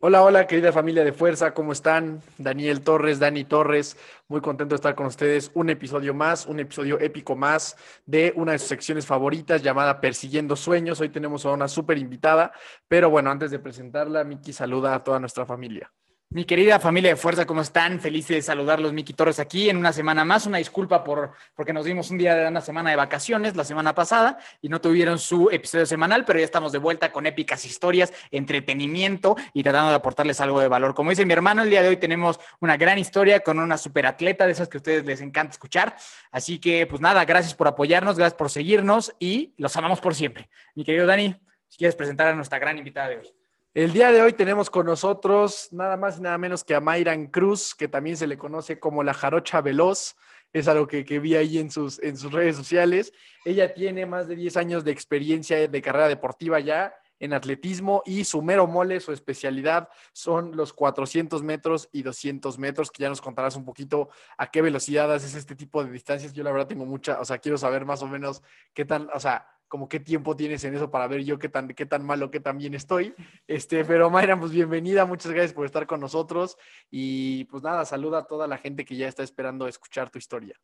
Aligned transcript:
Hola, 0.00 0.22
hola, 0.22 0.46
querida 0.46 0.70
familia 0.70 1.02
de 1.02 1.12
Fuerza, 1.12 1.54
¿cómo 1.54 1.72
están? 1.72 2.22
Daniel 2.38 2.82
Torres, 2.82 3.18
Dani 3.18 3.42
Torres, 3.42 3.96
muy 4.28 4.40
contento 4.40 4.74
de 4.74 4.76
estar 4.76 4.94
con 4.94 5.06
ustedes. 5.06 5.50
Un 5.54 5.70
episodio 5.70 6.14
más, 6.14 6.46
un 6.46 6.60
episodio 6.60 7.00
épico 7.00 7.34
más 7.34 7.76
de 8.06 8.32
una 8.36 8.52
de 8.52 8.60
sus 8.60 8.68
secciones 8.68 9.06
favoritas 9.06 9.60
llamada 9.60 10.00
Persiguiendo 10.00 10.54
Sueños. 10.54 11.00
Hoy 11.00 11.08
tenemos 11.08 11.44
a 11.46 11.50
una 11.50 11.66
súper 11.66 11.98
invitada, 11.98 12.52
pero 12.86 13.10
bueno, 13.10 13.32
antes 13.32 13.50
de 13.50 13.58
presentarla, 13.58 14.22
Miki 14.22 14.52
saluda 14.52 14.94
a 14.94 15.02
toda 15.02 15.18
nuestra 15.18 15.44
familia. 15.44 15.90
Mi 16.30 16.44
querida 16.44 16.78
familia 16.78 17.12
de 17.12 17.16
fuerza, 17.16 17.46
¿cómo 17.46 17.62
están? 17.62 18.00
Feliz 18.00 18.28
de 18.28 18.42
saludarlos, 18.42 18.92
Miki 18.92 19.14
Torres, 19.14 19.40
aquí 19.40 19.70
en 19.70 19.78
una 19.78 19.94
semana 19.94 20.26
más. 20.26 20.44
Una 20.44 20.58
disculpa 20.58 21.02
por 21.02 21.32
porque 21.54 21.72
nos 21.72 21.86
dimos 21.86 22.10
un 22.10 22.18
día 22.18 22.34
de 22.34 22.46
una 22.46 22.60
semana 22.60 22.90
de 22.90 22.96
vacaciones 22.96 23.56
la 23.56 23.64
semana 23.64 23.94
pasada 23.94 24.38
y 24.60 24.68
no 24.68 24.78
tuvieron 24.78 25.18
su 25.18 25.48
episodio 25.50 25.86
semanal, 25.86 26.26
pero 26.26 26.38
ya 26.38 26.44
estamos 26.44 26.72
de 26.72 26.78
vuelta 26.80 27.12
con 27.12 27.24
épicas 27.24 27.64
historias, 27.64 28.12
entretenimiento 28.30 29.36
y 29.54 29.62
tratando 29.62 29.88
de 29.88 29.96
aportarles 29.96 30.38
algo 30.42 30.60
de 30.60 30.68
valor. 30.68 30.94
Como 30.94 31.08
dice 31.08 31.24
mi 31.24 31.32
hermano, 31.32 31.62
el 31.62 31.70
día 31.70 31.80
de 31.80 31.88
hoy 31.88 31.96
tenemos 31.96 32.38
una 32.60 32.76
gran 32.76 32.98
historia 32.98 33.40
con 33.40 33.58
una 33.58 33.78
superatleta 33.78 34.44
de 34.44 34.52
esas 34.52 34.68
que 34.68 34.76
a 34.76 34.80
ustedes 34.80 35.06
les 35.06 35.22
encanta 35.22 35.52
escuchar. 35.52 35.96
Así 36.30 36.58
que, 36.58 36.86
pues 36.86 37.00
nada, 37.00 37.24
gracias 37.24 37.54
por 37.54 37.68
apoyarnos, 37.68 38.18
gracias 38.18 38.36
por 38.36 38.50
seguirnos 38.50 39.14
y 39.18 39.54
los 39.56 39.74
amamos 39.78 39.98
por 40.02 40.14
siempre. 40.14 40.50
Mi 40.74 40.84
querido 40.84 41.06
Dani, 41.06 41.34
si 41.68 41.78
quieres 41.78 41.96
presentar 41.96 42.26
a 42.26 42.34
nuestra 42.34 42.58
gran 42.58 42.76
invitada 42.76 43.08
de 43.08 43.16
hoy. 43.16 43.37
El 43.78 43.92
día 43.92 44.10
de 44.10 44.20
hoy 44.20 44.32
tenemos 44.32 44.70
con 44.70 44.86
nosotros 44.86 45.68
nada 45.70 45.96
más 45.96 46.18
y 46.18 46.22
nada 46.22 46.36
menos 46.36 46.64
que 46.64 46.74
a 46.74 46.80
Mayran 46.80 47.28
Cruz, 47.28 47.76
que 47.76 47.86
también 47.86 48.16
se 48.16 48.26
le 48.26 48.36
conoce 48.36 48.80
como 48.80 49.04
la 49.04 49.14
jarocha 49.14 49.60
veloz. 49.60 50.16
Es 50.52 50.66
algo 50.66 50.88
que, 50.88 51.04
que 51.04 51.20
vi 51.20 51.36
ahí 51.36 51.58
en 51.58 51.70
sus, 51.70 52.02
en 52.02 52.16
sus 52.16 52.32
redes 52.32 52.56
sociales. 52.56 53.12
Ella 53.44 53.72
tiene 53.72 54.04
más 54.04 54.26
de 54.26 54.34
10 54.34 54.56
años 54.56 54.82
de 54.82 54.90
experiencia 54.90 55.68
de 55.68 55.80
carrera 55.80 56.08
deportiva 56.08 56.58
ya 56.58 56.92
en 57.20 57.32
atletismo 57.32 58.02
y 58.04 58.24
su 58.24 58.42
mero 58.42 58.66
mole, 58.66 58.98
su 58.98 59.12
especialidad 59.12 59.88
son 60.12 60.56
los 60.56 60.72
400 60.72 61.44
metros 61.44 61.88
y 61.92 62.02
200 62.02 62.58
metros, 62.58 62.90
que 62.90 63.04
ya 63.04 63.08
nos 63.08 63.20
contarás 63.20 63.54
un 63.54 63.64
poquito 63.64 64.08
a 64.38 64.50
qué 64.50 64.60
velocidad 64.60 65.12
haces 65.14 65.36
este 65.36 65.54
tipo 65.54 65.84
de 65.84 65.92
distancias. 65.92 66.32
Yo 66.32 66.42
la 66.42 66.50
verdad 66.50 66.66
tengo 66.66 66.84
mucha, 66.84 67.20
o 67.20 67.24
sea, 67.24 67.38
quiero 67.38 67.56
saber 67.56 67.84
más 67.84 68.02
o 68.02 68.08
menos 68.08 68.42
qué 68.74 68.84
tan, 68.84 69.08
o 69.14 69.20
sea, 69.20 69.46
como 69.68 69.88
qué 69.88 70.00
tiempo 70.00 70.34
tienes 70.34 70.64
en 70.64 70.74
eso 70.74 70.90
para 70.90 71.06
ver 71.06 71.22
yo 71.22 71.38
qué 71.38 71.48
tan, 71.48 71.68
qué 71.68 71.86
tan 71.86 72.04
malo, 72.04 72.30
qué 72.30 72.40
tan 72.40 72.58
bien 72.58 72.74
estoy. 72.74 73.14
Este, 73.46 73.84
pero 73.84 74.10
Mayra, 74.10 74.38
pues 74.38 74.50
bienvenida, 74.50 75.04
muchas 75.04 75.32
gracias 75.32 75.52
por 75.52 75.66
estar 75.66 75.86
con 75.86 76.00
nosotros 76.00 76.56
y 76.90 77.44
pues 77.44 77.62
nada, 77.62 77.84
saluda 77.84 78.18
a 78.18 78.26
toda 78.26 78.46
la 78.46 78.58
gente 78.58 78.84
que 78.84 78.96
ya 78.96 79.08
está 79.08 79.22
esperando 79.22 79.68
escuchar 79.68 80.10
tu 80.10 80.18
historia. 80.18 80.58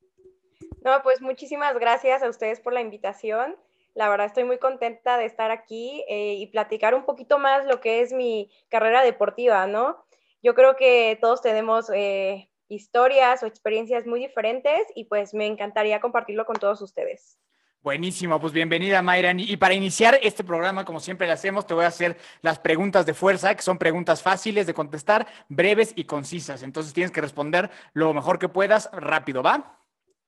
No, 0.83 1.03
pues 1.03 1.21
muchísimas 1.21 1.79
gracias 1.79 2.23
a 2.23 2.29
ustedes 2.29 2.61
por 2.61 2.73
la 2.73 2.81
invitación. 2.81 3.57
La 3.95 4.09
verdad 4.09 4.27
estoy 4.27 4.45
muy 4.45 4.59
contenta 4.59 5.19
de 5.19 5.27
estar 5.27 5.51
aquí 5.51 6.05
eh, 6.09 6.35
y 6.35 6.47
platicar 6.49 6.95
un 6.95 7.05
poquito 7.05 7.39
más 7.39 7.65
lo 7.67 7.81
que 7.81 8.01
es 8.01 8.13
mi 8.13 8.51
carrera 8.69 9.03
deportiva, 9.03 9.67
¿no? 9.67 10.05
Yo 10.43 10.55
creo 10.55 10.77
que 10.77 11.17
todos 11.21 11.41
tenemos 11.41 11.91
eh, 11.95 12.51
historias 12.69 13.43
o 13.43 13.47
experiencias 13.47 14.07
muy 14.07 14.21
diferentes 14.21 14.83
y 14.95 15.05
pues 15.05 15.33
me 15.33 15.47
encantaría 15.47 16.01
compartirlo 16.01 16.45
con 16.45 16.57
todos 16.57 16.83
ustedes. 16.83 17.39
Buenísimo, 17.85 18.41
pues 18.41 18.55
bienvenida 18.55 19.03
Mayra. 19.03 19.35
Y 19.37 19.59
para 19.59 19.75
iniciar 19.75 20.19
este 20.23 20.43
programa, 20.43 20.87
como 20.87 21.01
siempre 21.01 21.27
le 21.27 21.35
hacemos, 21.35 21.67
te 21.67 21.75
voy 21.75 21.85
a 21.85 21.89
hacer 21.89 22.17
las 22.41 22.59
preguntas 22.59 23.05
de 23.05 23.13
fuerza, 23.13 23.55
que 23.55 23.61
son 23.61 23.77
preguntas 23.77 24.23
fáciles 24.23 24.67
de 24.67 24.73
contestar, 24.73 25.27
breves 25.51 25.93
y 25.95 26.05
concisas. 26.05 26.63
Entonces 26.63 26.95
tienes 26.95 27.11
que 27.13 27.20
responder 27.20 27.70
lo 27.92 28.14
mejor 28.14 28.39
que 28.39 28.48
puedas, 28.48 28.89
rápido, 28.91 29.42
¿va? 29.42 29.79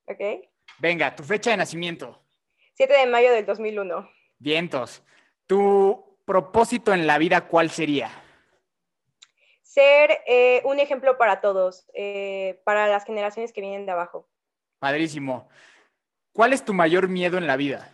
¿Ok? 0.04 0.20
Venga, 0.80 1.16
tu 1.16 1.22
fecha 1.22 1.50
de 1.50 1.56
nacimiento. 1.56 2.20
7 2.74 2.92
de 2.92 3.06
mayo 3.06 3.32
del 3.32 3.46
2001. 3.46 4.06
Vientos. 4.38 5.02
¿Tu 5.46 6.18
propósito 6.26 6.92
en 6.92 7.06
la 7.06 7.16
vida 7.16 7.48
cuál 7.48 7.70
sería? 7.70 8.10
Ser 9.62 10.10
eh, 10.26 10.60
un 10.66 10.78
ejemplo 10.78 11.16
para 11.16 11.40
todos, 11.40 11.90
eh, 11.94 12.60
para 12.66 12.86
las 12.86 13.06
generaciones 13.06 13.54
que 13.54 13.62
vienen 13.62 13.86
de 13.86 13.92
abajo. 13.92 14.28
Padrísimo. 14.78 15.48
¿Cuál 16.36 16.52
es 16.52 16.66
tu 16.66 16.74
mayor 16.74 17.08
miedo 17.08 17.38
en 17.38 17.46
la 17.46 17.56
vida? 17.56 17.90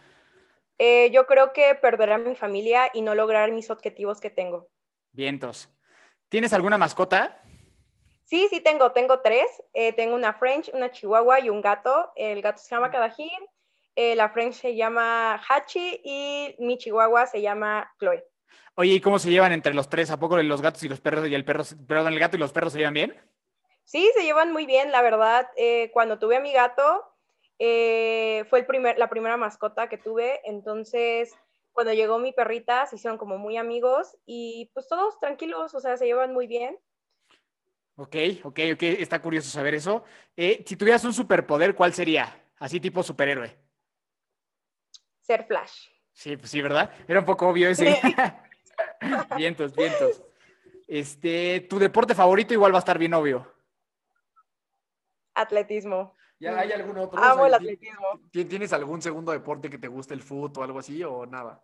Eh, 0.77 1.13
yo 1.13 1.27
creo 1.27 1.53
que 1.53 1.77
perder 1.77 2.11
a 2.11 2.19
mi 2.19 2.35
familia 2.35 2.91
y 2.93 3.01
no 3.01 3.15
lograr 3.15 3.53
mis 3.53 3.71
objetivos 3.71 4.21
que 4.21 4.31
tengo. 4.31 4.69
Vientos. 5.13 5.69
¿Tienes 6.29 6.53
alguna 6.53 6.77
mascota? 6.77 7.41
Sí, 8.25 8.49
sí 8.51 8.61
tengo, 8.61 8.91
tengo 8.91 9.21
tres. 9.21 9.47
Eh, 9.75 9.93
tengo 9.93 10.17
una 10.17 10.33
French, 10.33 10.73
una 10.75 10.91
Chihuahua 10.91 11.39
y 11.39 11.51
un 11.51 11.61
gato. 11.61 12.11
El 12.17 12.43
gato 12.43 12.61
se 12.61 12.75
llama 12.75 12.91
Kadajir, 12.91 13.31
eh, 13.95 14.17
la 14.17 14.29
French 14.31 14.55
se 14.55 14.75
llama 14.75 15.41
Hachi 15.49 16.01
y 16.03 16.57
mi 16.59 16.79
Chihuahua 16.79 17.27
se 17.27 17.43
llama 17.43 17.95
Chloe. 18.01 18.25
Oye, 18.75 18.95
¿y 18.95 19.01
cómo 19.01 19.21
se 19.21 19.31
llevan 19.31 19.53
entre 19.53 19.73
los 19.73 19.89
tres? 19.89 20.11
¿A 20.11 20.19
poco 20.19 20.37
los 20.39 20.63
gatos 20.63 20.83
y 20.83 20.89
los 20.89 21.01
perros 21.01 21.29
y 21.29 21.35
el 21.37 21.45
perro, 21.45 21.63
perdón, 21.87 22.13
el 22.13 22.19
gato 22.19 22.37
y 22.37 22.41
los 22.41 22.51
perros 22.51 22.73
se 22.73 22.81
llevan 22.81 22.95
bien? 22.95 23.17
Sí, 23.85 24.11
se 24.17 24.25
llevan 24.25 24.51
muy 24.51 24.67
bien, 24.67 24.91
la 24.91 25.01
verdad. 25.01 25.49
Eh, 25.57 25.91
cuando 25.93 26.19
tuve 26.19 26.39
a 26.39 26.41
mi 26.41 26.53
gato, 26.53 27.12
eh, 27.65 28.45
fue 28.51 28.59
el 28.59 28.67
primer, 28.67 28.99
la 28.99 29.09
primera 29.09 29.37
mascota 29.37 29.89
que 29.89 29.97
tuve, 29.97 30.41
entonces 30.43 31.33
cuando 31.71 31.93
llegó 31.93 32.19
mi 32.19 32.33
perrita 32.33 32.87
se 32.87 32.97
hicieron 32.97 33.19
como 33.19 33.39
muy 33.39 33.57
amigos 33.57 34.19
y 34.27 34.69
pues 34.75 34.89
todos 34.89 35.21
tranquilos, 35.21 35.73
o 35.73 35.79
sea, 35.79 35.97
se 35.97 36.07
llevan 36.07 36.35
muy 36.35 36.49
bien. 36.49 36.77
Ok, 37.95 38.17
ok, 38.43 38.59
ok, 38.75 38.83
está 38.83 39.23
curioso 39.23 39.49
saber 39.49 39.75
eso. 39.75 40.03
Eh, 40.37 40.65
si 40.67 40.75
tuvieras 40.75 41.05
un 41.05 41.13
superpoder, 41.13 41.77
¿cuál 41.77 41.95
sería? 41.95 42.37
Así 42.59 42.81
tipo 42.81 43.01
superhéroe. 43.01 43.57
Ser 45.21 45.45
Flash. 45.47 45.87
Sí, 46.11 46.37
pues 46.37 46.51
sí, 46.51 46.61
¿verdad? 46.63 46.93
Era 47.07 47.21
un 47.21 47.27
poco 47.27 47.47
obvio 47.47 47.69
ese. 47.69 47.97
vientos, 49.37 49.73
vientos. 49.77 50.21
Este, 50.89 51.61
tu 51.71 51.79
deporte 51.79 52.17
favorito 52.17 52.55
igual 52.55 52.73
va 52.73 52.79
a 52.79 52.81
estar 52.81 52.99
bien 52.99 53.15
obvio. 53.15 53.55
Atletismo. 55.35 56.17
¿Ya 56.43 56.59
hay 56.59 56.73
algún 56.73 56.99
otro? 56.99 57.23
Amo 57.23 57.45
O 57.45 57.47
el 57.47 57.55
atletismo. 57.55 58.21
¿ti- 58.33 58.45
¿Tienes 58.47 58.73
algún 58.73 59.01
segundo 59.01 59.31
deporte 59.31 59.71
que 59.71 59.79
te 59.79 59.87
guste 59.87 60.13
el 60.15 60.23
fútbol 60.23 60.63
o 60.63 60.65
algo 60.65 60.79
así 60.81 61.03
o 61.05 61.25
nada? 61.25 61.63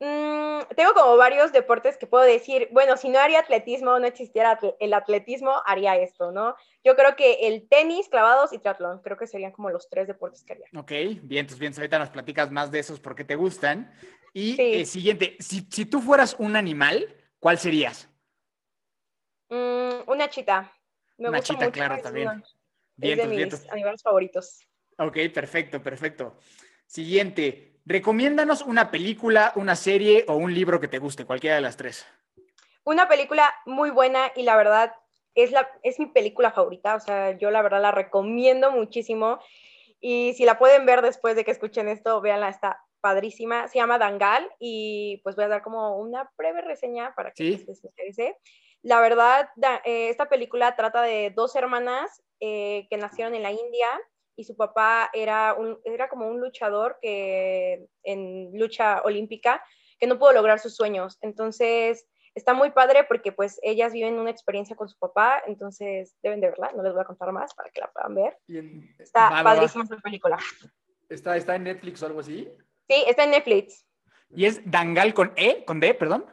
Mm, 0.00 0.62
tengo 0.76 0.94
como 0.94 1.16
varios 1.16 1.52
deportes 1.52 1.96
que 1.96 2.08
puedo 2.08 2.24
decir, 2.24 2.68
bueno, 2.72 2.96
si 2.96 3.08
no 3.08 3.20
haría 3.20 3.38
atletismo, 3.38 3.98
no 4.00 4.06
existiera 4.06 4.58
el 4.80 4.94
atletismo, 4.94 5.62
haría 5.64 5.96
esto, 5.96 6.32
¿no? 6.32 6.56
Yo 6.82 6.96
creo 6.96 7.14
que 7.14 7.46
el 7.46 7.68
tenis, 7.68 8.08
clavados 8.08 8.52
y 8.52 8.58
triatlón, 8.58 9.00
creo 9.00 9.16
que 9.16 9.28
serían 9.28 9.52
como 9.52 9.70
los 9.70 9.88
tres 9.88 10.08
deportes 10.08 10.42
que 10.44 10.54
haría. 10.54 10.66
Ok, 10.76 10.90
vientos, 11.22 11.56
vientos. 11.58 11.78
Ahorita 11.78 12.00
nos 12.00 12.10
platicas 12.10 12.50
más 12.50 12.72
de 12.72 12.80
esos 12.80 12.98
porque 12.98 13.22
te 13.24 13.36
gustan. 13.36 13.92
Y 14.32 14.56
Sí. 14.56 14.74
eh, 14.74 14.86
siguiente, 14.86 15.36
si, 15.38 15.68
si 15.70 15.86
tú 15.86 16.00
fueras 16.00 16.34
un 16.40 16.56
animal, 16.56 17.14
¿cuál 17.38 17.58
serías? 17.58 18.08
Mm, 19.50 20.02
una 20.10 20.28
chita. 20.28 20.72
Me 21.16 21.28
Una 21.28 21.38
gusta 21.38 21.54
chita, 21.54 21.64
mucho, 21.66 21.74
claro, 21.74 22.02
también. 22.02 22.44
Uno- 22.98 23.06
es 23.10 23.16
Vientos, 23.16 23.24
de 23.24 23.28
mis 23.28 23.36
vientos. 23.36 23.66
animales 23.72 24.02
favoritos. 24.02 24.60
Ok, 24.98 25.16
perfecto, 25.32 25.82
perfecto. 25.82 26.36
Siguiente, 26.86 27.80
recomiéndanos 27.84 28.62
una 28.62 28.90
película, 28.90 29.52
una 29.56 29.76
serie 29.76 30.24
o 30.28 30.34
un 30.34 30.52
libro 30.54 30.80
que 30.80 30.88
te 30.88 30.98
guste, 30.98 31.24
cualquiera 31.24 31.56
de 31.56 31.62
las 31.62 31.76
tres. 31.76 32.06
Una 32.84 33.08
película 33.08 33.54
muy 33.66 33.90
buena 33.90 34.32
y 34.34 34.42
la 34.42 34.56
verdad 34.56 34.94
es, 35.34 35.52
la, 35.52 35.68
es 35.82 35.98
mi 36.00 36.06
película 36.06 36.50
favorita, 36.50 36.96
o 36.96 37.00
sea, 37.00 37.36
yo 37.38 37.50
la 37.50 37.62
verdad 37.62 37.80
la 37.82 37.92
recomiendo 37.92 38.70
muchísimo 38.72 39.38
y 40.00 40.32
si 40.34 40.44
la 40.44 40.58
pueden 40.58 40.86
ver 40.86 41.02
después 41.02 41.36
de 41.36 41.44
que 41.44 41.50
escuchen 41.50 41.88
esto, 41.88 42.20
véanla, 42.20 42.48
está 42.48 42.82
padrísima, 43.00 43.68
se 43.68 43.78
llama 43.78 43.98
Dangal 43.98 44.50
y 44.58 45.20
pues 45.22 45.36
voy 45.36 45.44
a 45.44 45.48
dar 45.48 45.62
como 45.62 45.96
una 45.98 46.28
breve 46.36 46.62
reseña 46.62 47.14
para 47.14 47.30
que 47.32 47.44
Sí. 47.44 47.64
les 47.68 47.84
interese. 47.84 48.36
La 48.82 49.00
verdad, 49.00 49.50
da- 49.54 49.82
eh, 49.84 50.08
esta 50.08 50.28
película 50.28 50.74
trata 50.74 51.02
de 51.02 51.30
dos 51.30 51.54
hermanas 51.54 52.22
eh, 52.40 52.86
que 52.90 52.96
nacieron 52.96 53.34
en 53.34 53.42
la 53.42 53.52
India 53.52 53.88
y 54.36 54.44
su 54.44 54.56
papá 54.56 55.10
era, 55.12 55.54
un, 55.54 55.78
era 55.84 56.08
como 56.08 56.28
un 56.28 56.40
luchador 56.40 56.98
que 57.02 57.86
en 58.04 58.50
lucha 58.58 59.02
olímpica 59.02 59.62
que 59.98 60.06
no 60.06 60.18
pudo 60.18 60.32
lograr 60.32 60.60
sus 60.60 60.76
sueños. 60.76 61.18
Entonces, 61.22 62.06
está 62.34 62.54
muy 62.54 62.70
padre 62.70 63.02
porque 63.04 63.32
pues 63.32 63.58
ellas 63.62 63.92
viven 63.92 64.18
una 64.18 64.30
experiencia 64.30 64.76
con 64.76 64.88
su 64.88 64.96
papá, 64.98 65.42
entonces 65.46 66.16
deben 66.22 66.40
de 66.40 66.50
verla, 66.50 66.70
no 66.76 66.84
les 66.84 66.92
voy 66.92 67.02
a 67.02 67.04
contar 67.06 67.32
más 67.32 67.52
para 67.54 67.68
que 67.70 67.80
la 67.80 67.90
puedan 67.90 68.14
ver. 68.14 68.38
Y 68.46 68.58
en- 68.58 68.94
Está 68.98 69.28
Va, 69.30 69.42
padrísima 69.42 69.84
película. 70.02 70.38
¿Está, 71.08 71.36
¿Está 71.36 71.56
en 71.56 71.64
Netflix 71.64 72.02
o 72.02 72.06
algo 72.06 72.20
así? 72.20 72.48
Sí, 72.88 73.04
está 73.08 73.24
en 73.24 73.30
Netflix. 73.32 73.84
¿Y 74.30 74.44
es 74.44 74.60
Dangal 74.70 75.14
con 75.14 75.32
E, 75.36 75.64
con 75.64 75.80
D, 75.80 75.94
perdón? 75.94 76.26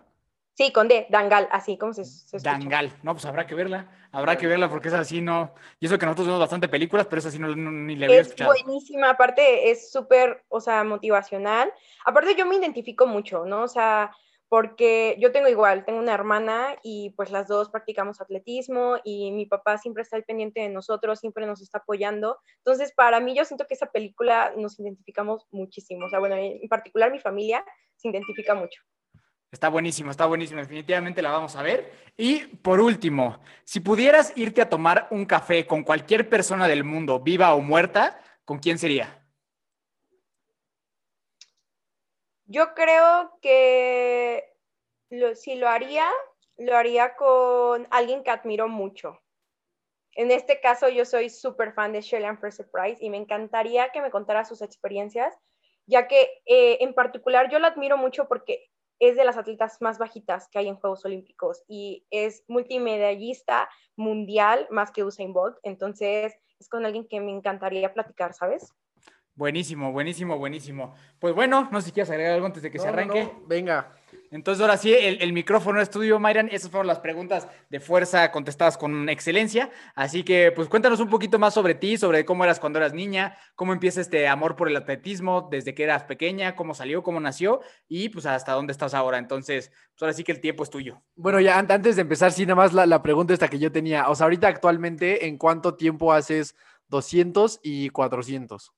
Sí, 0.58 0.72
con 0.72 0.88
D, 0.88 1.06
Dangal, 1.10 1.50
así 1.52 1.78
como 1.78 1.94
se, 1.94 2.06
se 2.06 2.38
escucha. 2.38 2.52
Dangal. 2.58 2.92
No, 3.04 3.14
pues 3.14 3.26
habrá 3.26 3.46
que 3.46 3.56
verla. 3.56 3.92
Habrá 4.14 4.38
que 4.38 4.48
verla 4.48 4.70
porque 4.70 4.88
es 4.88 4.94
así, 4.94 5.20
no. 5.22 5.54
Y 5.82 5.86
eso 5.88 6.00
que 6.00 6.06
nosotros 6.06 6.28
vemos 6.28 6.40
bastante 6.40 6.70
películas, 6.70 7.08
pero 7.08 7.20
eso 7.20 7.30
sí 7.30 7.38
no, 7.40 7.54
no- 7.54 7.72
ni 7.72 7.98
le 7.98 8.06
había 8.06 8.22
Es 8.22 8.28
escuchado. 8.28 8.54
buenísima, 8.54 9.10
aparte 9.10 9.70
es 9.70 9.92
súper, 9.92 10.46
o 10.48 10.62
sea, 10.62 10.86
motivacional. 10.86 11.74
Aparte 12.06 12.36
yo 12.36 12.46
me 12.46 12.56
identifico 12.56 13.06
mucho, 13.06 13.44
¿no? 13.46 13.64
O 13.64 13.68
sea, 13.68 14.16
porque 14.48 15.18
yo 15.20 15.34
tengo 15.34 15.50
igual, 15.50 15.84
tengo 15.84 16.00
una 16.00 16.14
hermana 16.14 16.78
y 16.84 17.10
pues 17.18 17.32
las 17.32 17.48
dos 17.50 17.70
practicamos 17.70 18.22
atletismo 18.22 18.96
y 19.04 19.32
mi 19.34 19.48
papá 19.48 19.78
siempre 19.78 20.04
está 20.04 20.16
al 20.16 20.24
pendiente 20.24 20.62
de 20.62 20.70
nosotros, 20.70 21.20
siempre 21.20 21.46
nos 21.46 21.62
está 21.62 21.80
apoyando. 21.80 22.38
Entonces, 22.60 22.94
para 22.96 23.20
mí 23.20 23.36
yo 23.36 23.44
siento 23.44 23.66
que 23.68 23.74
esa 23.74 23.88
película 23.92 24.54
nos 24.56 24.80
identificamos 24.80 25.46
muchísimo. 25.52 26.06
O 26.06 26.10
sea, 26.10 26.20
bueno, 26.20 26.38
en 26.38 26.70
particular 26.70 27.12
mi 27.12 27.20
familia 27.20 27.66
se 27.98 28.08
identifica 28.08 28.56
mucho. 28.56 28.82
Está 29.56 29.70
buenísimo, 29.70 30.12
está 30.12 30.26
buenísimo. 30.26 30.60
Definitivamente 30.60 31.22
la 31.22 31.32
vamos 31.32 31.56
a 31.56 31.64
ver. 31.64 31.90
Y 32.18 32.46
por 32.58 32.82
último, 32.82 33.40
si 33.64 33.80
pudieras 33.80 34.34
irte 34.36 34.62
a 34.62 34.68
tomar 34.68 35.08
un 35.12 35.26
café 35.26 35.66
con 35.66 35.84
cualquier 35.84 36.28
persona 36.28 36.68
del 36.68 36.84
mundo, 36.84 37.22
viva 37.22 37.56
o 37.56 37.62
muerta, 37.62 38.20
¿con 38.44 38.60
quién 38.60 38.78
sería? 38.78 39.26
Yo 42.48 42.74
creo 42.74 43.40
que 43.42 44.44
si 45.36 45.56
lo 45.56 45.70
haría, 45.70 46.06
lo 46.58 46.76
haría 46.76 47.16
con 47.16 47.88
alguien 47.92 48.24
que 48.24 48.32
admiro 48.32 48.68
mucho. 48.68 49.22
En 50.16 50.32
este 50.32 50.60
caso, 50.60 50.90
yo 50.90 51.06
soy 51.06 51.30
súper 51.30 51.72
fan 51.72 51.94
de 51.94 52.02
Shirley 52.02 52.36
Fraser 52.36 52.70
Price 52.70 52.98
y 53.02 53.10
me 53.10 53.16
encantaría 53.16 53.88
que 53.94 54.02
me 54.02 54.12
contara 54.12 54.44
sus 54.44 54.62
experiencias, 54.62 55.34
ya 55.86 56.10
que 56.10 56.42
eh, 56.46 56.80
en 56.82 56.94
particular 56.94 57.50
yo 57.50 57.58
la 57.60 57.70
admiro 57.70 57.96
mucho 57.96 58.28
porque 58.28 58.70
es 59.00 59.16
de 59.16 59.26
las 59.26 59.38
atletas 59.38 59.82
más 59.82 59.98
bajitas 59.98 60.48
que 60.50 60.60
hay 60.60 60.68
en 60.68 60.76
Juegos 60.76 61.06
Olímpicos 61.06 61.64
y 61.68 62.06
es 62.10 62.44
multimedallista 62.48 63.70
mundial 63.96 64.68
más 64.72 64.92
que 64.92 65.04
Usain 65.04 65.34
Bolt. 65.34 65.58
Entonces, 65.64 66.36
es 66.60 66.70
con 66.70 66.86
alguien 66.86 67.08
que 67.08 67.20
me 67.20 67.32
encantaría 67.32 67.94
platicar, 67.94 68.34
¿sabes? 68.34 68.74
Buenísimo, 69.36 69.92
buenísimo, 69.92 70.38
buenísimo. 70.38 70.96
Pues 71.20 71.36
bueno, 71.36 71.68
no 71.70 71.82
sé 71.82 71.88
si 71.88 71.92
quieres 71.92 72.10
agregar 72.10 72.34
algo 72.34 72.46
antes 72.46 72.64
de 72.64 72.72
que 72.72 72.80
se 72.80 72.86
no, 72.86 72.94
arranque. 72.94 73.24
no, 73.24 73.44
Venga. 73.48 73.94
Entonces, 74.32 74.62
ahora 74.62 74.78
sí, 74.78 74.94
el, 74.94 75.22
el 75.22 75.34
micrófono 75.34 75.82
es 75.82 75.90
tuyo, 75.90 76.20
Mayran. 76.20 76.50
Esas 76.52 76.70
fueron 76.72 76.88
las 76.88 77.00
preguntas 77.00 77.48
de 77.70 77.80
fuerza 77.80 78.32
contestadas 78.32 78.78
con 78.78 79.10
excelencia. 79.10 79.70
Así 79.96 80.24
que, 80.24 80.52
pues 80.52 80.68
cuéntanos 80.70 81.00
un 81.00 81.10
poquito 81.10 81.40
más 81.40 81.54
sobre 81.54 81.76
ti, 81.76 81.98
sobre 81.98 82.26
cómo 82.26 82.44
eras 82.44 82.60
cuando 82.60 82.80
eras 82.80 82.94
niña, 82.94 83.38
cómo 83.56 83.74
empieza 83.74 84.02
este 84.02 84.28
amor 84.28 84.56
por 84.56 84.68
el 84.70 84.76
atletismo 84.76 85.48
desde 85.52 85.74
que 85.74 85.84
eras 85.84 86.04
pequeña, 86.04 86.56
cómo 86.56 86.74
salió, 86.74 87.04
cómo 87.04 87.20
nació 87.20 87.62
y 87.88 88.10
pues 88.10 88.26
hasta 88.26 88.52
dónde 88.54 88.72
estás 88.72 88.94
ahora. 88.94 89.18
Entonces, 89.18 89.70
pues 89.70 90.02
ahora 90.02 90.14
sí 90.14 90.24
que 90.24 90.32
el 90.32 90.42
tiempo 90.42 90.64
es 90.64 90.70
tuyo. 90.70 91.02
Bueno, 91.16 91.40
ya 91.40 91.58
an- 91.60 91.72
antes 91.72 91.96
de 91.96 92.02
empezar, 92.04 92.32
sí, 92.32 92.46
nada 92.46 92.56
más 92.56 92.74
la, 92.74 92.86
la 92.86 93.02
pregunta 93.02 93.34
esta 93.34 93.48
que 93.48 93.60
yo 93.60 93.72
tenía. 93.72 94.10
O 94.10 94.16
sea, 94.16 94.26
ahorita 94.26 94.48
actualmente, 94.48 95.28
¿en 95.28 95.38
cuánto 95.38 95.76
tiempo 95.76 96.14
haces 96.14 96.56
200 96.90 97.60
y 97.64 97.90
400? 97.90 98.72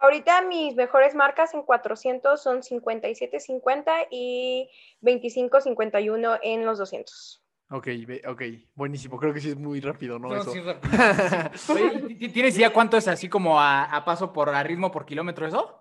Ahorita 0.00 0.42
mis 0.42 0.74
mejores 0.76 1.14
marcas 1.14 1.52
en 1.54 1.62
400 1.62 2.42
son 2.42 2.62
57.50 2.62 4.06
y 4.10 4.68
25.51 5.02 6.38
en 6.42 6.64
los 6.64 6.78
200. 6.78 7.42
Ok, 7.72 7.86
ok, 8.26 8.42
buenísimo. 8.74 9.18
Creo 9.18 9.32
que 9.32 9.40
sí 9.40 9.50
es 9.50 9.56
muy 9.56 9.80
rápido, 9.80 10.18
¿no? 10.18 10.34
Eso. 10.34 10.50
Oye, 11.72 12.14
¿t- 12.18 12.28
¿Tienes 12.30 12.56
idea 12.56 12.72
cuánto 12.72 12.96
es 12.96 13.06
así 13.06 13.28
como 13.28 13.60
a, 13.60 13.84
a 13.84 14.04
paso 14.04 14.32
por 14.32 14.48
a 14.48 14.62
ritmo 14.62 14.90
por 14.90 15.06
kilómetro 15.06 15.46
eso? 15.46 15.76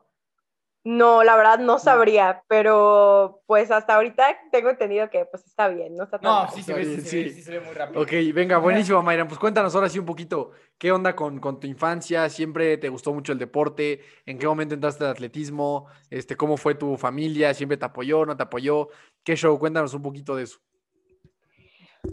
No, 0.86 1.24
la 1.24 1.36
verdad 1.36 1.60
no 1.60 1.78
sabría, 1.78 2.44
pero 2.48 3.42
pues 3.48 3.70
hasta 3.70 3.96
ahorita 3.96 4.26
tengo 4.50 4.70
entendido 4.70 5.10
que 5.10 5.26
pues 5.26 5.46
está 5.46 5.68
bien, 5.68 5.96
no 5.98 6.06
está 6.06 6.20
tan 6.20 6.32
No, 6.32 6.44
mal. 6.44 6.52
sí 6.54 6.64
se 6.64 6.74
ve, 6.74 6.86
sí, 6.86 7.02
sí. 7.02 7.30
sí 7.32 7.42
se 7.44 7.52
ve 7.52 7.60
muy 7.60 7.74
rápido. 7.74 8.02
Ok, 8.02 8.12
venga, 8.34 8.58
buenísimo, 8.60 9.04
Mayran. 9.04 9.28
Pues 9.28 9.40
cuéntanos 9.40 9.76
ahora 9.76 9.90
sí 9.90 10.00
un 10.00 10.06
poquito, 10.06 10.52
¿qué 10.78 10.94
onda 10.94 11.18
con, 11.18 11.40
con 11.40 11.60
tu 11.60 11.68
infancia? 11.68 12.30
¿Siempre 12.30 12.78
te 12.78 12.88
gustó 12.88 13.14
mucho 13.14 13.34
el 13.34 13.40
deporte? 13.40 14.00
¿En 14.26 14.40
qué 14.40 14.48
momento 14.48 14.74
entraste 14.74 15.04
al 15.04 15.12
atletismo? 15.12 15.88
Este, 16.10 16.38
¿Cómo 16.38 16.56
fue 16.56 16.76
tu 16.76 16.96
familia? 16.96 17.54
¿Siempre 17.54 17.78
te 17.78 17.86
apoyó, 17.86 18.26
no 18.26 18.38
te 18.38 18.44
apoyó? 18.44 18.88
¿Qué 19.24 19.36
show? 19.36 19.60
Cuéntanos 19.60 19.94
un 19.94 20.02
poquito 20.02 20.34
de 20.38 20.44
eso. 20.44 20.60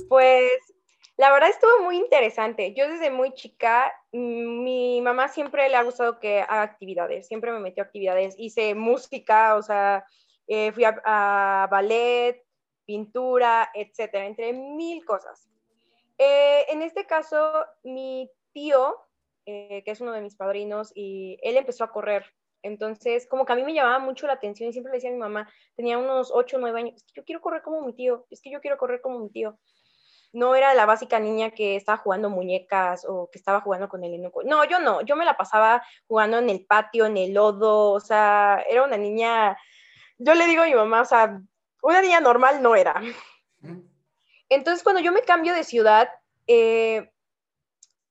Pues 0.08 0.50
la 1.16 1.32
verdad 1.32 1.50
estuvo 1.50 1.82
muy 1.82 1.96
interesante. 1.96 2.74
Yo 2.74 2.88
desde 2.88 3.10
muy 3.10 3.32
chica, 3.32 3.92
mm, 4.12 4.62
mi 4.62 5.00
mamá 5.00 5.28
siempre 5.28 5.68
le 5.68 5.76
ha 5.76 5.82
gustado 5.82 6.18
que 6.20 6.40
haga 6.40 6.62
actividades, 6.62 7.26
siempre 7.26 7.52
me 7.52 7.60
metió 7.60 7.82
a 7.82 7.86
actividades, 7.86 8.34
hice 8.38 8.74
música, 8.74 9.54
o 9.56 9.62
sea, 9.62 10.04
eh, 10.46 10.72
fui 10.72 10.84
a, 10.84 11.68
ballet, 11.70 12.44
pintura, 12.84 13.70
etcétera, 13.74 14.26
entre 14.26 14.52
mil 14.52 15.04
cosas. 15.04 15.48
Eh, 16.18 16.66
en 16.68 16.82
este 16.82 17.06
caso, 17.06 17.64
mi 17.82 18.30
tío, 18.52 18.96
eh, 19.46 19.82
que 19.84 19.90
es 19.90 20.00
uno 20.00 20.12
de 20.12 20.20
mis 20.20 20.36
padrinos, 20.36 20.92
y 20.94 21.38
él 21.42 21.56
empezó 21.56 21.84
a 21.84 21.92
correr. 21.92 22.24
Entonces, 22.62 23.26
como 23.28 23.44
que 23.44 23.52
a 23.52 23.56
mí 23.56 23.62
me 23.62 23.74
llamaba 23.74 23.98
mucho 23.98 24.26
la 24.26 24.34
atención 24.34 24.68
y 24.68 24.72
siempre 24.72 24.90
le 24.90 24.96
decía 24.96 25.10
a 25.10 25.12
mi 25.12 25.18
mamá, 25.18 25.48
tenía 25.76 25.98
unos 25.98 26.30
8 26.32 26.56
o 26.56 26.60
9 26.60 26.78
años, 26.80 26.96
es 26.96 27.04
que 27.04 27.12
yo 27.20 27.24
quiero 27.24 27.40
correr 27.40 27.62
como 27.62 27.82
mi 27.82 27.94
tío, 27.94 28.26
es 28.30 28.40
que 28.42 28.50
yo 28.50 28.60
quiero 28.60 28.76
correr 28.76 29.00
como 29.00 29.20
mi 29.20 29.30
tío. 29.30 29.58
No 30.36 30.54
era 30.54 30.74
la 30.74 30.84
básica 30.84 31.18
niña 31.18 31.50
que 31.50 31.76
estaba 31.76 31.96
jugando 31.96 32.28
muñecas 32.28 33.06
o 33.08 33.30
que 33.30 33.38
estaba 33.38 33.62
jugando 33.62 33.88
con 33.88 34.04
el 34.04 34.12
enojo. 34.12 34.42
No, 34.42 34.64
yo 34.64 34.80
no, 34.80 35.00
yo 35.00 35.16
me 35.16 35.24
la 35.24 35.38
pasaba 35.38 35.82
jugando 36.06 36.36
en 36.38 36.50
el 36.50 36.66
patio, 36.66 37.06
en 37.06 37.16
el 37.16 37.32
lodo, 37.32 37.92
o 37.92 38.00
sea, 38.00 38.62
era 38.68 38.84
una 38.84 38.98
niña, 38.98 39.56
yo 40.18 40.34
le 40.34 40.46
digo 40.46 40.62
a 40.62 40.66
mi 40.66 40.74
mamá, 40.74 41.00
o 41.00 41.04
sea, 41.06 41.40
una 41.80 42.02
niña 42.02 42.20
normal 42.20 42.62
no 42.62 42.76
era. 42.76 43.00
Entonces, 44.50 44.84
cuando 44.84 45.00
yo 45.00 45.10
me 45.10 45.22
cambio 45.22 45.54
de 45.54 45.64
ciudad, 45.64 46.10
eh, 46.46 47.10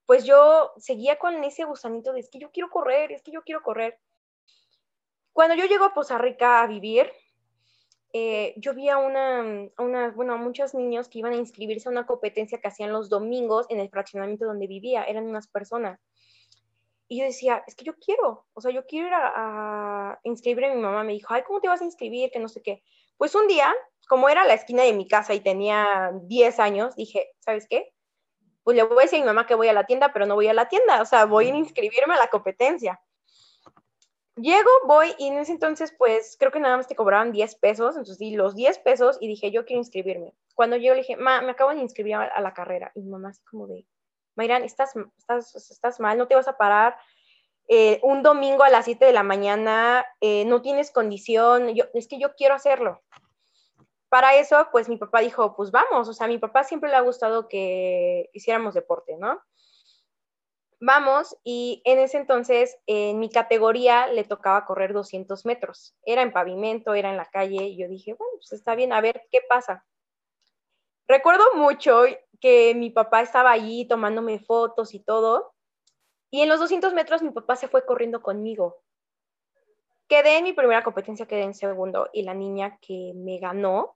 pues 0.07 0.25
yo 0.25 0.73
seguía 0.77 1.19
con 1.19 1.43
ese 1.43 1.63
gusanito 1.63 2.11
de 2.11 2.21
es 2.21 2.29
que 2.31 2.39
yo 2.39 2.49
quiero 2.51 2.71
correr, 2.71 3.11
es 3.11 3.21
que 3.21 3.31
yo 3.31 3.43
quiero 3.43 3.61
correr. 3.61 3.99
Cuando 5.31 5.53
yo 5.53 5.65
llego 5.65 5.85
a 5.85 5.93
Poza 5.93 6.17
Rica 6.17 6.63
a 6.63 6.67
vivir, 6.67 7.11
eh, 8.17 8.53
yo 8.55 8.73
vi 8.73 8.87
a 8.87 8.97
una, 8.97 9.41
a 9.75 9.83
una, 9.83 10.11
bueno, 10.11 10.31
a 10.31 10.37
muchos 10.37 10.73
niños 10.73 11.09
que 11.09 11.19
iban 11.19 11.33
a 11.33 11.35
inscribirse 11.35 11.89
a 11.89 11.91
una 11.91 12.05
competencia 12.05 12.61
que 12.61 12.67
hacían 12.69 12.93
los 12.93 13.09
domingos 13.09 13.65
en 13.69 13.81
el 13.81 13.89
fraccionamiento 13.89 14.45
donde 14.45 14.67
vivía, 14.67 15.03
eran 15.03 15.27
unas 15.27 15.47
personas. 15.47 15.99
Y 17.09 17.19
yo 17.19 17.25
decía, 17.25 17.61
es 17.67 17.75
que 17.75 17.83
yo 17.83 17.93
quiero, 17.97 18.45
o 18.53 18.61
sea, 18.61 18.71
yo 18.71 18.85
quiero 18.85 19.07
ir 19.07 19.13
a, 19.13 19.31
a 20.13 20.19
inscribirme. 20.23 20.75
Mi 20.75 20.81
mamá 20.81 21.03
me 21.03 21.11
dijo, 21.11 21.33
ay, 21.33 21.43
¿cómo 21.45 21.59
te 21.59 21.67
vas 21.67 21.81
a 21.81 21.83
inscribir? 21.83 22.31
Que 22.31 22.39
no 22.39 22.47
sé 22.47 22.61
qué. 22.61 22.83
Pues 23.17 23.35
un 23.35 23.49
día, 23.49 23.75
como 24.07 24.29
era 24.29 24.45
la 24.45 24.53
esquina 24.53 24.83
de 24.83 24.93
mi 24.93 25.09
casa 25.09 25.33
y 25.33 25.41
tenía 25.41 26.13
10 26.23 26.59
años, 26.59 26.95
dije, 26.95 27.31
¿sabes 27.39 27.67
qué? 27.69 27.91
Pues 28.63 28.77
le 28.77 28.83
voy 28.83 28.99
a 28.99 29.01
decir 29.01 29.19
a 29.19 29.23
mi 29.23 29.27
mamá 29.27 29.45
que 29.45 29.55
voy 29.55 29.67
a 29.67 29.73
la 29.73 29.85
tienda, 29.85 30.13
pero 30.13 30.25
no 30.25 30.35
voy 30.35 30.47
a 30.47 30.53
la 30.53 30.69
tienda, 30.69 31.01
o 31.01 31.05
sea, 31.05 31.25
voy 31.25 31.49
a 31.49 31.55
inscribirme 31.55 32.13
a 32.13 32.19
la 32.19 32.29
competencia. 32.29 33.01
Llego, 34.37 34.69
voy 34.85 35.13
y 35.17 35.27
en 35.27 35.37
ese 35.37 35.53
entonces, 35.53 35.93
pues 35.97 36.35
creo 36.37 36.51
que 36.51 36.59
nada 36.59 36.75
más 36.75 36.87
te 36.87 36.95
cobraban 36.95 37.31
10 37.31 37.55
pesos, 37.55 37.95
entonces 37.95 38.17
di 38.17 38.35
los 38.35 38.53
10 38.53 38.79
pesos 38.79 39.17
y 39.21 39.29
dije, 39.29 39.49
yo 39.49 39.65
quiero 39.65 39.79
inscribirme. 39.79 40.33
Cuando 40.55 40.75
llego 40.75 40.93
le 40.93 41.01
dije, 41.01 41.15
ma, 41.15 41.41
me 41.41 41.51
acabo 41.51 41.71
de 41.71 41.79
inscribir 41.79 42.15
a, 42.15 42.41
la 42.41 42.53
carrera. 42.53 42.91
Y 42.95 43.01
mi 43.01 43.11
mamá 43.11 43.29
así 43.29 43.41
como 43.49 43.65
de, 43.67 43.85
Mayran, 44.35 44.63
estás, 44.63 44.93
estás, 45.17 45.55
estás 45.71 45.99
mal, 46.01 46.17
no 46.17 46.27
te 46.27 46.35
vas 46.35 46.49
a 46.49 46.57
parar. 46.57 46.97
Eh, 47.69 47.99
un 48.03 48.23
domingo 48.23 48.63
a 48.63 48.69
las 48.69 48.85
7 48.85 49.05
de 49.05 49.13
la 49.13 49.23
mañana, 49.23 50.05
eh, 50.19 50.43
no 50.45 50.61
tienes 50.61 50.91
condición, 50.91 51.73
yo, 51.73 51.85
es 51.93 52.07
que 52.07 52.19
yo 52.19 52.35
quiero 52.35 52.55
hacerlo. 52.55 53.01
Para 54.09 54.35
eso, 54.35 54.67
pues 54.71 54.89
mi 54.89 54.97
papá 54.97 55.21
dijo, 55.21 55.55
pues 55.55 55.71
vamos, 55.71 56.09
o 56.09 56.13
sea, 56.13 56.25
a 56.25 56.29
mi 56.29 56.37
papá 56.37 56.63
siempre 56.65 56.89
le 56.89 56.97
ha 56.97 57.01
gustado 57.01 57.47
que 57.47 58.29
hiciéramos 58.33 58.73
deporte, 58.73 59.17
¿no? 59.17 59.41
Vamos, 60.81 61.37
y 61.43 61.81
en 61.85 61.99
ese 61.99 62.17
entonces, 62.17 62.77
en 62.85 63.19
mi 63.19 63.29
categoría 63.29 64.07
le 64.07 64.23
tocaba 64.23 64.65
correr 64.65 64.93
200 64.93 65.45
metros. 65.45 65.95
Era 66.05 66.21
en 66.21 66.33
pavimento, 66.33 66.93
era 66.93 67.09
en 67.09 67.17
la 67.17 67.25
calle, 67.25 67.63
y 67.65 67.77
yo 67.77 67.87
dije, 67.87 68.13
bueno, 68.13 68.33
pues 68.37 68.51
está 68.51 68.75
bien, 68.75 68.91
a 68.91 69.01
ver 69.01 69.23
qué 69.31 69.39
pasa. 69.47 69.85
Recuerdo 71.07 71.43
mucho 71.55 72.03
que 72.41 72.73
mi 72.75 72.89
papá 72.89 73.21
estaba 73.21 73.51
allí 73.51 73.87
tomándome 73.87 74.39
fotos 74.39 74.93
y 74.93 74.99
todo, 74.99 75.53
y 76.29 76.41
en 76.41 76.49
los 76.49 76.59
200 76.59 76.93
metros 76.93 77.21
mi 77.21 77.31
papá 77.31 77.55
se 77.55 77.67
fue 77.67 77.85
corriendo 77.85 78.21
conmigo. 78.21 78.83
Quedé 80.07 80.37
en 80.37 80.43
mi 80.43 80.53
primera 80.53 80.83
competencia, 80.83 81.25
quedé 81.25 81.43
en 81.43 81.53
segundo, 81.53 82.09
y 82.11 82.23
la 82.23 82.33
niña 82.33 82.77
que 82.81 83.13
me 83.15 83.39
ganó 83.39 83.95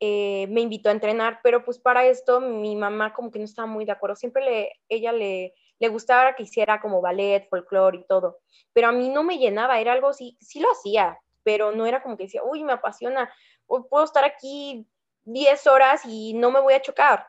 eh, 0.00 0.48
me 0.48 0.62
invitó 0.62 0.88
a 0.88 0.92
entrenar, 0.92 1.38
pero 1.44 1.64
pues 1.64 1.78
para 1.78 2.04
esto 2.06 2.40
mi 2.40 2.74
mamá 2.74 3.14
como 3.14 3.30
que 3.30 3.38
no 3.38 3.44
estaba 3.44 3.66
muy 3.66 3.84
de 3.84 3.92
acuerdo. 3.92 4.16
Siempre 4.16 4.44
le, 4.44 4.72
ella 4.88 5.12
le, 5.12 5.54
le 5.82 5.88
gustaba 5.88 6.36
que 6.36 6.44
hiciera 6.44 6.80
como 6.80 7.00
ballet, 7.00 7.48
folclore 7.50 7.98
y 7.98 8.06
todo, 8.06 8.38
pero 8.72 8.86
a 8.86 8.92
mí 8.92 9.08
no 9.08 9.24
me 9.24 9.38
llenaba, 9.38 9.80
era 9.80 9.92
algo, 9.92 10.12
sí, 10.12 10.38
sí 10.40 10.60
lo 10.60 10.70
hacía, 10.70 11.18
pero 11.42 11.72
no 11.72 11.86
era 11.86 12.04
como 12.04 12.16
que 12.16 12.22
decía, 12.22 12.44
uy, 12.44 12.62
me 12.62 12.72
apasiona, 12.72 13.34
puedo 13.66 14.04
estar 14.04 14.24
aquí 14.24 14.86
10 15.24 15.66
horas 15.66 16.02
y 16.06 16.34
no 16.34 16.52
me 16.52 16.60
voy 16.60 16.74
a 16.74 16.82
chocar. 16.82 17.26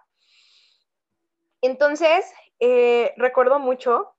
Entonces, 1.64 2.32
eh, 2.60 3.16
recuerdo 3.18 3.58
mucho 3.58 4.14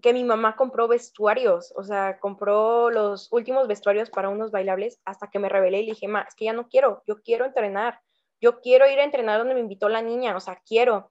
que 0.00 0.12
mi 0.12 0.22
mamá 0.22 0.54
compró 0.54 0.86
vestuarios, 0.86 1.72
o 1.74 1.82
sea, 1.82 2.20
compró 2.20 2.90
los 2.90 3.26
últimos 3.32 3.66
vestuarios 3.66 4.08
para 4.08 4.28
unos 4.28 4.52
bailables 4.52 5.00
hasta 5.04 5.30
que 5.30 5.40
me 5.40 5.48
rebelé 5.48 5.80
y 5.80 5.86
le 5.86 5.92
dije, 5.94 6.06
ma, 6.06 6.20
es 6.28 6.36
que 6.36 6.44
ya 6.44 6.52
no 6.52 6.68
quiero, 6.68 7.02
yo 7.08 7.20
quiero 7.22 7.44
entrenar, 7.44 8.00
yo 8.40 8.60
quiero 8.60 8.88
ir 8.88 9.00
a 9.00 9.04
entrenar 9.04 9.38
donde 9.38 9.54
me 9.54 9.60
invitó 9.60 9.88
la 9.88 10.00
niña, 10.00 10.36
o 10.36 10.40
sea, 10.40 10.62
quiero. 10.64 11.10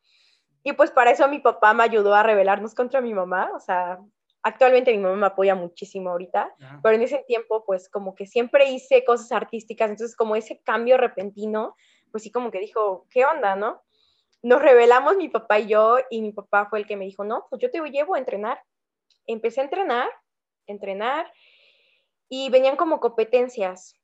Y 0.63 0.73
pues 0.73 0.91
para 0.91 1.11
eso 1.11 1.27
mi 1.27 1.39
papá 1.39 1.73
me 1.73 1.83
ayudó 1.83 2.13
a 2.13 2.23
rebelarnos 2.23 2.75
contra 2.75 3.01
mi 3.01 3.13
mamá, 3.13 3.51
o 3.55 3.59
sea, 3.59 3.99
actualmente 4.43 4.91
mi 4.91 4.99
mamá 4.99 5.15
me 5.15 5.25
apoya 5.27 5.55
muchísimo 5.55 6.11
ahorita, 6.11 6.53
pero 6.83 6.95
en 6.95 7.01
ese 7.01 7.23
tiempo 7.27 7.63
pues 7.65 7.89
como 7.89 8.15
que 8.15 8.25
siempre 8.25 8.69
hice 8.69 9.03
cosas 9.05 9.31
artísticas, 9.31 9.89
entonces 9.89 10.15
como 10.15 10.35
ese 10.35 10.61
cambio 10.61 10.97
repentino, 10.97 11.75
pues 12.11 12.23
sí 12.23 12.31
como 12.31 12.51
que 12.51 12.59
dijo, 12.59 13.05
¿qué 13.09 13.25
onda, 13.25 13.55
no? 13.55 13.81
Nos 14.41 14.61
revelamos 14.61 15.17
mi 15.17 15.29
papá 15.29 15.59
y 15.59 15.67
yo 15.67 15.97
y 16.09 16.21
mi 16.21 16.31
papá 16.31 16.67
fue 16.69 16.79
el 16.79 16.87
que 16.87 16.95
me 16.95 17.05
dijo, 17.05 17.23
no, 17.23 17.45
pues 17.49 17.61
yo 17.61 17.69
te 17.69 17.81
llevo 17.89 18.15
a 18.15 18.19
entrenar. 18.19 18.61
Empecé 19.27 19.59
a 19.59 19.65
entrenar, 19.65 20.09
entrenar 20.65 21.31
y 22.29 22.49
venían 22.49 22.77
como 22.77 22.99
competencias. 23.01 23.95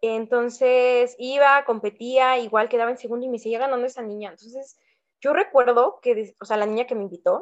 Entonces 0.00 1.16
iba, 1.18 1.64
competía, 1.64 2.38
igual 2.38 2.68
quedaba 2.68 2.90
en 2.90 2.98
segundo 2.98 3.26
y 3.26 3.28
me 3.28 3.38
seguía 3.38 3.58
ganando 3.58 3.86
esa 3.86 4.02
niña. 4.02 4.30
Entonces 4.30 4.78
yo 5.22 5.32
recuerdo 5.32 6.00
que, 6.02 6.34
o 6.40 6.44
sea, 6.44 6.58
la 6.58 6.66
niña 6.66 6.86
que 6.86 6.94
me 6.94 7.04
invitó, 7.04 7.40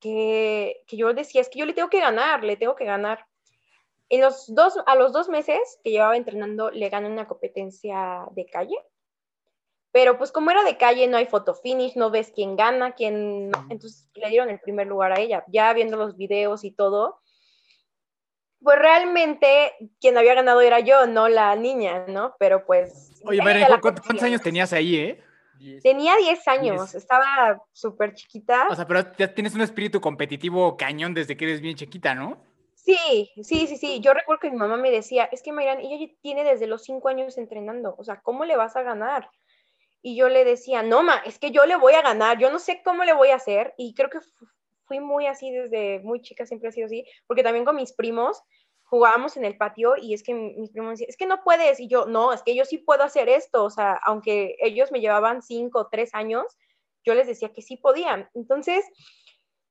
que, 0.00 0.84
que 0.86 0.96
yo 0.98 1.14
decía, 1.14 1.40
es 1.40 1.48
que 1.48 1.58
yo 1.58 1.64
le 1.64 1.72
tengo 1.72 1.88
que 1.88 2.00
ganar, 2.00 2.44
le 2.44 2.56
tengo 2.56 2.76
que 2.76 2.84
ganar. 2.84 3.24
En 4.10 4.20
los 4.20 4.54
dos, 4.54 4.74
a 4.86 4.94
los 4.94 5.12
dos 5.12 5.30
meses 5.30 5.80
que 5.82 5.90
llevaba 5.90 6.16
entrenando, 6.16 6.70
le 6.70 6.90
gané 6.90 7.08
una 7.08 7.26
competencia 7.26 8.26
de 8.32 8.46
calle 8.46 8.76
pero 9.96 10.18
pues 10.18 10.30
como 10.30 10.50
era 10.50 10.62
de 10.62 10.76
calle, 10.76 11.08
no 11.08 11.16
hay 11.16 11.24
photo 11.24 11.54
finish, 11.54 11.96
no 11.96 12.10
ves 12.10 12.30
quién 12.34 12.54
gana, 12.54 12.92
quién... 12.92 13.50
Entonces 13.70 14.06
le 14.14 14.28
dieron 14.28 14.50
el 14.50 14.60
primer 14.60 14.86
lugar 14.86 15.12
a 15.12 15.20
ella. 15.20 15.42
Ya 15.48 15.72
viendo 15.72 15.96
los 15.96 16.18
videos 16.18 16.64
y 16.64 16.70
todo, 16.70 17.18
pues 18.62 18.78
realmente 18.78 19.72
quien 19.98 20.18
había 20.18 20.34
ganado 20.34 20.60
era 20.60 20.80
yo, 20.80 21.06
no 21.06 21.28
la 21.28 21.56
niña, 21.56 22.04
¿no? 22.08 22.36
Pero 22.38 22.66
pues... 22.66 23.22
Oye, 23.24 23.40
María, 23.40 23.80
¿cuántos 23.80 24.22
años 24.22 24.42
tenías 24.42 24.74
ahí, 24.74 24.96
eh? 24.96 25.24
Tenía 25.82 26.16
10 26.16 26.48
años, 26.48 26.94
estaba 26.94 27.62
súper 27.72 28.14
chiquita. 28.14 28.68
O 28.70 28.74
sea, 28.74 28.86
pero 28.86 29.04
ya 29.16 29.32
tienes 29.34 29.54
un 29.54 29.62
espíritu 29.62 30.00
competitivo 30.00 30.76
cañón 30.76 31.14
desde 31.14 31.36
que 31.36 31.44
eres 31.44 31.60
bien 31.60 31.76
chiquita, 31.76 32.14
¿no? 32.14 32.42
Sí, 32.74 33.30
sí, 33.42 33.66
sí, 33.66 33.76
sí. 33.76 34.00
Yo 34.00 34.14
recuerdo 34.14 34.40
que 34.40 34.50
mi 34.50 34.56
mamá 34.56 34.76
me 34.76 34.90
decía, 34.90 35.24
es 35.32 35.42
que 35.42 35.52
Mayran, 35.52 35.80
ella 35.80 36.12
tiene 36.22 36.44
desde 36.44 36.66
los 36.66 36.84
5 36.84 37.08
años 37.08 37.36
entrenando, 37.36 37.94
o 37.98 38.04
sea, 38.04 38.20
¿cómo 38.20 38.44
le 38.44 38.56
vas 38.56 38.76
a 38.76 38.82
ganar? 38.82 39.28
y 40.06 40.14
yo 40.14 40.28
le 40.28 40.44
decía, 40.44 40.84
no, 40.84 41.02
ma, 41.02 41.16
es 41.26 41.40
que 41.40 41.50
yo 41.50 41.66
le 41.66 41.74
voy 41.74 41.94
a 41.94 42.00
ganar, 42.00 42.38
yo 42.38 42.48
no 42.48 42.60
sé 42.60 42.80
cómo 42.84 43.02
le 43.02 43.12
voy 43.12 43.30
a 43.30 43.34
hacer, 43.34 43.74
y 43.76 43.92
creo 43.92 44.08
que 44.08 44.20
fui 44.84 45.00
muy 45.00 45.26
así 45.26 45.50
desde 45.50 45.98
muy 45.98 46.20
chica, 46.22 46.46
siempre 46.46 46.68
he 46.68 46.72
sido 46.72 46.86
así, 46.86 47.04
porque 47.26 47.42
también 47.42 47.64
con 47.64 47.74
mis 47.74 47.92
primos 47.92 48.40
jugábamos 48.86 49.36
en 49.36 49.44
el 49.44 49.56
patio 49.56 49.94
y 49.96 50.14
es 50.14 50.22
que 50.22 50.32
mis 50.34 50.70
primos 50.70 50.92
decían, 50.92 51.10
es 51.10 51.16
que 51.16 51.26
no 51.26 51.42
puedes, 51.42 51.80
y 51.80 51.88
yo, 51.88 52.06
no, 52.06 52.32
es 52.32 52.42
que 52.42 52.54
yo 52.54 52.64
sí 52.64 52.78
puedo 52.78 53.02
hacer 53.02 53.28
esto, 53.28 53.64
o 53.64 53.70
sea, 53.70 53.94
aunque 54.04 54.56
ellos 54.60 54.92
me 54.92 55.00
llevaban 55.00 55.42
cinco 55.42 55.80
o 55.80 55.88
tres 55.88 56.14
años, 56.14 56.56
yo 57.04 57.14
les 57.14 57.26
decía 57.26 57.52
que 57.52 57.62
sí 57.62 57.76
podían. 57.76 58.28
Entonces, 58.34 58.84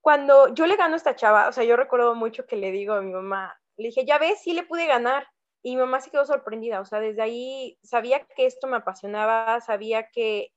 cuando 0.02 0.54
yo 0.54 0.68
le 0.68 0.76
gano 0.76 0.94
a 0.94 0.98
esta 0.98 1.16
chava, 1.16 1.48
o 1.50 1.52
sea, 1.52 1.64
yo 1.64 1.76
recuerdo 1.76 2.14
mucho 2.16 2.46
que 2.46 2.56
le 2.56 2.72
digo 2.72 2.94
a 2.94 3.02
mi 3.02 3.12
mamá, 3.12 3.60
le 3.78 3.88
dije, 3.88 4.06
ya 4.06 4.18
ves, 4.20 4.42
sí 4.42 4.54
le 4.54 4.64
pude 4.64 4.86
ganar. 4.86 5.28
Y 5.64 5.76
mi 5.76 5.82
mamá 5.82 6.00
se 6.00 6.12
quedó 6.12 6.26
sorprendida, 6.26 6.80
o 6.80 6.86
sea, 6.86 7.00
desde 7.00 7.24
ahí 7.24 7.80
sabía 7.82 8.24
que 8.24 8.46
esto 8.46 8.68
me 8.68 8.78
apasionaba, 8.78 9.60
sabía 9.62 10.10
que, 10.12 10.52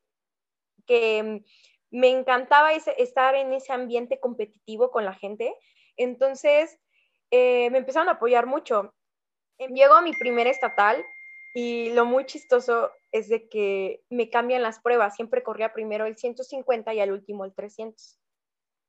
que 0.87 1.43
me 1.91 2.11
encantaba 2.11 2.73
estar 2.73 3.35
en 3.35 3.55
ese 3.55 3.73
ambiente 3.73 4.21
competitivo 4.21 4.91
con 4.91 5.07
la 5.07 5.15
gente. 5.15 5.55
Entonces, 5.97 6.79
eh, 7.31 7.71
me 7.71 7.79
empezaron 7.79 8.09
a 8.09 8.13
apoyar 8.13 8.47
mucho. 8.47 8.95
Llego 9.59 9.95
a 9.95 10.03
mi 10.03 10.13
primer 10.13 10.47
estatal 10.47 11.05
y 11.55 11.91
lo 11.91 12.05
muy 12.05 12.27
chistoso 12.27 12.93
es 13.11 13.29
de 13.29 13.49
que 13.49 14.03
me 14.11 14.31
cambian 14.31 14.63
las 14.63 14.81
pruebas. 14.81 15.17
Siempre 15.17 15.43
corría 15.43 15.73
primero 15.73 16.07
el 16.07 16.17
150 16.17 16.95
y 16.95 17.01
al 17.01 17.13
último 17.13 17.45
el 17.45 17.55
300. 17.55 18.19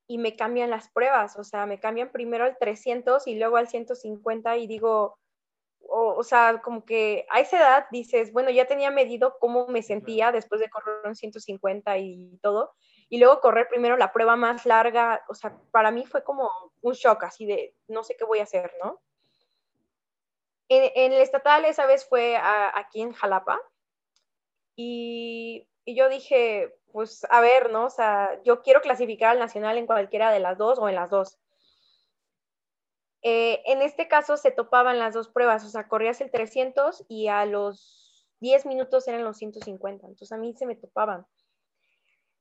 Y 0.08 0.18
me 0.18 0.36
cambian 0.36 0.70
las 0.70 0.90
pruebas, 0.90 1.38
o 1.38 1.44
sea, 1.44 1.66
me 1.68 1.80
cambian 1.80 2.12
primero 2.12 2.46
el 2.46 2.58
300 2.60 3.28
y 3.28 3.36
luego 3.36 3.58
al 3.58 3.68
150 3.68 4.58
y 4.58 4.68
digo, 4.68 5.20
o, 5.88 6.24
sea, 6.24 6.62
como 6.64 6.86
que 6.86 7.26
a 7.30 7.40
esa 7.40 7.58
edad 7.58 7.86
dices, 7.92 8.32
bueno, 8.32 8.50
ya 8.50 8.66
tenía 8.66 8.92
medido 8.92 9.38
cómo 9.40 9.68
me 9.68 9.84
sentía 9.84 10.32
después 10.32 10.62
de 10.62 10.70
correr 10.70 11.06
un 11.06 11.16
150 11.16 11.98
y 12.00 12.38
todo, 12.42 12.74
y 13.10 13.18
luego 13.18 13.42
correr 13.42 13.68
primero 13.68 13.98
la 13.98 14.14
prueba 14.14 14.36
más 14.36 14.66
larga, 14.66 15.24
o 15.28 15.34
sea, 15.34 15.58
para 15.72 15.92
mí 15.92 16.06
fue 16.06 16.24
como 16.24 16.50
un 16.82 16.94
shock, 16.94 17.24
así 17.24 17.46
de, 17.46 17.76
no 17.88 18.04
sé 18.04 18.16
qué 18.16 18.24
voy 18.24 18.40
a 18.40 18.44
hacer, 18.44 18.72
¿no? 18.84 19.02
En, 20.70 21.12
el 21.14 21.20
estatal 21.20 21.66
esa 21.66 21.88
vez 21.88 22.08
fue 22.08 22.38
aquí 22.38 23.02
en 23.02 23.14
Jalapa, 23.14 23.60
y, 24.76 25.68
y 25.84 25.96
yo 25.96 26.08
dije, 26.08 26.78
pues 26.92 27.26
a 27.30 27.42
ver, 27.42 27.72
¿no? 27.72 27.86
O 27.86 27.90
sea, 27.90 28.42
yo 28.44 28.62
quiero 28.62 28.82
clasificar 28.82 29.32
al 29.32 29.40
nacional 29.40 29.78
en 29.78 29.88
cualquiera 29.88 30.32
de 30.32 30.40
las 30.40 30.58
dos 30.58 30.80
o 30.80 30.88
en 30.88 30.96
las 30.96 31.10
dos. 31.10 31.40
Eh, 33.22 33.62
en 33.66 33.82
este 33.82 34.08
caso 34.08 34.38
se 34.38 34.52
topaban 34.52 35.00
las 35.00 35.14
dos 35.14 35.28
pruebas, 35.28 35.66
o 35.66 35.70
sea, 35.70 35.88
corrías 35.88 36.22
el 36.22 36.32
300 36.32 37.06
y 37.10 37.28
a 37.28 37.46
los 37.46 38.28
10 38.40 38.66
minutos 38.66 39.08
eran 39.08 39.26
los 39.26 39.38
150, 39.38 40.08
entonces 40.08 40.32
a 40.32 40.38
mí 40.38 40.54
se 40.54 40.66
me 40.66 40.76
topaban. 40.76 41.26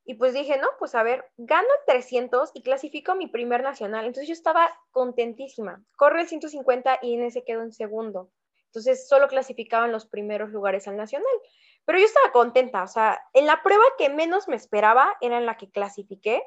Y 0.09 0.15
pues 0.15 0.33
dije, 0.33 0.57
no, 0.57 0.67
pues 0.79 0.95
a 0.95 1.03
ver, 1.03 1.23
gano 1.37 1.67
el 1.67 1.85
300 1.85 2.49
y 2.55 2.63
clasifico 2.63 3.13
mi 3.13 3.27
primer 3.27 3.61
nacional. 3.61 4.07
Entonces 4.07 4.27
yo 4.27 4.33
estaba 4.33 4.67
contentísima. 4.89 5.83
Corre 5.97 6.21
el 6.21 6.27
150 6.27 6.97
y 7.03 7.13
en 7.13 7.21
ese 7.21 7.43
quedó 7.43 7.61
en 7.61 7.71
segundo. 7.71 8.31
Entonces 8.65 9.07
solo 9.07 9.27
clasificaban 9.27 9.91
los 9.91 10.07
primeros 10.07 10.49
lugares 10.49 10.87
al 10.87 10.97
nacional. 10.97 11.31
Pero 11.85 11.99
yo 11.99 12.05
estaba 12.05 12.31
contenta, 12.31 12.81
o 12.81 12.87
sea, 12.87 13.21
en 13.33 13.45
la 13.45 13.61
prueba 13.61 13.83
que 13.99 14.09
menos 14.09 14.47
me 14.47 14.55
esperaba 14.55 15.15
era 15.21 15.37
en 15.37 15.45
la 15.45 15.57
que 15.57 15.69
clasifiqué 15.69 16.41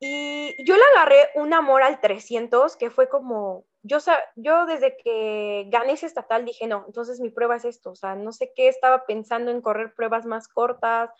y 0.00 0.64
yo 0.64 0.76
le 0.76 0.82
agarré 0.94 1.28
un 1.34 1.52
amor 1.52 1.82
al 1.82 2.00
300 2.00 2.76
que 2.76 2.88
fue 2.90 3.08
como, 3.08 3.66
yo, 3.82 3.98
yo 4.36 4.64
desde 4.64 4.96
que 4.96 5.66
gané 5.68 5.92
ese 5.92 6.06
estatal 6.06 6.44
dije, 6.44 6.68
no, 6.68 6.84
entonces 6.86 7.20
mi 7.20 7.30
prueba 7.30 7.56
es 7.56 7.64
esto, 7.64 7.90
o 7.90 7.96
sea, 7.96 8.14
no 8.14 8.32
sé 8.32 8.52
qué 8.54 8.68
estaba 8.68 9.06
pensando 9.06 9.50
en 9.50 9.60
correr 9.60 9.94
pruebas 9.94 10.24
más 10.24 10.46
cortas, 10.46 11.10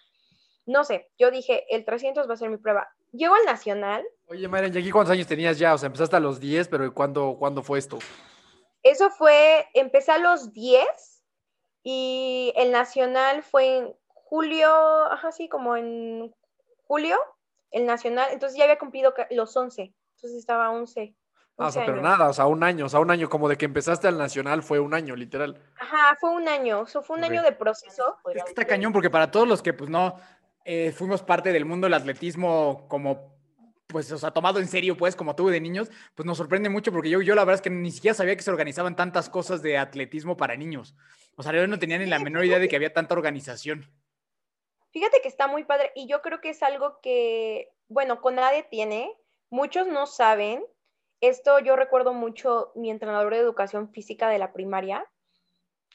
no 0.68 0.84
sé, 0.84 1.08
yo 1.18 1.30
dije, 1.30 1.64
el 1.74 1.84
300 1.84 2.28
va 2.28 2.34
a 2.34 2.36
ser 2.36 2.50
mi 2.50 2.58
prueba. 2.58 2.88
Llego 3.12 3.34
al 3.34 3.44
Nacional. 3.46 4.04
Oye, 4.26 4.46
Marian, 4.48 4.74
¿y 4.74 4.78
aquí 4.78 4.90
cuántos 4.90 5.12
años 5.12 5.26
tenías 5.26 5.58
ya? 5.58 5.72
O 5.72 5.78
sea, 5.78 5.86
empezaste 5.86 6.16
a 6.16 6.20
los 6.20 6.38
10, 6.40 6.68
pero 6.68 6.92
¿cuándo, 6.92 7.36
¿cuándo 7.38 7.62
fue 7.62 7.78
esto? 7.78 7.98
Eso 8.82 9.10
fue, 9.10 9.66
empecé 9.72 10.12
a 10.12 10.18
los 10.18 10.52
10 10.52 10.84
y 11.82 12.52
el 12.54 12.70
Nacional 12.70 13.42
fue 13.42 13.78
en 13.78 13.94
julio, 14.12 14.70
ajá, 15.10 15.32
sí, 15.32 15.48
como 15.48 15.74
en 15.74 16.34
julio 16.86 17.16
el 17.70 17.86
nacional, 17.86 18.28
entonces 18.32 18.58
ya 18.58 18.64
había 18.64 18.78
cumplido 18.78 19.14
los 19.30 19.56
11, 19.56 19.94
entonces 20.16 20.38
estaba 20.38 20.70
11. 20.70 21.14
Ah, 21.60 21.70
pero 21.74 22.00
nada, 22.00 22.28
o 22.28 22.32
sea, 22.32 22.46
un 22.46 22.62
año, 22.62 22.86
o 22.86 22.88
sea, 22.88 23.00
un 23.00 23.10
año, 23.10 23.28
como 23.28 23.48
de 23.48 23.56
que 23.56 23.64
empezaste 23.64 24.06
al 24.06 24.16
nacional 24.16 24.62
fue 24.62 24.78
un 24.78 24.94
año, 24.94 25.16
literal. 25.16 25.60
Ajá, 25.80 26.16
fue 26.20 26.30
un 26.30 26.46
año, 26.46 26.84
eso 26.84 27.02
fue 27.02 27.16
un 27.16 27.24
año 27.24 27.42
de 27.42 27.50
proceso. 27.50 28.16
Es 28.32 28.44
que 28.44 28.50
está 28.50 28.64
cañón, 28.64 28.92
porque 28.92 29.10
para 29.10 29.32
todos 29.32 29.48
los 29.48 29.60
que 29.60 29.72
pues 29.72 29.90
no 29.90 30.20
eh, 30.70 30.92
fuimos 30.92 31.22
parte 31.22 31.50
del 31.50 31.64
mundo 31.64 31.86
del 31.86 31.94
atletismo 31.94 32.86
como 32.88 33.38
pues, 33.86 34.12
o 34.12 34.18
sea, 34.18 34.32
tomado 34.32 34.60
en 34.60 34.68
serio, 34.68 34.98
pues, 34.98 35.16
como 35.16 35.34
tuve 35.34 35.50
de 35.50 35.62
niños, 35.62 35.90
pues 36.14 36.26
nos 36.26 36.36
sorprende 36.36 36.68
mucho 36.68 36.92
porque 36.92 37.08
yo, 37.08 37.22
yo 37.22 37.34
la 37.34 37.42
verdad 37.42 37.54
es 37.54 37.62
que 37.62 37.70
ni 37.70 37.90
siquiera 37.90 38.12
sabía 38.12 38.36
que 38.36 38.42
se 38.42 38.50
organizaban 38.50 38.94
tantas 38.94 39.30
cosas 39.30 39.62
de 39.62 39.78
atletismo 39.78 40.36
para 40.36 40.56
niños. 40.56 40.94
O 41.36 41.42
sea, 41.42 41.54
yo 41.54 41.66
no 41.66 41.78
tenía 41.78 41.96
ni 41.96 42.04
la 42.04 42.18
menor 42.18 42.44
idea 42.44 42.58
de 42.58 42.68
que 42.68 42.76
había 42.76 42.92
tanta 42.92 43.14
organización. 43.14 43.90
Fíjate 44.90 45.22
que 45.22 45.28
está 45.28 45.46
muy 45.46 45.64
padre 45.64 45.90
y 45.94 46.06
yo 46.06 46.20
creo 46.20 46.42
que 46.42 46.50
es 46.50 46.62
algo 46.62 47.00
que, 47.00 47.70
bueno, 47.88 48.20
con 48.20 48.34
nadie 48.34 48.62
tiene, 48.70 49.10
muchos 49.48 49.86
no 49.86 50.04
saben. 50.04 50.62
Esto 51.22 51.58
yo 51.60 51.74
recuerdo 51.74 52.12
mucho 52.12 52.72
mi 52.74 52.90
entrenador 52.90 53.32
de 53.32 53.40
educación 53.40 53.90
física 53.90 54.28
de 54.28 54.38
la 54.38 54.52
primaria. 54.52 55.10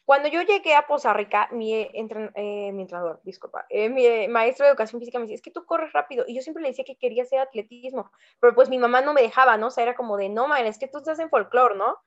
Cuando 0.06 0.28
yo 0.28 0.42
llegué 0.42 0.76
a 0.76 0.86
Poza 0.86 1.14
Rica, 1.14 1.48
mi, 1.52 1.74
eh, 1.74 2.72
mi 2.74 2.82
entrenador, 2.82 3.22
disculpa, 3.24 3.66
eh, 3.70 3.90
mi 3.90 4.28
maestro 4.28 4.66
de 4.66 4.72
educación 4.72 5.00
física 5.00 5.18
me 5.18 5.24
decía, 5.24 5.36
es 5.36 5.42
que 5.42 5.52
tú 5.52 5.66
corres 5.66 5.94
rápido. 5.94 6.26
Y 6.28 6.36
yo 6.36 6.42
siempre 6.42 6.62
le 6.62 6.70
decía 6.70 6.84
que 6.86 6.98
quería 6.98 7.24
hacer 7.24 7.40
atletismo, 7.40 8.12
pero 8.40 8.54
pues 8.54 8.70
mi 8.70 8.78
mamá 8.78 9.02
no 9.02 9.14
me 9.14 9.22
dejaba, 9.22 9.56
¿no? 9.58 9.68
O 9.68 9.72
sea, 9.72 9.84
era 9.84 9.96
como 9.96 10.18
de, 10.18 10.30
no, 10.30 10.48
man, 10.48 10.66
es 10.66 10.78
que 10.78 10.88
tú 10.88 10.98
estás 10.98 11.20
en 11.20 11.30
folclore, 11.30 11.76
¿no? 11.76 11.98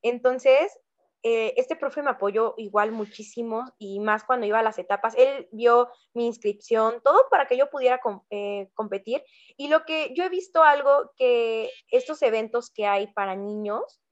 Entonces, 0.00 0.80
eh, 1.26 1.54
este 1.56 1.74
profe 1.74 2.02
me 2.02 2.10
apoyó 2.10 2.52
igual 2.58 2.92
muchísimo 2.92 3.64
y 3.78 3.98
más 3.98 4.24
cuando 4.24 4.46
iba 4.46 4.58
a 4.58 4.62
las 4.62 4.78
etapas. 4.78 5.14
Él 5.16 5.48
vio 5.52 5.88
mi 6.12 6.26
inscripción, 6.26 7.00
todo 7.02 7.28
para 7.30 7.46
que 7.46 7.56
yo 7.56 7.70
pudiera 7.70 7.98
eh, 8.28 8.68
competir. 8.74 9.24
Y 9.56 9.68
lo 9.68 9.86
que 9.86 10.12
yo 10.14 10.24
he 10.24 10.28
visto 10.28 10.62
algo 10.62 11.12
que 11.16 11.70
estos 11.88 12.20
eventos 12.20 12.70
que 12.70 12.86
hay 12.86 13.06
para 13.14 13.36
niños, 13.36 14.02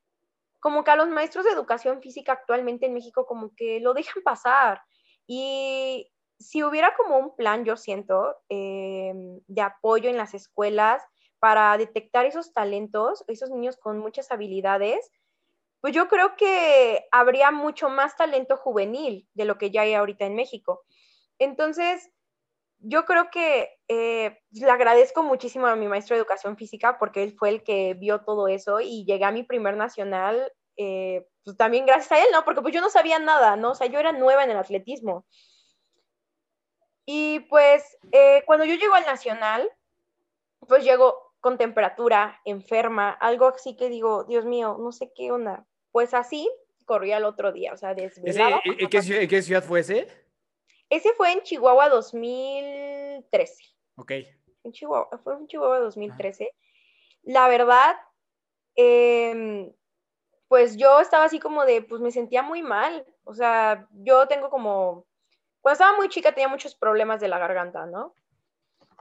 como 0.63 0.85
que 0.85 0.93
a 0.93 0.97
los 0.97 1.09
maestros 1.09 1.45
de 1.45 1.51
educación 1.51 2.01
física 2.01 2.33
actualmente 2.33 2.87
en 2.87 2.95
México 2.95 3.27
como 3.27 3.53
que 3.57 3.81
lo 3.81 3.95
dejan 3.95 4.23
pasar. 4.23 4.81
Y 5.27 6.09
si 6.39 6.63
hubiera 6.63 6.95
como 6.95 7.19
un 7.19 7.35
plan, 7.35 7.65
yo 7.65 7.77
siento, 7.77 8.37
eh, 8.49 9.13
de 9.49 9.61
apoyo 9.61 10.09
en 10.09 10.17
las 10.17 10.35
escuelas 10.35 11.03
para 11.41 11.77
detectar 11.77 12.27
esos 12.27 12.53
talentos, 12.53 13.25
esos 13.27 13.51
niños 13.51 13.77
con 13.77 13.99
muchas 13.99 14.31
habilidades, 14.31 15.11
pues 15.81 15.95
yo 15.95 16.07
creo 16.07 16.37
que 16.37 17.07
habría 17.11 17.51
mucho 17.51 17.89
más 17.89 18.17
talento 18.17 18.57
juvenil 18.57 19.29
de 19.35 19.47
lo 19.47 19.59
que 19.59 19.73
ya 19.73 19.81
hay 19.81 19.95
ahorita 19.95 20.27
en 20.27 20.37
México. 20.37 20.85
Entonces, 21.41 22.09
yo 22.83 23.05
creo 23.05 23.31
que 23.31 23.71
eh, 23.89 24.39
le 24.51 24.71
agradezco 24.71 25.23
muchísimo 25.23 25.67
a 25.67 25.77
mi 25.77 25.87
maestro 25.87 26.15
de 26.15 26.21
educación 26.21 26.57
física 26.57 26.99
porque 26.99 27.23
él 27.23 27.35
fue 27.39 27.49
el 27.49 27.63
que 27.63 27.95
vio 27.95 28.23
todo 28.23 28.49
eso 28.49 28.81
y 28.81 29.05
llegué 29.05 29.25
a 29.25 29.31
mi 29.31 29.45
primer 29.45 29.77
nacional, 29.77 30.53
eh, 30.77 31.27
pues 31.45 31.57
también 31.57 31.87
gracias 31.87 32.13
a 32.13 32.19
él, 32.19 32.29
¿no? 32.33 32.45
Porque 32.45 32.61
pues 32.61 32.75
yo 32.75 32.81
no 32.81 32.91
sabía 32.91 33.19
nada, 33.19 33.57
¿no? 33.57 33.71
O 33.71 33.75
sea, 33.75 33.87
yo 33.87 34.01
era 34.01 34.13
nueva 34.13 34.45
en 34.45 34.51
el 34.51 34.57
atletismo. 34.57 35.25
Y 37.07 37.41
pues 37.49 37.97
eh, 38.11 38.43
cuando 38.47 38.65
yo 38.65 38.75
llego 38.75 38.95
al 38.95 39.07
nacional, 39.07 39.69
pues 40.67 40.85
llego 40.85 41.17
con 41.41 41.59
temperatura, 41.59 42.41
enferma, 42.45 43.11
algo 43.11 43.49
así 43.49 43.77
que 43.77 43.89
digo, 43.89 44.25
Dios 44.25 44.45
mío, 44.45 44.77
no 44.81 44.93
sé 44.93 45.13
qué 45.15 45.31
onda. 45.31 45.67
Pues 45.93 46.15
así 46.15 46.51
corrí 46.85 47.13
al 47.13 47.25
otro 47.25 47.53
día, 47.53 47.73
o 47.73 47.77
sea, 47.77 47.95
desvelada. 47.95 48.61
¿En 48.65 48.89
qué, 48.89 49.03
ciudad, 49.03 49.29
qué 49.29 49.43
ciudad 49.43 49.63
fue 49.63 49.81
ese? 49.81 50.09
Ese 50.93 51.15
fue 51.15 51.33
en 51.33 51.41
Chihuahua 51.41 51.89
2013. 51.89 53.65
Ok. 53.97 54.13
En 54.63 54.73
Chihuahua, 54.73 55.09
fue 55.25 55.33
en 55.33 55.47
Chihuahua 55.47 55.79
2013. 55.79 56.55
La 57.23 57.49
verdad, 57.49 57.97
em, 58.75 59.73
pues 60.49 60.77
yo 60.77 61.01
estaba 61.01 61.25
así 61.25 61.41
como 61.41 61.65
de, 61.65 61.81
pues 61.81 62.03
me 62.03 62.11
sentía 62.11 62.43
muy 62.43 62.61
mal. 62.61 63.07
O 63.25 63.33
sea, 63.33 63.89
yo 64.05 64.29
tengo 64.29 64.51
como, 64.51 65.07
cuando 65.63 65.73
estaba 65.77 65.97
muy 65.97 66.11
chica 66.11 66.33
tenía 66.33 66.49
muchos 66.49 66.75
problemas 66.75 67.23
de 67.23 67.29
la 67.29 67.39
garganta, 67.39 67.87
¿no? 67.87 68.15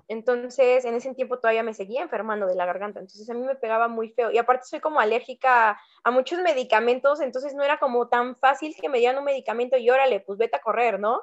Entonces, 0.07 0.85
en 0.85 0.95
ese 0.95 1.13
tiempo 1.13 1.39
todavía 1.39 1.61
me 1.61 1.73
seguía 1.73 2.03
enfermando 2.03 2.47
de 2.47 2.55
la 2.55 2.65
garganta. 2.65 3.01
Entonces, 3.01 3.29
a 3.29 3.33
mí 3.33 3.41
me 3.41 3.55
pegaba 3.55 3.89
muy 3.89 4.11
feo. 4.11 4.31
Y 4.31 4.37
aparte, 4.37 4.63
soy 4.63 4.79
como 4.79 5.01
alérgica 5.01 5.77
a 6.05 6.11
muchos 6.11 6.39
medicamentos. 6.39 7.19
Entonces, 7.19 7.53
no 7.53 7.63
era 7.63 7.79
como 7.79 8.07
tan 8.07 8.37
fácil 8.37 8.73
que 8.79 8.87
me 8.87 8.99
dieran 8.99 9.17
un 9.17 9.25
medicamento 9.25 9.75
y 9.75 9.89
órale, 9.89 10.21
pues 10.21 10.39
vete 10.39 10.55
a 10.55 10.61
correr, 10.61 10.97
¿no? 10.97 11.21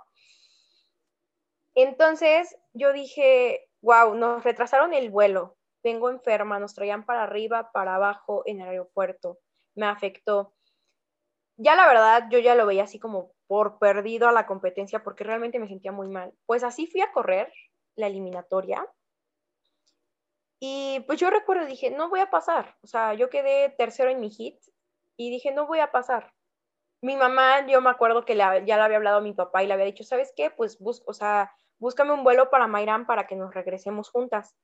Entonces, 1.80 2.56
yo 2.72 2.92
dije, 2.92 3.68
wow, 3.82 4.12
nos 4.16 4.42
retrasaron 4.42 4.94
el 4.94 5.10
vuelo. 5.10 5.56
Vengo 5.84 6.10
enferma, 6.10 6.58
nos 6.58 6.74
traían 6.74 7.06
para 7.06 7.22
arriba, 7.22 7.70
para 7.70 7.94
abajo 7.94 8.42
en 8.46 8.60
el 8.60 8.68
aeropuerto. 8.68 9.38
Me 9.76 9.86
afectó. 9.86 10.56
Ya 11.56 11.76
la 11.76 11.86
verdad, 11.86 12.24
yo 12.32 12.40
ya 12.40 12.56
lo 12.56 12.66
veía 12.66 12.82
así 12.82 12.98
como 12.98 13.30
por 13.46 13.78
perdido 13.78 14.28
a 14.28 14.32
la 14.32 14.44
competencia 14.44 15.04
porque 15.04 15.22
realmente 15.22 15.60
me 15.60 15.68
sentía 15.68 15.92
muy 15.92 16.08
mal. 16.08 16.34
Pues 16.46 16.64
así 16.64 16.88
fui 16.88 17.00
a 17.00 17.12
correr 17.12 17.52
la 17.94 18.08
eliminatoria. 18.08 18.84
Y 20.58 21.04
pues 21.06 21.20
yo 21.20 21.30
recuerdo, 21.30 21.64
dije, 21.64 21.92
no 21.92 22.08
voy 22.08 22.18
a 22.18 22.30
pasar. 22.30 22.76
O 22.82 22.88
sea, 22.88 23.14
yo 23.14 23.30
quedé 23.30 23.68
tercero 23.78 24.10
en 24.10 24.18
mi 24.18 24.30
hit 24.30 24.60
y 25.16 25.30
dije, 25.30 25.52
no 25.52 25.68
voy 25.68 25.78
a 25.78 25.92
pasar. 25.92 26.34
Mi 27.02 27.14
mamá, 27.14 27.64
yo 27.68 27.80
me 27.80 27.90
acuerdo 27.90 28.24
que 28.24 28.34
ya 28.34 28.50
le 28.60 28.72
había 28.72 28.96
hablado 28.96 29.18
a 29.18 29.20
mi 29.20 29.32
papá 29.32 29.62
y 29.62 29.68
le 29.68 29.74
había 29.74 29.86
dicho, 29.86 30.02
¿sabes 30.02 30.32
qué? 30.34 30.50
Pues 30.50 30.80
busco, 30.80 31.08
o 31.08 31.14
sea, 31.14 31.52
búscame 31.78 32.12
un 32.12 32.24
vuelo 32.24 32.50
para 32.50 32.66
Mairán 32.66 33.06
para 33.06 33.26
que 33.26 33.36
nos 33.36 33.54
regresemos 33.54 34.10
juntas. 34.10 34.54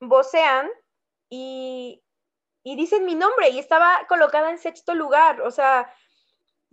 Vocean 0.00 0.68
y, 1.28 2.02
y 2.62 2.76
dicen 2.76 3.04
mi 3.04 3.14
nombre 3.14 3.50
y 3.50 3.58
estaba 3.58 4.06
colocada 4.08 4.50
en 4.50 4.58
sexto 4.58 4.94
lugar. 4.94 5.40
O 5.42 5.50
sea, 5.50 5.92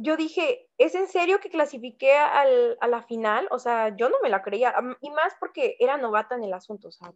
yo 0.02 0.16
dije, 0.16 0.70
¿es 0.78 0.96
en 0.96 1.08
serio 1.08 1.40
que 1.42 1.50
clasifiqué 1.50 2.16
al, 2.16 2.78
a 2.80 2.88
la 2.88 3.04
final? 3.04 3.48
O 3.52 3.60
sea, 3.60 3.96
yo 3.96 4.10
no 4.10 4.16
me 4.24 4.30
la 4.30 4.42
creía, 4.42 4.74
y 5.02 5.10
más 5.12 5.36
porque 5.42 5.76
era 5.78 5.98
novata 5.98 6.36
en 6.36 6.46
el 6.46 6.54
asunto, 6.54 6.88
o 6.88 6.92
sea, 6.92 7.12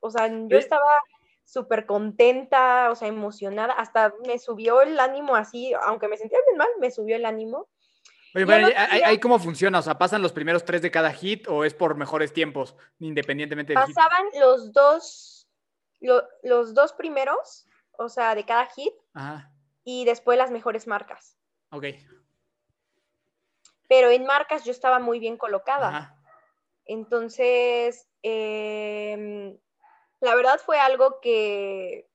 o 0.00 0.10
sea 0.10 0.26
yo 0.26 0.58
estaba 0.58 1.00
súper 1.44 1.86
contenta, 1.86 2.90
o 2.90 2.96
sea, 2.96 3.06
emocionada, 3.06 3.74
hasta 3.74 4.14
me 4.26 4.40
subió 4.40 4.82
el 4.82 4.98
ánimo 4.98 5.36
así, 5.36 5.72
aunque 5.74 6.08
me 6.08 6.16
sentía 6.16 6.40
bien 6.48 6.58
mal, 6.58 6.68
me 6.80 6.90
subió 6.90 7.14
el 7.14 7.24
ánimo. 7.24 7.68
Oye, 8.34 8.46
pero 8.46 8.68
¿ahí 8.76 9.18
cómo 9.20 9.38
funciona? 9.38 9.78
O 9.78 9.82
sea, 9.82 9.98
¿pasan 9.98 10.22
los 10.22 10.32
primeros 10.32 10.64
tres 10.64 10.80
de 10.80 10.90
cada 10.90 11.12
hit 11.12 11.46
o 11.48 11.64
es 11.64 11.74
por 11.74 11.96
mejores 11.96 12.32
tiempos, 12.32 12.74
independientemente 12.98 13.74
del 13.74 13.82
Pasaban 13.82 14.26
los 14.40 14.72
dos, 14.72 15.48
los 16.00 16.74
dos 16.74 16.92
primeros, 16.94 17.66
o 17.92 18.08
sea, 18.08 18.34
de 18.34 18.44
cada 18.44 18.66
hit, 18.66 18.94
y 19.84 20.04
después 20.04 20.38
las 20.38 20.50
mejores 20.50 20.86
marcas. 20.86 21.36
Ok. 21.70 21.86
Pero 23.88 24.10
en 24.10 24.24
marcas 24.24 24.64
yo 24.64 24.72
estaba 24.72 24.98
muy 24.98 25.18
bien 25.18 25.36
colocada. 25.36 26.16
Entonces, 26.86 28.08
em, 28.22 29.56
la 30.20 30.34
verdad 30.34 30.60
fue 30.64 30.78
algo 30.78 31.20
que, 31.20 32.08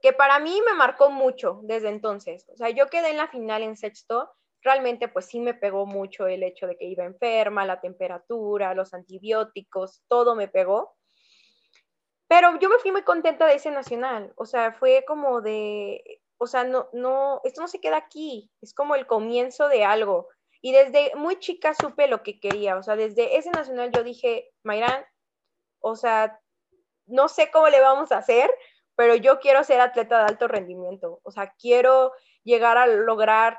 que 0.00 0.12
para 0.12 0.38
mí 0.38 0.60
me 0.64 0.74
marcó 0.74 1.10
mucho 1.10 1.60
desde 1.64 1.88
entonces. 1.88 2.46
O 2.52 2.56
sea, 2.56 2.70
yo 2.70 2.86
quedé 2.86 3.10
en 3.10 3.16
la 3.16 3.28
final 3.28 3.62
en 3.62 3.76
sexto. 3.76 4.30
Realmente, 4.66 5.06
pues 5.06 5.26
sí 5.26 5.38
me 5.38 5.54
pegó 5.54 5.86
mucho 5.86 6.26
el 6.26 6.42
hecho 6.42 6.66
de 6.66 6.76
que 6.76 6.86
iba 6.86 7.04
enferma, 7.04 7.64
la 7.64 7.80
temperatura, 7.80 8.74
los 8.74 8.94
antibióticos, 8.94 10.02
todo 10.08 10.34
me 10.34 10.48
pegó. 10.48 10.96
Pero 12.26 12.58
yo 12.58 12.68
me 12.68 12.78
fui 12.78 12.90
muy 12.90 13.02
contenta 13.02 13.46
de 13.46 13.54
ese 13.54 13.70
nacional. 13.70 14.32
O 14.34 14.44
sea, 14.44 14.72
fue 14.72 15.04
como 15.06 15.40
de, 15.40 16.02
o 16.38 16.48
sea, 16.48 16.64
no, 16.64 16.88
no, 16.92 17.40
esto 17.44 17.60
no 17.60 17.68
se 17.68 17.80
queda 17.80 17.96
aquí, 17.96 18.50
es 18.60 18.74
como 18.74 18.96
el 18.96 19.06
comienzo 19.06 19.68
de 19.68 19.84
algo. 19.84 20.26
Y 20.60 20.72
desde 20.72 21.14
muy 21.14 21.38
chica 21.38 21.72
supe 21.72 22.08
lo 22.08 22.24
que 22.24 22.40
quería, 22.40 22.76
o 22.76 22.82
sea, 22.82 22.96
desde 22.96 23.36
ese 23.36 23.50
nacional 23.50 23.92
yo 23.92 24.02
dije, 24.02 24.50
Mayrán, 24.64 25.04
o 25.78 25.94
sea, 25.94 26.40
no 27.06 27.28
sé 27.28 27.52
cómo 27.52 27.68
le 27.68 27.80
vamos 27.80 28.10
a 28.10 28.18
hacer, 28.18 28.50
pero 28.96 29.14
yo 29.14 29.38
quiero 29.38 29.62
ser 29.62 29.80
atleta 29.80 30.18
de 30.18 30.24
alto 30.24 30.48
rendimiento, 30.48 31.20
o 31.22 31.30
sea, 31.30 31.54
quiero 31.56 32.10
llegar 32.42 32.78
a 32.78 32.88
lograr, 32.88 33.58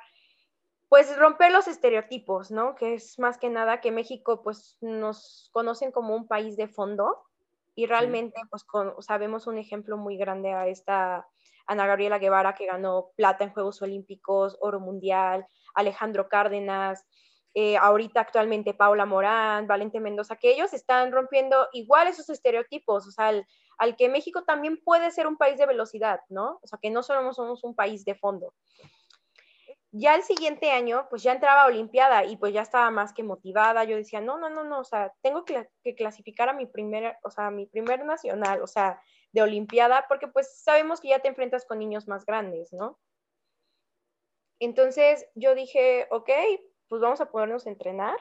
pues, 0.90 1.18
romper 1.18 1.52
los 1.52 1.68
estereotipos, 1.68 2.52
¿no? 2.52 2.76
Que 2.76 2.96
es 2.96 3.20
más 3.20 3.38
que 3.38 3.50
nada 3.50 3.82
que 3.82 3.92
México, 3.92 4.42
pues, 4.42 4.78
nos 4.82 5.50
conocen 5.52 5.92
como 5.92 6.16
un 6.16 6.28
país 6.28 6.56
de 6.58 6.68
fondo 6.68 7.24
y 7.76 7.86
realmente, 7.86 8.40
pues, 8.50 8.66
sabemos 9.00 9.48
un 9.48 9.58
ejemplo 9.58 9.98
muy 9.98 10.18
grande 10.18 10.54
a 10.54 10.68
esta 10.68 11.28
Ana 11.68 11.86
Gabriela 11.86 12.18
Guevara, 12.18 12.56
que 12.56 12.66
ganó 12.66 13.12
plata 13.16 13.44
en 13.44 13.52
Juegos 13.52 13.82
Olímpicos, 13.82 14.58
oro 14.62 14.80
mundial, 14.80 15.46
Alejandro 15.76 16.30
Cárdenas, 16.30 17.06
eh, 17.54 17.76
ahorita 17.76 18.22
actualmente 18.22 18.74
Paula 18.74 19.06
Morán, 19.06 19.68
Valente 19.68 20.00
Mendoza, 20.00 20.36
que 20.36 20.52
ellos 20.52 20.74
están 20.74 21.12
rompiendo 21.12 21.68
igual 21.74 22.08
esos 22.08 22.30
estereotipos, 22.30 23.08
o 23.08 23.12
sea, 23.12 23.32
al, 23.80 23.96
que 23.96 24.10
México 24.10 24.44
también 24.44 24.80
puede 24.84 25.12
ser 25.12 25.28
un 25.28 25.38
país 25.38 25.58
de 25.58 25.66
velocidad, 25.66 26.20
¿no? 26.30 26.60
O 26.62 26.68
sea, 26.68 26.80
que 26.82 26.90
no 26.90 27.04
solo 27.04 27.34
somos 27.34 27.64
un 27.64 27.76
país 27.76 28.06
de 28.06 28.16
fondo. 28.16 28.54
Ya 29.92 30.16
el 30.16 30.24
siguiente 30.24 30.70
año, 30.72 31.08
pues 31.10 31.24
ya 31.24 31.32
entraba 31.32 31.64
a 31.64 31.68
Olimpiada 31.68 32.26
y 32.26 32.36
pues 32.36 32.54
ya 32.54 32.62
estaba 32.62 32.92
más 32.92 33.14
que 33.14 33.24
motivada. 33.24 33.86
Yo 33.86 33.96
decía, 33.96 34.20
no, 34.20 34.38
no, 34.38 34.50
no, 34.50 34.64
no, 34.64 34.80
o 34.80 34.84
sea, 34.84 35.14
tengo 35.22 35.46
que, 35.46 35.68
clasificar 35.96 36.50
a 36.50 36.54
mi 36.54 36.66
primer, 36.66 37.18
o 37.24 37.32
sea, 37.32 37.52
mi 37.52 37.66
primer 37.66 38.04
nacional, 38.04 38.62
o 38.62 38.68
sea, 38.68 39.02
de 39.32 39.42
Olimpiada, 39.42 40.06
porque 40.10 40.28
pues 40.28 40.62
sabemos 40.62 41.00
que 41.00 41.10
ya 41.10 41.20
te 41.20 41.30
enfrentas 41.30 41.66
con 41.66 41.80
niños 41.80 42.08
más 42.08 42.26
grandes, 42.26 42.74
¿no? 42.74 43.00
Entonces 44.60 45.26
yo 45.36 45.56
dije, 45.56 46.08
ok, 46.12 46.30
pues 46.90 47.02
vamos 47.02 47.22
a 47.22 47.32
ponernos 47.32 47.66
a 47.66 47.70
entrenar. 47.70 48.18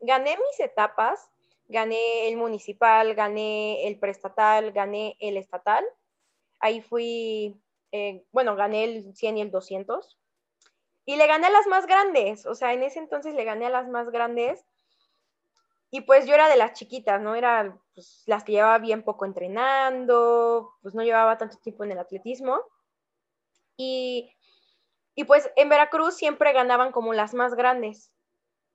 Gané 0.00 0.36
mis 0.36 0.60
etapas, 0.60 1.30
gané 1.68 2.28
el 2.28 2.36
municipal, 2.36 3.14
gané 3.14 3.86
el 3.86 3.98
preestatal, 3.98 4.72
gané 4.72 5.16
el 5.20 5.36
estatal. 5.36 5.84
Ahí 6.58 6.80
fui, 6.80 7.60
eh, 7.92 8.24
bueno, 8.32 8.56
gané 8.56 8.84
el 8.84 9.14
100 9.14 9.38
y 9.38 9.42
el 9.42 9.50
200. 9.50 10.18
Y 11.04 11.16
le 11.16 11.26
gané 11.26 11.48
a 11.48 11.50
las 11.50 11.66
más 11.66 11.86
grandes, 11.86 12.46
o 12.46 12.54
sea, 12.54 12.72
en 12.72 12.82
ese 12.82 12.98
entonces 12.98 13.34
le 13.34 13.44
gané 13.44 13.66
a 13.66 13.70
las 13.70 13.88
más 13.88 14.10
grandes 14.10 14.64
y 15.94 16.00
pues 16.00 16.26
yo 16.26 16.34
era 16.34 16.48
de 16.48 16.56
las 16.56 16.72
chiquitas, 16.72 17.20
¿no? 17.20 17.34
Era 17.34 17.78
pues, 17.94 18.22
las 18.24 18.44
que 18.44 18.52
llevaba 18.52 18.78
bien 18.78 19.02
poco 19.02 19.26
entrenando, 19.26 20.72
pues 20.80 20.94
no 20.94 21.02
llevaba 21.02 21.36
tanto 21.36 21.58
tiempo 21.58 21.84
en 21.84 21.92
el 21.92 21.98
atletismo. 21.98 22.58
Y, 23.76 24.34
y 25.14 25.24
pues 25.24 25.52
en 25.54 25.68
Veracruz 25.68 26.16
siempre 26.16 26.54
ganaban 26.54 26.92
como 26.92 27.12
las 27.12 27.34
más 27.34 27.54
grandes, 27.54 28.10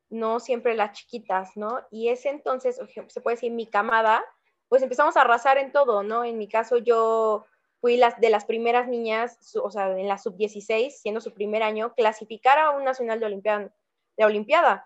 no 0.10 0.40
siempre 0.40 0.76
las 0.76 0.92
chiquitas, 0.92 1.58
¿no? 1.58 1.82
Y 1.90 2.10
ese 2.10 2.30
entonces, 2.30 2.80
se 3.08 3.22
puede 3.22 3.36
decir, 3.36 3.52
mi 3.52 3.66
camada, 3.66 4.24
pues 4.68 4.84
empezamos 4.84 5.18
a 5.18 5.22
arrasar 5.22 5.58
en 5.58 5.72
todo, 5.72 6.04
¿no? 6.04 6.24
En 6.24 6.38
mi 6.38 6.48
caso 6.48 6.78
yo 6.78 7.48
fui 7.88 7.96
las, 7.96 8.20
de 8.20 8.30
las 8.30 8.44
primeras 8.44 8.90
niñas, 8.90 9.56
o 9.64 9.72
sea, 9.72 9.98
en 9.98 10.10
la 10.10 10.18
sub-16, 10.18 10.90
siendo 10.90 11.22
su 11.22 11.34
primer 11.34 11.64
año, 11.64 11.94
clasificar 11.96 12.60
a 12.60 12.72
un 12.72 12.84
nacional 12.84 13.22
de 13.22 14.26
Olimpiada. 14.26 14.86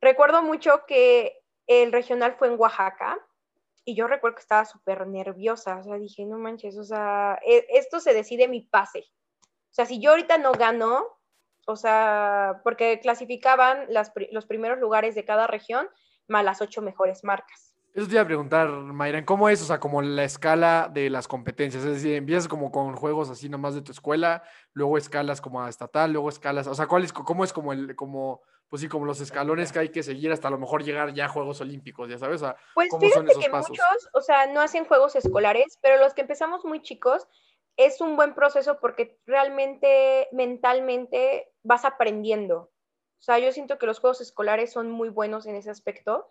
Recuerdo 0.00 0.42
mucho 0.42 0.86
que 0.88 1.40
el 1.68 1.92
regional 1.92 2.34
fue 2.34 2.48
en 2.48 2.58
Oaxaca 2.58 3.16
y 3.84 3.94
yo 3.94 4.08
recuerdo 4.08 4.34
que 4.34 4.40
estaba 4.40 4.64
súper 4.64 5.06
nerviosa, 5.06 5.78
o 5.78 5.84
sea, 5.84 5.94
dije, 5.94 6.26
no 6.26 6.36
manches, 6.36 6.76
o 6.78 6.82
sea, 6.82 7.38
e, 7.46 7.64
esto 7.68 8.00
se 8.00 8.12
decide 8.12 8.48
mi 8.48 8.62
pase. 8.62 9.04
O 9.70 9.74
sea, 9.74 9.86
si 9.86 10.00
yo 10.00 10.10
ahorita 10.10 10.36
no 10.38 10.50
gano, 10.50 11.06
o 11.64 11.76
sea, 11.76 12.60
porque 12.64 12.98
clasificaban 12.98 13.86
los 14.32 14.46
primeros 14.46 14.80
lugares 14.80 15.14
de 15.14 15.24
cada 15.24 15.46
región 15.46 15.88
más 16.26 16.44
las 16.44 16.60
ocho 16.60 16.82
mejores 16.82 17.22
marcas. 17.22 17.73
Eso 17.94 18.08
te 18.08 18.14
iba 18.14 18.22
a 18.22 18.26
preguntar, 18.26 18.68
Mayran, 18.68 19.24
¿cómo 19.24 19.48
es? 19.48 19.62
O 19.62 19.64
sea, 19.64 19.78
como 19.78 20.02
la 20.02 20.24
escala 20.24 20.90
de 20.92 21.08
las 21.10 21.28
competencias. 21.28 21.84
Es 21.84 21.92
decir, 21.94 22.14
empiezas 22.16 22.48
como 22.48 22.72
con 22.72 22.96
juegos 22.96 23.30
así 23.30 23.48
nomás 23.48 23.76
de 23.76 23.82
tu 23.82 23.92
escuela, 23.92 24.42
luego 24.72 24.98
escalas 24.98 25.40
como 25.40 25.62
a 25.62 25.68
estatal, 25.68 26.12
luego 26.12 26.28
escalas. 26.28 26.66
O 26.66 26.74
sea, 26.74 26.88
¿cuál 26.88 27.04
es, 27.04 27.12
¿cómo 27.12 27.44
es 27.44 27.52
como 27.52 27.72
el, 27.72 27.94
como, 27.94 28.42
pues 28.68 28.82
sí, 28.82 28.88
como 28.88 29.06
los 29.06 29.20
escalones 29.20 29.70
que 29.70 29.78
hay 29.78 29.90
que 29.90 30.02
seguir 30.02 30.32
hasta 30.32 30.48
a 30.48 30.50
lo 30.50 30.58
mejor 30.58 30.82
llegar 30.82 31.14
ya 31.14 31.26
a 31.26 31.28
Juegos 31.28 31.60
Olímpicos, 31.60 32.10
ya 32.10 32.18
sabes? 32.18 32.42
O 32.42 32.46
sea, 32.46 32.56
Pues 32.74 32.88
¿cómo 32.90 33.02
son 33.02 33.10
fíjate 33.10 33.30
esos 33.30 33.44
que 33.44 33.50
pasos? 33.50 33.70
muchos, 33.70 34.08
o 34.12 34.20
sea, 34.20 34.46
no 34.48 34.60
hacen 34.60 34.86
juegos 34.86 35.14
escolares, 35.14 35.78
pero 35.80 35.96
los 36.02 36.14
que 36.14 36.22
empezamos 36.22 36.64
muy 36.64 36.82
chicos 36.82 37.28
es 37.76 38.00
un 38.00 38.16
buen 38.16 38.34
proceso 38.34 38.80
porque 38.80 39.20
realmente 39.24 40.26
mentalmente 40.32 41.52
vas 41.62 41.84
aprendiendo. 41.84 42.72
O 43.20 43.22
sea, 43.22 43.38
yo 43.38 43.52
siento 43.52 43.78
que 43.78 43.86
los 43.86 44.00
juegos 44.00 44.20
escolares 44.20 44.72
son 44.72 44.90
muy 44.90 45.10
buenos 45.10 45.46
en 45.46 45.54
ese 45.54 45.70
aspecto. 45.70 46.28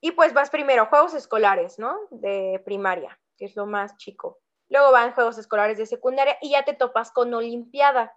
Y 0.00 0.12
pues 0.12 0.34
vas 0.34 0.50
primero, 0.50 0.86
juegos 0.86 1.14
escolares, 1.14 1.78
¿no? 1.78 1.96
De 2.10 2.60
primaria, 2.64 3.18
que 3.36 3.46
es 3.46 3.56
lo 3.56 3.66
más 3.66 3.96
chico. 3.96 4.38
Luego 4.68 4.92
van 4.92 5.12
juegos 5.12 5.38
escolares 5.38 5.78
de 5.78 5.86
secundaria 5.86 6.36
y 6.40 6.50
ya 6.50 6.64
te 6.64 6.74
topas 6.74 7.10
con 7.10 7.32
Olimpiada. 7.32 8.16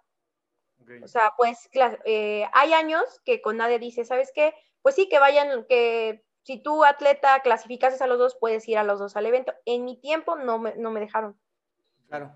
O 1.02 1.08
sea, 1.08 1.34
pues 1.36 1.68
eh, 2.04 2.46
hay 2.52 2.72
años 2.72 3.20
que 3.24 3.42
con 3.42 3.58
nadie 3.58 3.78
dice, 3.78 4.04
¿sabes 4.04 4.32
qué? 4.34 4.54
Pues 4.80 4.94
sí, 4.94 5.08
que 5.08 5.18
vayan, 5.18 5.66
que 5.68 6.24
si 6.42 6.62
tú 6.62 6.84
atleta 6.84 7.40
clasificas 7.40 8.00
a 8.00 8.06
los 8.06 8.18
dos, 8.18 8.36
puedes 8.40 8.66
ir 8.68 8.78
a 8.78 8.84
los 8.84 8.98
dos 8.98 9.16
al 9.16 9.26
evento. 9.26 9.52
En 9.66 9.84
mi 9.84 10.00
tiempo 10.00 10.36
no 10.36 10.58
me, 10.58 10.74
no 10.76 10.90
me 10.90 11.00
dejaron. 11.00 11.38
Claro. 12.08 12.32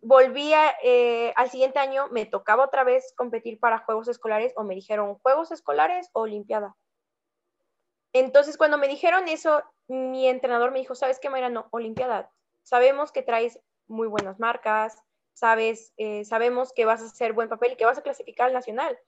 Volvía 0.00 0.74
eh, 0.82 1.32
al 1.36 1.50
siguiente 1.50 1.78
año, 1.78 2.08
me 2.08 2.24
tocaba 2.24 2.64
otra 2.64 2.84
vez 2.84 3.12
competir 3.16 3.58
para 3.58 3.78
Juegos 3.78 4.08
Escolares 4.08 4.52
o 4.56 4.62
me 4.62 4.74
dijeron 4.74 5.16
Juegos 5.16 5.50
Escolares 5.50 6.08
o 6.12 6.22
Olimpiada. 6.22 6.76
Entonces, 8.12 8.56
cuando 8.56 8.78
me 8.78 8.88
dijeron 8.88 9.28
eso, 9.28 9.62
mi 9.88 10.28
entrenador 10.28 10.72
me 10.72 10.80
dijo, 10.80 10.94
¿sabes 10.94 11.18
qué, 11.20 11.30
Mayra? 11.30 11.48
No, 11.48 11.68
Olimpiada. 11.70 12.30
Sabemos 12.62 13.12
que 13.12 13.22
traes 13.22 13.58
muy 13.86 14.08
buenas 14.08 14.38
marcas, 14.38 15.02
sabes, 15.32 15.92
eh, 15.96 16.24
sabemos 16.24 16.72
que 16.72 16.84
vas 16.84 17.02
a 17.02 17.06
hacer 17.06 17.32
buen 17.32 17.48
papel 17.48 17.72
y 17.72 17.76
que 17.76 17.84
vas 17.84 17.98
a 17.98 18.02
clasificar 18.02 18.48
al 18.48 18.52
nacional. 18.52 18.98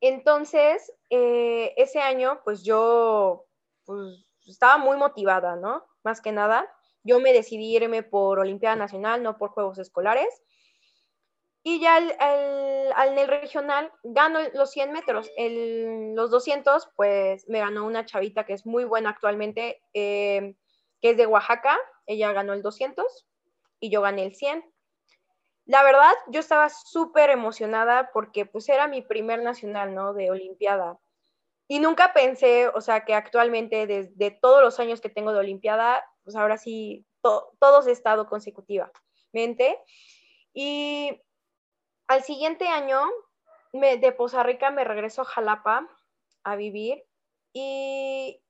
Entonces, 0.00 0.92
eh, 1.10 1.74
ese 1.76 2.00
año, 2.00 2.40
pues 2.44 2.62
yo 2.62 3.46
pues, 3.84 4.24
estaba 4.46 4.78
muy 4.78 4.96
motivada, 4.96 5.56
¿no? 5.56 5.84
Más 6.04 6.20
que 6.20 6.32
nada, 6.32 6.72
yo 7.02 7.20
me 7.20 7.32
decidí 7.32 7.74
irme 7.74 8.02
por 8.02 8.38
Olimpiada 8.38 8.76
Nacional, 8.76 9.22
no 9.22 9.38
por 9.38 9.50
Juegos 9.50 9.78
Escolares. 9.78 10.42
Y 11.70 11.80
ya 11.80 11.96
al- 11.96 12.16
al- 12.18 13.08
en 13.12 13.18
el 13.18 13.28
regional 13.28 13.92
gano 14.02 14.38
los 14.54 14.70
100 14.70 14.90
metros. 14.90 15.30
El- 15.36 16.14
los 16.14 16.30
200, 16.30 16.88
pues 16.96 17.46
me 17.46 17.60
ganó 17.60 17.84
una 17.84 18.06
chavita 18.06 18.46
que 18.46 18.54
es 18.54 18.64
muy 18.64 18.84
buena 18.84 19.10
actualmente, 19.10 19.82
eh, 19.92 20.54
que 21.02 21.10
es 21.10 21.16
de 21.18 21.26
Oaxaca. 21.26 21.76
Ella 22.06 22.32
ganó 22.32 22.54
el 22.54 22.62
200 22.62 23.26
y 23.80 23.90
yo 23.90 24.00
gané 24.00 24.24
el 24.24 24.34
100. 24.34 24.64
La 25.66 25.82
verdad, 25.82 26.12
yo 26.28 26.40
estaba 26.40 26.70
súper 26.70 27.28
emocionada 27.30 28.10
porque 28.14 28.46
pues 28.46 28.66
era 28.70 28.88
mi 28.88 29.02
primer 29.02 29.42
nacional, 29.42 29.94
¿no? 29.94 30.14
De 30.14 30.30
Olimpiada. 30.30 30.98
Y 31.68 31.80
nunca 31.80 32.14
pensé, 32.14 32.68
o 32.68 32.80
sea, 32.80 33.04
que 33.04 33.14
actualmente 33.14 33.86
desde 33.86 34.30
todos 34.30 34.62
los 34.62 34.80
años 34.80 35.00
que 35.02 35.10
tengo 35.10 35.32
de 35.32 35.40
Olimpiada, 35.40 36.04
pues 36.24 36.36
ahora 36.36 36.58
sí, 36.58 37.06
to- 37.22 37.52
todos 37.60 37.86
he 37.88 37.92
estado 37.92 38.26
consecutivamente. 38.28 39.78
Y 40.54 41.20
al 42.08 42.24
siguiente 42.24 42.66
año, 42.68 43.00
me, 43.72 43.98
de 43.98 44.12
Poza 44.12 44.42
Rica 44.42 44.70
me 44.70 44.84
regreso 44.84 45.22
a 45.22 45.26
Jalapa 45.26 45.88
a 46.42 46.56
vivir 46.56 47.04
y, 47.52 48.42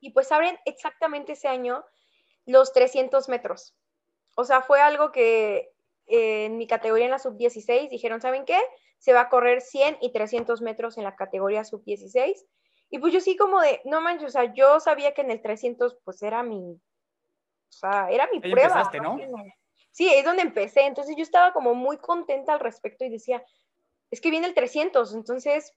y 0.00 0.10
pues 0.10 0.32
abren 0.32 0.58
exactamente 0.64 1.32
ese 1.32 1.48
año 1.48 1.84
los 2.46 2.72
300 2.72 3.28
metros. 3.28 3.74
O 4.36 4.44
sea, 4.44 4.62
fue 4.62 4.80
algo 4.80 5.12
que 5.12 5.72
eh, 6.06 6.46
en 6.46 6.56
mi 6.56 6.66
categoría 6.66 7.04
en 7.04 7.12
la 7.12 7.18
sub-16 7.18 7.88
dijeron, 7.90 8.20
¿saben 8.20 8.44
qué? 8.44 8.58
Se 8.98 9.12
va 9.12 9.22
a 9.22 9.28
correr 9.28 9.60
100 9.60 9.98
y 10.00 10.12
300 10.12 10.60
metros 10.62 10.98
en 10.98 11.04
la 11.04 11.16
categoría 11.16 11.64
sub-16. 11.64 12.34
Y 12.90 12.98
pues 12.98 13.12
yo 13.12 13.20
sí 13.20 13.36
como 13.36 13.60
de, 13.60 13.80
no 13.84 14.00
manches, 14.00 14.28
o 14.28 14.30
sea, 14.30 14.54
yo 14.54 14.80
sabía 14.80 15.14
que 15.14 15.22
en 15.22 15.30
el 15.30 15.42
300 15.42 15.98
pues 16.04 16.22
era 16.22 16.42
mi, 16.42 16.74
o 16.74 17.72
sea, 17.72 18.10
era 18.10 18.26
mi 18.32 18.40
Ahí 18.42 18.52
prueba. 18.52 18.68
empezaste, 18.68 19.00
¿no? 19.00 19.16
nada. 19.16 19.54
Sí, 19.94 20.12
es 20.12 20.24
donde 20.24 20.42
empecé. 20.42 20.86
Entonces 20.86 21.14
yo 21.16 21.22
estaba 21.22 21.52
como 21.52 21.72
muy 21.72 21.98
contenta 21.98 22.52
al 22.52 22.58
respecto 22.58 23.04
y 23.04 23.10
decía, 23.10 23.44
es 24.10 24.20
que 24.20 24.32
viene 24.32 24.48
el 24.48 24.54
300, 24.54 25.14
entonces 25.14 25.72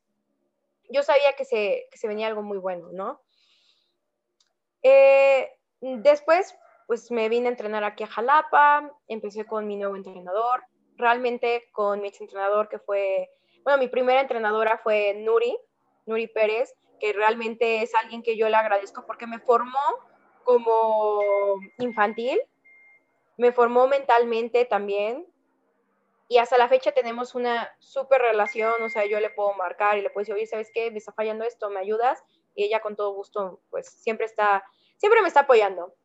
yo 0.89 1.03
sabía 1.03 1.33
que 1.37 1.45
se, 1.45 1.87
que 1.91 1.99
se 1.99 2.07
venía 2.07 2.25
algo 2.25 2.41
muy 2.41 2.57
bueno, 2.57 2.89
¿no? 2.91 3.21
Eh, 4.81 5.51
después, 5.81 6.57
pues 6.87 7.11
me 7.11 7.29
vine 7.29 7.45
a 7.45 7.51
entrenar 7.51 7.83
aquí 7.83 8.05
a 8.05 8.07
Jalapa, 8.07 8.91
empecé 9.07 9.45
con 9.45 9.67
mi 9.67 9.75
nuevo 9.75 9.95
entrenador, 9.95 10.63
realmente 10.95 11.69
con 11.71 12.01
mi 12.01 12.07
ex 12.07 12.19
entrenador 12.19 12.69
que 12.69 12.79
fue, 12.79 13.29
bueno, 13.63 13.77
mi 13.77 13.87
primera 13.87 14.19
entrenadora 14.19 14.79
fue 14.79 15.13
Nuri, 15.13 15.55
Nuri 16.07 16.25
Pérez, 16.25 16.73
que 16.99 17.13
realmente 17.13 17.83
es 17.83 17.93
alguien 17.93 18.23
que 18.23 18.35
yo 18.35 18.49
le 18.49 18.55
agradezco 18.55 19.05
porque 19.05 19.27
me 19.27 19.37
formó 19.37 19.77
como 20.43 21.21
infantil, 21.77 22.41
me 23.37 23.51
formó 23.51 23.87
mentalmente 23.87 24.65
también. 24.65 25.25
Y 26.29 26.39
hasta 26.39 26.57
la 26.57 26.67
fecha 26.67 26.91
tenemos 26.91 27.35
una 27.35 27.71
súper 27.79 28.21
relación, 28.21 28.83
o 28.83 28.89
sea, 28.89 29.05
yo 29.05 29.19
le 29.21 29.29
puedo 29.29 29.53
marcar 29.53 29.97
y 29.97 30.01
le 30.01 30.09
puedo 30.09 30.23
decir, 30.23 30.35
oye, 30.35 30.45
¿sabes 30.45 30.69
qué? 30.73 30.91
Me 30.91 30.97
está 30.97 31.13
fallando 31.13 31.45
esto, 31.45 31.69
¿me 31.69 31.79
ayudas? 31.79 32.21
Y 32.53 32.65
ella 32.65 32.81
con 32.81 32.97
todo 32.97 33.13
gusto, 33.13 33.61
pues 33.69 33.87
siempre 33.87 34.25
está, 34.25 34.63
siempre 34.97 35.21
me 35.21 35.29
está 35.29 35.41
apoyando. 35.41 35.95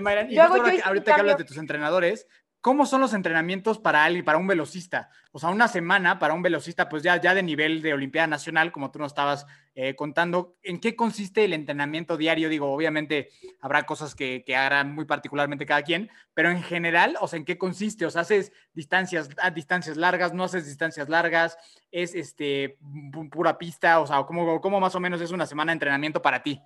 Mayran, 0.00 0.30
y 0.30 0.36
justo 0.36 0.54
ahora 0.54 0.74
yo 0.74 0.84
ahorita 0.84 1.14
que 1.14 1.20
hablas 1.20 1.38
de 1.38 1.44
tus 1.44 1.56
entrenadores, 1.56 2.28
¿cómo 2.60 2.86
son 2.86 3.00
los 3.00 3.14
entrenamientos 3.14 3.78
para 3.78 4.04
alguien, 4.04 4.24
para 4.24 4.38
un 4.38 4.46
velocista? 4.46 5.10
O 5.32 5.38
sea, 5.38 5.50
una 5.50 5.68
semana 5.68 6.18
para 6.18 6.34
un 6.34 6.42
velocista, 6.42 6.88
pues 6.88 7.02
ya, 7.02 7.20
ya 7.20 7.34
de 7.34 7.42
nivel 7.42 7.82
de 7.82 7.94
Olimpiada 7.94 8.26
Nacional, 8.26 8.72
como 8.72 8.90
tú 8.90 8.98
nos 8.98 9.12
estabas 9.12 9.46
eh, 9.74 9.94
contando, 9.94 10.56
¿en 10.62 10.80
qué 10.80 10.96
consiste 10.96 11.44
el 11.44 11.52
entrenamiento 11.52 12.16
diario? 12.16 12.48
Digo, 12.48 12.72
obviamente 12.72 13.28
habrá 13.60 13.84
cosas 13.84 14.14
que, 14.14 14.42
que 14.44 14.56
muy 14.84 15.04
particularmente 15.04 15.66
cada 15.66 15.82
quien, 15.82 16.10
pero 16.34 16.50
en 16.50 16.62
general, 16.62 17.16
o 17.20 17.28
sea, 17.28 17.38
¿en 17.38 17.44
qué 17.44 17.58
consiste? 17.58 18.06
O 18.06 18.10
sea, 18.10 18.22
¿haces 18.22 18.52
distancias, 18.72 19.28
a 19.40 19.50
distancias 19.50 19.96
largas, 19.96 20.32
no 20.32 20.44
haces 20.44 20.66
distancias 20.66 21.08
largas? 21.08 21.58
¿Es 21.90 22.14
este, 22.14 22.78
pu- 22.80 23.30
pura 23.30 23.58
pista? 23.58 24.00
O 24.00 24.06
sea, 24.06 24.22
¿cómo, 24.24 24.60
¿cómo 24.60 24.80
más 24.80 24.94
o 24.94 25.00
menos 25.00 25.20
es 25.20 25.30
una 25.30 25.46
semana 25.46 25.70
de 25.72 25.74
entrenamiento 25.74 26.22
para 26.22 26.42
ti? 26.42 26.60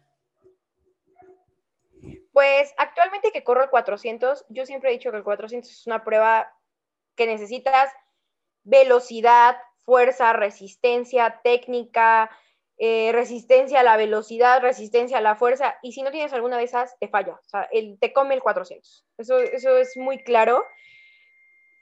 Pues 2.32 2.72
actualmente 2.76 3.32
que 3.32 3.42
corro 3.42 3.64
el 3.64 3.70
400, 3.70 4.44
yo 4.48 4.66
siempre 4.66 4.90
he 4.90 4.92
dicho 4.92 5.10
que 5.10 5.16
el 5.16 5.24
400 5.24 5.70
es 5.70 5.86
una 5.86 6.04
prueba 6.04 6.52
que 7.16 7.26
necesitas 7.26 7.92
velocidad, 8.62 9.56
fuerza, 9.84 10.32
resistencia, 10.32 11.40
técnica, 11.42 12.30
eh, 12.78 13.10
resistencia 13.12 13.80
a 13.80 13.82
la 13.82 13.96
velocidad, 13.96 14.62
resistencia 14.62 15.18
a 15.18 15.20
la 15.20 15.36
fuerza, 15.36 15.76
y 15.82 15.92
si 15.92 16.02
no 16.02 16.10
tienes 16.10 16.32
alguna 16.32 16.56
de 16.56 16.64
esas, 16.64 16.96
te 16.98 17.08
falla, 17.08 17.34
o 17.34 17.48
sea, 17.48 17.68
el, 17.72 17.98
te 17.98 18.12
come 18.12 18.34
el 18.34 18.42
400. 18.42 19.04
Eso, 19.18 19.38
eso 19.38 19.76
es 19.76 19.96
muy 19.96 20.22
claro. 20.22 20.64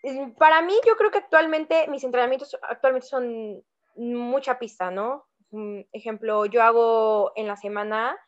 Mm, 0.02 0.32
Para 0.32 0.62
mí, 0.62 0.74
yo 0.86 0.96
creo 0.96 1.10
que 1.10 1.18
actualmente 1.18 1.86
mis 1.88 2.04
entrenamientos 2.04 2.56
actualmente 2.62 3.06
son 3.06 3.62
mucha 3.94 4.58
pista, 4.58 4.90
¿no? 4.90 5.26
Mm, 5.50 5.82
Ejemplo, 5.92 6.46
yo 6.46 6.62
hago 6.62 7.32
en 7.36 7.46
la 7.46 7.56
semana 7.56 8.18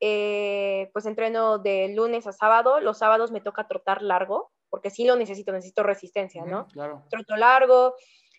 eh, 0.00 0.90
pues 0.92 1.06
entreno 1.06 1.58
de 1.58 1.88
lunes 1.94 2.26
a 2.26 2.32
sábado. 2.32 2.80
Los 2.80 2.98
sábados 2.98 3.30
me 3.30 3.40
toca 3.40 3.68
trotar 3.68 4.02
largo, 4.02 4.50
porque 4.70 4.90
sí 4.90 5.04
lo 5.06 5.16
necesito, 5.16 5.52
necesito 5.52 5.82
resistencia, 5.82 6.44
¿no? 6.44 6.62
Ujú, 6.62 6.70
Claro. 6.72 7.02
Troto 7.10 7.36
largo. 7.36 7.94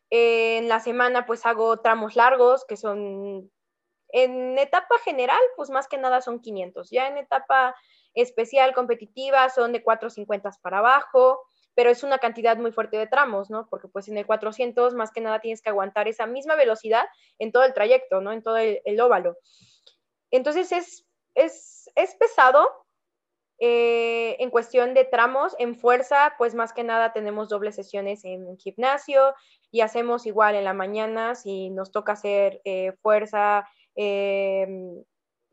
Eh, 0.10 0.58
en 0.58 0.70
la 0.70 0.80
semana 0.80 1.26
pues 1.26 1.46
hago 1.46 1.78
tramos 1.82 2.16
largos, 2.16 2.66
que 2.66 2.78
son, 2.78 3.52
en 4.10 4.58
etapa 4.60 4.98
general, 5.04 5.40
pues 5.56 5.70
más 5.70 5.88
que 5.88 5.98
nada 5.98 6.22
son 6.22 6.40
500. 6.40 6.90
Ya 6.92 7.08
en 7.08 7.18
etapa 7.18 7.76
especial 8.14 8.74
competitiva 8.74 9.50
son 9.50 9.74
de 9.74 9.84
450 9.84 10.52
para 10.62 10.78
abajo, 10.80 11.42
pero 11.74 11.90
es 11.90 12.04
una 12.04 12.20
cantidad 12.20 12.56
muy 12.56 12.72
fuerte 12.72 12.98
de 12.98 13.08
tramos, 13.08 13.50
¿no? 13.50 13.68
Porque 13.70 13.90
pues 13.90 14.08
en 14.08 14.18
el 14.18 14.26
400 14.26 14.94
más 14.94 15.12
que 15.12 15.20
nada 15.22 15.40
tienes 15.40 15.62
que 15.62 15.70
aguantar 15.70 16.08
esa 16.08 16.26
misma 16.26 16.56
velocidad 16.56 17.06
en 17.40 17.52
todo 17.52 17.64
el 17.64 17.74
trayecto, 17.74 18.22
¿no? 18.22 18.32
En 18.32 18.42
todo 18.42 18.58
el, 18.58 18.82
el 18.86 19.02
óvalo. 19.02 19.36
Entonces 20.32 20.72
es, 20.72 21.05
es, 21.36 21.90
es 21.96 22.16
pesado 22.16 22.68
eh, 23.60 24.36
en 24.40 24.50
cuestión 24.50 24.94
de 24.94 25.06
tramos, 25.06 25.56
en 25.60 25.76
fuerza, 25.76 26.34
pues 26.38 26.56
más 26.56 26.74
que 26.74 26.84
nada 26.84 27.14
tenemos 27.14 27.48
dobles 27.48 27.76
sesiones 27.76 28.26
en 28.26 28.58
gimnasio 28.58 29.34
y 29.72 29.82
hacemos 29.82 30.26
igual 30.26 30.56
en 30.56 30.66
la 30.66 30.74
mañana 30.74 31.36
si 31.36 31.70
nos 31.70 31.92
toca 31.92 32.14
hacer 32.14 32.62
eh, 32.66 32.94
fuerza, 33.02 33.68
eh, 33.96 34.68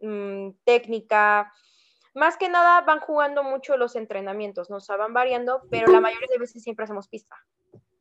mm, 0.01 0.51
técnica. 0.65 1.53
Más 2.15 2.37
que 2.37 2.49
nada 2.49 2.81
van 2.83 3.01
jugando 3.01 3.43
mucho 3.45 3.77
los 3.77 3.95
entrenamientos, 3.97 4.69
¿no? 4.69 4.77
O 4.77 4.81
sea, 4.81 4.97
van 4.97 5.15
variando, 5.15 5.63
pero 5.71 5.87
la 5.89 6.01
mayoría 6.01 6.29
de 6.31 6.39
veces 6.39 6.63
siempre 6.63 6.85
hacemos 6.85 7.09
pista. 7.09 7.37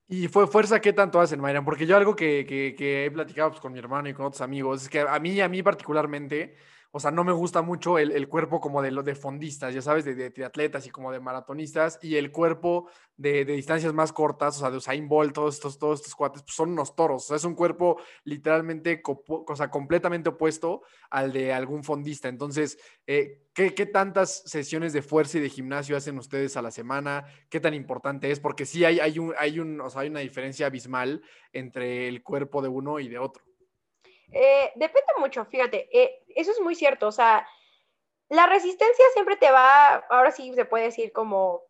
¿Y 0.07 0.27
fue 0.27 0.47
fuerza 0.47 0.81
qué 0.81 0.91
tanto 0.91 1.21
hacen, 1.21 1.39
Mayran? 1.39 1.63
Porque 1.63 1.85
yo 1.85 1.95
algo 1.95 2.13
que, 2.15 2.45
que- 2.45 2.75
que 2.77 3.05
he 3.05 3.11
platicado 3.11 3.51
pues, 3.51 3.61
con 3.61 3.71
mi 3.71 3.79
hermano 3.79 4.09
y 4.09 4.13
con 4.13 4.25
otros 4.25 4.41
amigos 4.41 4.81
es 4.83 4.89
que 4.89 4.99
a 4.99 5.17
mí, 5.19 5.39
a 5.39 5.47
mí 5.47 5.63
particularmente, 5.63 6.57
o 6.93 6.99
sea, 6.99 7.09
no 7.09 7.23
me 7.23 7.31
gusta 7.31 7.61
mucho 7.61 7.97
el, 7.97 8.11
el 8.11 8.27
cuerpo 8.27 8.59
como 8.59 8.81
de 8.81 8.91
los 8.91 9.05
de 9.05 9.15
fondistas, 9.15 9.73
ya 9.73 9.81
sabes, 9.81 10.03
de, 10.03 10.29
triatletas 10.29 10.85
y 10.85 10.89
como 10.89 11.11
de 11.11 11.21
maratonistas, 11.21 11.97
y 12.01 12.17
el 12.17 12.31
cuerpo 12.31 12.89
de, 13.15 13.45
de 13.45 13.53
distancias 13.53 13.93
más 13.93 14.11
cortas, 14.11 14.57
o 14.57 14.59
sea, 14.59 14.71
de 14.71 14.77
Usain 14.77 15.07
Bolt, 15.07 15.33
todos 15.33 15.55
estos, 15.55 15.79
todos 15.79 15.99
estos 15.99 16.15
cuates, 16.15 16.43
pues 16.43 16.53
son 16.53 16.71
unos 16.71 16.93
toros, 16.93 17.23
o 17.23 17.27
sea, 17.29 17.37
es 17.37 17.45
un 17.45 17.55
cuerpo 17.55 18.01
literalmente, 18.25 19.01
o 19.05 19.55
sea, 19.55 19.69
completamente 19.69 20.29
opuesto 20.29 20.81
al 21.09 21.31
de 21.31 21.53
algún 21.53 21.83
fondista. 21.85 22.27
Entonces, 22.27 22.77
eh, 23.07 23.45
¿qué, 23.53 23.73
qué 23.73 23.85
tantas 23.85 24.43
sesiones 24.45 24.91
de 24.91 25.01
fuerza 25.01 25.37
y 25.37 25.41
de 25.41 25.49
gimnasio 25.49 25.95
hacen 25.95 26.17
ustedes 26.17 26.57
a 26.57 26.61
la 26.61 26.71
semana? 26.71 27.23
¿Qué 27.49 27.61
tan 27.61 27.73
importante 27.73 28.31
es? 28.31 28.41
Porque 28.41 28.65
sí 28.65 28.83
hay, 28.83 28.99
hay, 28.99 29.17
un, 29.17 29.33
hay, 29.37 29.59
un, 29.59 29.79
o 29.79 29.89
sea, 29.89 30.01
hay 30.01 30.09
una 30.09 30.19
diferencia 30.19 30.65
abismal 30.65 31.21
entre 31.53 32.09
el 32.09 32.21
cuerpo 32.21 32.61
de 32.61 32.67
uno 32.67 32.99
y 32.99 33.07
de 33.07 33.17
otro. 33.17 33.45
Eh, 34.33 34.71
depende 34.75 35.11
mucho, 35.19 35.45
fíjate, 35.45 35.89
eh, 35.91 36.20
eso 36.35 36.51
es 36.51 36.59
muy 36.61 36.75
cierto, 36.75 37.07
o 37.07 37.11
sea, 37.11 37.47
la 38.29 38.45
resistencia 38.47 39.05
siempre 39.13 39.35
te 39.35 39.51
va, 39.51 39.95
ahora 40.09 40.31
sí 40.31 40.53
se 40.53 40.65
puede 40.65 40.85
decir 40.85 41.11
como, 41.11 41.63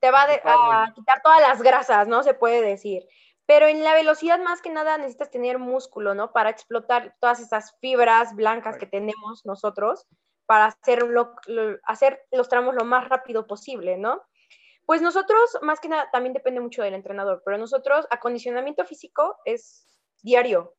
te 0.00 0.10
va 0.10 0.26
de- 0.26 0.40
a 0.44 0.92
quitar 0.94 1.22
todas 1.22 1.40
las 1.40 1.62
grasas, 1.62 2.08
¿no? 2.08 2.22
Se 2.22 2.34
puede 2.34 2.60
decir. 2.62 3.06
Pero 3.46 3.66
en 3.66 3.84
la 3.84 3.94
velocidad 3.94 4.38
más 4.38 4.60
que 4.62 4.70
nada 4.70 4.96
necesitas 4.98 5.30
tener 5.30 5.58
músculo, 5.58 6.14
¿no? 6.14 6.32
Para 6.32 6.50
explotar 6.50 7.14
todas 7.20 7.40
esas 7.40 7.76
fibras 7.80 8.34
blancas 8.34 8.76
que 8.78 8.86
tenemos 8.86 9.44
nosotros 9.44 10.06
para 10.46 10.66
hacer, 10.66 11.02
lo- 11.04 11.36
lo- 11.46 11.78
hacer 11.84 12.26
los 12.32 12.48
tramos 12.48 12.74
lo 12.74 12.84
más 12.84 13.08
rápido 13.08 13.46
posible, 13.46 13.96
¿no? 13.96 14.22
Pues 14.86 15.00
nosotros, 15.00 15.58
más 15.62 15.80
que 15.80 15.88
nada, 15.88 16.10
también 16.10 16.34
depende 16.34 16.60
mucho 16.60 16.82
del 16.82 16.92
entrenador, 16.94 17.40
pero 17.44 17.56
nosotros, 17.56 18.06
acondicionamiento 18.10 18.84
físico 18.84 19.38
es 19.46 19.86
diario, 20.22 20.74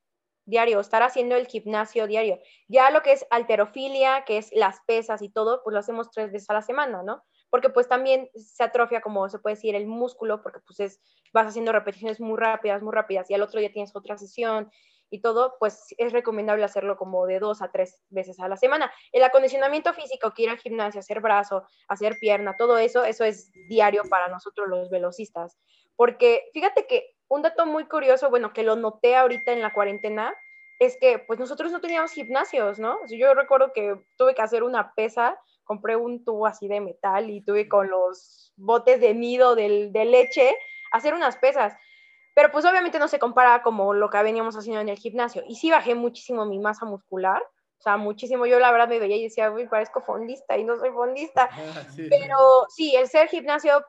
diario, 0.46 0.80
estar 0.80 1.04
haciendo 1.04 1.36
el 1.36 1.48
gimnasio 1.48 2.08
diario. 2.08 2.40
Ya 2.68 2.92
lo 2.92 3.02
que 3.02 3.12
es 3.12 3.26
alterofilia, 3.30 4.24
que 4.26 4.38
es 4.38 4.50
las 4.54 4.80
pesas 4.86 5.22
y 5.22 5.30
todo, 5.30 5.62
pues 5.64 5.74
lo 5.74 5.80
hacemos 5.80 6.12
tres 6.12 6.32
veces 6.32 6.50
a 6.50 6.54
la 6.54 6.62
semana, 6.62 7.04
¿no? 7.04 7.24
Porque 7.50 7.70
pues 7.70 7.88
también 7.88 8.30
se 8.36 8.64
atrofia, 8.64 9.02
como 9.02 9.28
se 9.30 9.40
puede 9.40 9.56
decir, 9.56 9.76
el 9.76 9.88
músculo, 9.88 10.42
porque 10.42 10.60
pues 10.66 10.80
es, 10.80 11.02
vas 11.34 11.48
haciendo 11.48 11.72
repeticiones 11.72 12.20
muy 12.20 12.38
rápidas, 12.38 12.82
muy 12.82 12.94
rápidas, 12.94 13.30
y 13.30 13.34
al 13.34 13.42
otro 13.42 13.60
día 13.60 13.72
tienes 13.72 13.96
otra 13.96 14.18
sesión 14.18 14.70
y 15.10 15.22
todo, 15.22 15.56
pues 15.60 15.94
es 15.98 16.12
recomendable 16.12 16.64
hacerlo 16.64 16.98
como 16.98 17.26
de 17.26 17.40
dos 17.40 17.62
a 17.62 17.72
tres 17.72 18.02
veces 18.10 18.40
a 18.40 18.48
la 18.48 18.58
semana. 18.58 18.92
El 19.12 19.24
acondicionamiento 19.24 19.94
físico, 19.94 20.34
que 20.36 20.44
ir 20.44 20.50
al 20.50 20.58
gimnasio, 20.58 21.00
hacer 21.00 21.22
brazo, 21.22 21.64
hacer 21.88 22.18
pierna, 22.20 22.56
todo 22.58 22.78
eso, 22.78 23.04
eso 23.04 23.24
es 23.24 23.52
diario 23.70 24.04
para 24.10 24.28
nosotros 24.28 24.68
los 24.68 24.90
velocistas. 24.90 25.58
Porque 25.96 26.50
fíjate 26.54 26.88
que 26.88 27.15
un 27.28 27.42
dato 27.42 27.66
muy 27.66 27.86
curioso, 27.86 28.30
bueno, 28.30 28.54
que 28.54 28.64
lo 28.64 28.76
noté 28.76 29.16
ahorita 29.16 29.52
en 29.52 29.62
la 29.62 29.74
cuarentena, 29.74 30.36
es 30.80 30.98
que 31.00 31.20
pues 31.20 31.40
nosotros 31.40 31.72
no 31.72 31.82
teníamos 31.82 32.12
gimnasios, 32.12 32.80
¿no? 32.80 33.00
O 33.04 33.08
sea, 33.08 33.18
yo 33.18 33.34
recuerdo 33.34 33.72
que 33.74 33.96
tuve 34.18 34.36
que 34.36 34.42
hacer 34.42 34.64
una 34.64 34.94
pesa, 34.94 35.40
compré 35.64 35.96
un 35.96 36.24
tubo 36.24 36.46
así 36.46 36.68
de 36.68 36.82
metal 36.82 37.30
y 37.30 37.42
tuve 37.42 37.68
con 37.68 37.90
los 37.90 38.54
botes 38.58 39.00
de 39.00 39.14
nido 39.14 39.56
del, 39.56 39.92
de 39.92 40.06
leche 40.06 40.56
hacer 40.92 41.14
unas 41.14 41.38
pesas. 41.38 41.74
Pero 42.34 42.52
pues 42.52 42.66
obviamente 42.66 43.00
no 43.00 43.08
se 43.08 43.20
compara 43.20 43.64
como 43.64 43.94
lo 43.94 44.10
que 44.10 44.22
veníamos 44.22 44.58
haciendo 44.58 44.82
en 44.82 44.90
el 44.90 44.98
gimnasio. 44.98 45.44
Y 45.48 45.56
sí 45.56 45.72
bajé 45.72 45.96
muchísimo 45.96 46.46
mi 46.46 46.60
masa 46.60 46.86
muscular, 46.86 47.42
o 47.42 47.82
sea, 47.82 47.96
muchísimo. 47.96 48.46
Yo 48.46 48.60
la 48.60 48.72
verdad 48.72 48.90
me 48.90 49.00
veía 49.00 49.16
y 49.16 49.24
decía, 49.24 49.52
uy, 49.52 49.68
parezco 49.68 50.02
fondista 50.02 50.58
y 50.58 50.66
no 50.66 50.78
soy 50.78 50.92
fondista. 50.92 51.50
Pero 51.96 52.66
sí, 52.70 52.94
el 52.96 53.08
ser 53.08 53.30
gimnasio 53.30 53.86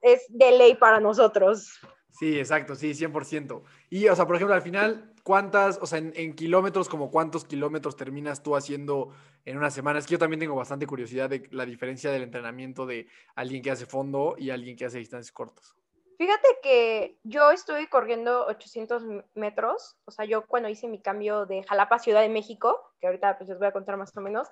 es 0.00 0.24
de 0.28 0.52
ley 0.52 0.74
para 0.76 1.00
nosotros. 1.00 1.80
Sí, 2.12 2.38
exacto, 2.38 2.76
sí, 2.76 2.94
100%. 2.94 3.62
Y, 3.90 4.06
o 4.08 4.14
sea, 4.14 4.26
por 4.26 4.36
ejemplo, 4.36 4.54
al 4.54 4.62
final, 4.62 5.12
¿cuántas, 5.22 5.78
o 5.80 5.86
sea, 5.86 5.98
en, 5.98 6.34
kilómetros, 6.34 6.88
como 6.88 7.10
cuántos 7.10 7.44
kilómetros 7.44 7.96
terminas 7.96 8.42
tú 8.42 8.54
haciendo 8.54 9.14
en 9.46 9.56
una 9.56 9.70
semana? 9.70 9.98
Es 9.98 10.06
que 10.06 10.12
yo 10.12 10.18
también 10.18 10.40
tengo 10.40 10.54
bastante 10.54 10.86
curiosidad 10.86 11.30
de 11.30 11.48
la 11.50 11.64
diferencia 11.64 12.12
del 12.12 12.22
entrenamiento 12.22 12.86
de 12.86 13.08
alguien 13.34 13.62
que 13.62 13.70
hace 13.70 13.86
fondo 13.86 14.36
y 14.38 14.50
alguien 14.50 14.76
que 14.76 14.84
hace 14.84 14.98
distancias 14.98 15.32
cortas. 15.32 15.74
Fíjate 16.18 16.48
que 16.62 17.18
yo 17.24 17.50
estuve 17.50 17.88
corriendo 17.88 18.46
800 18.46 19.02
metros, 19.34 19.96
o 20.04 20.10
sea, 20.10 20.24
yo 20.24 20.46
cuando 20.46 20.68
hice 20.68 20.86
mi 20.86 21.00
cambio 21.00 21.46
de 21.46 21.64
Jalapa 21.64 21.96
a 21.96 21.98
Ciudad 21.98 22.20
de 22.20 22.28
México, 22.28 22.78
que 23.00 23.06
ahorita 23.06 23.38
pues 23.38 23.48
les 23.48 23.58
voy 23.58 23.68
a 23.68 23.72
contar 23.72 23.96
más 23.96 24.16
o 24.16 24.20
menos, 24.20 24.48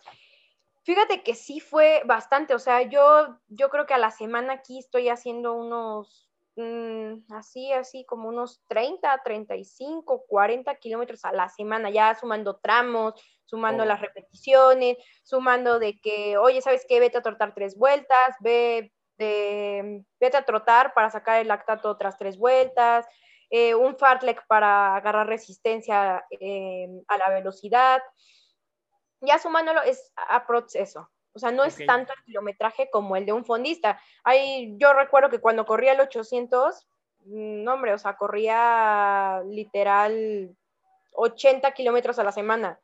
fíjate 0.83 1.23
que 1.23 1.35
sí 1.35 1.61
fue 1.61 2.03
bastante, 2.07 2.55
o 2.55 2.59
sea, 2.59 2.83
yo, 2.83 3.39
yo 3.49 3.69
creo 3.69 3.87
que 3.87 3.95
a 3.95 3.99
la 3.99 4.11
semana 4.11 4.55
aquí 4.55 4.79
estoy 4.79 5.11
haciendo 5.11 5.53
unos, 5.53 6.30
mm, 6.57 7.33
así, 7.35 7.73
así, 7.73 8.05
como 8.05 8.29
unos 8.29 8.63
30, 8.69 9.21
35, 9.25 10.25
40 10.29 10.75
kilómetros 10.77 11.25
a 11.25 11.33
la 11.33 11.49
semana, 11.49 11.91
ya 11.91 12.15
sumando 12.15 12.59
tramos, 12.59 13.15
sumando 13.45 13.83
Oh. 13.83 13.87
las 13.87 14.01
repeticiones, 14.01 14.99
sumando 15.25 15.79
de 15.79 15.99
que, 16.01 16.37
oye, 16.39 16.63
¿sabes 16.63 16.85
qué? 16.89 17.01
Vete 17.01 17.19
a 17.19 17.23
trotar 17.23 17.55
tres 17.55 17.77
vueltas, 17.77 18.37
ve 18.41 18.93
de 19.19 20.03
vete 20.19 20.37
a 20.39 20.45
trotar 20.45 20.95
para 20.95 21.11
sacar 21.11 21.41
el 21.41 21.49
lactato 21.49 21.91
otras 21.91 22.17
tres 22.17 22.39
vueltas, 22.39 23.07
eh, 23.51 23.75
un 23.75 23.97
fartlek 23.97 24.47
para 24.47 24.97
agarrar 24.97 25.27
resistencia 25.27 26.25
eh, 26.31 26.89
a 27.09 27.19
la 27.19 27.29
velocidad. 27.31 28.01
Ya 29.21 29.39
sumándolo 29.39 29.83
es 29.83 30.13
aprox 30.17 30.75
eso. 30.75 31.11
O 31.33 31.39
sea, 31.39 31.51
no 31.53 31.65
es 31.65 31.75
tanto 31.87 32.13
el 32.13 32.25
kilometraje 32.25 32.89
como 32.91 33.17
el 33.17 33.25
de 33.27 33.33
un 33.33 33.45
fondista. 33.45 34.01
Ahí, 34.25 34.75
yo 34.79 34.93
recuerdo 34.93 35.31
que 35.31 35.41
cuando 35.41 35.65
corría 35.65 35.93
el 35.93 36.01
800, 36.01 36.89
mm, 37.27 37.63
no 37.65 37.75
hombre, 37.75 37.95
o 37.95 37.99
sea, 37.99 38.17
corría 38.17 39.43
literal 39.47 40.57
80 41.13 41.73
kilómetros 41.73 42.19
a 42.19 42.25
la 42.25 42.33
semana, 42.33 42.81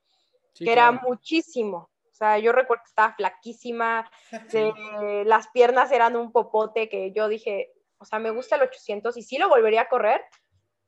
Sí, 0.53 0.65
que 0.65 0.73
era 0.73 0.91
muchísimo. 0.93 1.91
O 2.11 2.15
sea, 2.15 2.39
yo 2.39 2.53
recuerdo 2.53 2.83
que 2.85 2.89
estaba 2.89 3.15
flaquísima, 3.15 4.11
de- 4.53 5.25
las 5.27 5.49
piernas 5.49 5.91
eran 5.93 6.17
un 6.17 6.33
popote 6.33 6.89
que 6.89 7.13
yo 7.13 7.29
dije, 7.29 7.73
o 7.99 8.05
sea, 8.05 8.19
me 8.19 8.31
gusta 8.31 8.57
el 8.57 8.63
800 8.63 9.17
y 9.17 9.23
sí 9.23 9.39
lo 9.39 9.49
volvería 9.49 9.83
a 9.83 9.89
correr, 9.89 10.25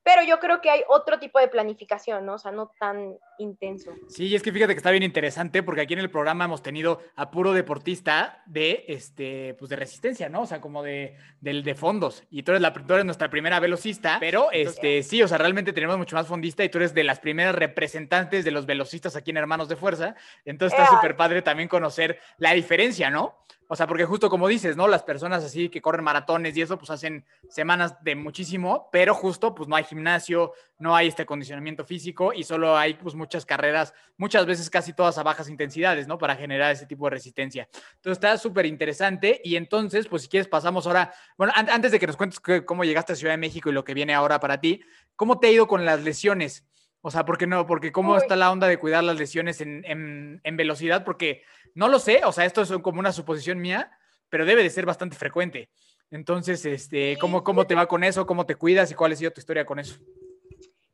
pero 0.02 0.22
yo 0.22 0.38
creo 0.38 0.60
que 0.60 0.70
hay 0.70 0.84
otro 0.88 1.18
tipo 1.18 1.38
de 1.38 1.48
planificación, 1.48 2.24
¿no? 2.24 2.34
O 2.34 2.38
sea, 2.38 2.50
no 2.52 2.70
tan 2.78 3.18
intenso. 3.38 3.92
Sí, 4.08 4.26
y 4.26 4.34
es 4.34 4.42
que 4.42 4.52
fíjate 4.52 4.74
que 4.74 4.78
está 4.78 4.90
bien 4.90 5.02
interesante 5.02 5.62
porque 5.62 5.80
aquí 5.80 5.94
en 5.94 6.00
el 6.00 6.10
programa 6.10 6.44
hemos 6.44 6.62
tenido 6.62 7.00
a 7.16 7.30
puro 7.30 7.52
deportista 7.52 8.42
de, 8.46 8.84
este, 8.88 9.54
pues 9.54 9.68
de 9.68 9.76
resistencia, 9.76 10.28
¿no? 10.28 10.42
O 10.42 10.46
sea, 10.46 10.60
como 10.60 10.82
de, 10.82 11.16
del 11.40 11.62
de 11.62 11.74
fondos. 11.74 12.24
Y 12.30 12.42
tú 12.42 12.52
eres, 12.52 12.62
la, 12.62 12.72
tú 12.72 12.94
eres 12.94 13.04
nuestra 13.04 13.30
primera 13.30 13.60
velocista, 13.60 14.18
pero 14.20 14.50
este, 14.52 15.02
sí, 15.02 15.22
o 15.22 15.28
sea, 15.28 15.38
realmente 15.38 15.72
tenemos 15.72 15.98
mucho 15.98 16.16
más 16.16 16.26
fondista 16.26 16.64
y 16.64 16.68
tú 16.68 16.78
eres 16.78 16.94
de 16.94 17.04
las 17.04 17.20
primeras 17.20 17.54
representantes 17.54 18.44
de 18.44 18.50
los 18.50 18.66
velocistas 18.66 19.16
aquí 19.16 19.30
en 19.30 19.38
Hermanos 19.38 19.68
de 19.68 19.76
Fuerza. 19.76 20.14
Entonces 20.44 20.78
está 20.78 20.90
¡Ea! 20.90 20.96
súper 20.96 21.16
padre 21.16 21.42
también 21.42 21.68
conocer 21.68 22.18
la 22.38 22.52
diferencia, 22.52 23.10
¿no? 23.10 23.36
O 23.70 23.76
sea, 23.76 23.86
porque 23.86 24.06
justo 24.06 24.30
como 24.30 24.48
dices, 24.48 24.76
¿no? 24.76 24.88
Las 24.88 25.02
personas 25.02 25.44
así 25.44 25.68
que 25.68 25.82
corren 25.82 26.02
maratones 26.02 26.56
y 26.56 26.62
eso, 26.62 26.78
pues 26.78 26.90
hacen 26.90 27.26
semanas 27.50 28.02
de 28.02 28.16
muchísimo, 28.16 28.88
pero 28.90 29.14
justo 29.14 29.54
pues 29.54 29.68
no 29.68 29.76
hay 29.76 29.84
gimnasio, 29.84 30.52
no 30.78 30.96
hay 30.96 31.08
este 31.08 31.22
acondicionamiento 31.22 31.84
físico 31.84 32.32
y 32.32 32.44
solo 32.44 32.76
hay 32.78 32.94
pues 32.94 33.14
muchas 33.28 33.44
carreras, 33.44 33.92
muchas 34.16 34.46
veces 34.46 34.70
casi 34.70 34.94
todas 34.94 35.18
a 35.18 35.22
bajas 35.22 35.50
intensidades, 35.50 36.08
¿no? 36.08 36.16
Para 36.16 36.34
generar 36.34 36.72
ese 36.72 36.86
tipo 36.86 37.04
de 37.04 37.10
resistencia. 37.10 37.68
Entonces 37.96 38.12
está 38.12 38.38
súper 38.38 38.64
interesante 38.64 39.38
y 39.44 39.56
entonces, 39.56 40.08
pues 40.08 40.22
si 40.22 40.28
quieres 40.28 40.48
pasamos 40.48 40.86
ahora, 40.86 41.12
bueno, 41.36 41.52
an- 41.54 41.68
antes 41.68 41.92
de 41.92 41.98
que 41.98 42.06
nos 42.06 42.16
cuentes 42.16 42.40
que- 42.40 42.64
cómo 42.64 42.84
llegaste 42.84 43.12
a 43.12 43.16
Ciudad 43.16 43.34
de 43.34 43.38
México 43.38 43.68
y 43.68 43.72
lo 43.74 43.84
que 43.84 43.92
viene 43.92 44.14
ahora 44.14 44.40
para 44.40 44.60
ti, 44.62 44.80
¿cómo 45.14 45.38
te 45.38 45.48
ha 45.48 45.50
ido 45.50 45.68
con 45.68 45.84
las 45.84 46.02
lesiones? 46.02 46.64
O 47.02 47.10
sea, 47.10 47.26
¿por 47.26 47.36
qué 47.36 47.46
no? 47.46 47.66
Porque 47.66 47.92
cómo 47.92 48.12
Uy. 48.12 48.18
está 48.18 48.34
la 48.34 48.50
onda 48.50 48.66
de 48.66 48.78
cuidar 48.78 49.04
las 49.04 49.18
lesiones 49.18 49.60
en, 49.60 49.84
en- 49.84 50.40
en 50.42 50.56
velocidad, 50.56 51.04
porque 51.04 51.42
no 51.74 51.88
lo 51.88 51.98
sé, 51.98 52.22
o 52.24 52.32
sea, 52.32 52.46
esto 52.46 52.62
es 52.62 52.72
como 52.82 52.98
una 52.98 53.12
suposición 53.12 53.58
mía, 53.60 53.92
pero 54.30 54.46
debe 54.46 54.62
de 54.62 54.70
ser 54.70 54.86
bastante 54.86 55.16
frecuente. 55.16 55.68
Entonces, 56.10 56.64
este, 56.64 57.18
¿cómo, 57.20 57.44
¿cómo 57.44 57.66
te 57.66 57.74
va 57.74 57.86
con 57.86 58.04
eso? 58.04 58.26
¿Cómo 58.26 58.46
te 58.46 58.54
cuidas 58.54 58.90
y 58.90 58.94
cuál 58.94 59.12
ha 59.12 59.16
sido 59.16 59.30
tu 59.32 59.40
historia 59.40 59.66
con 59.66 59.78
eso? 59.78 59.98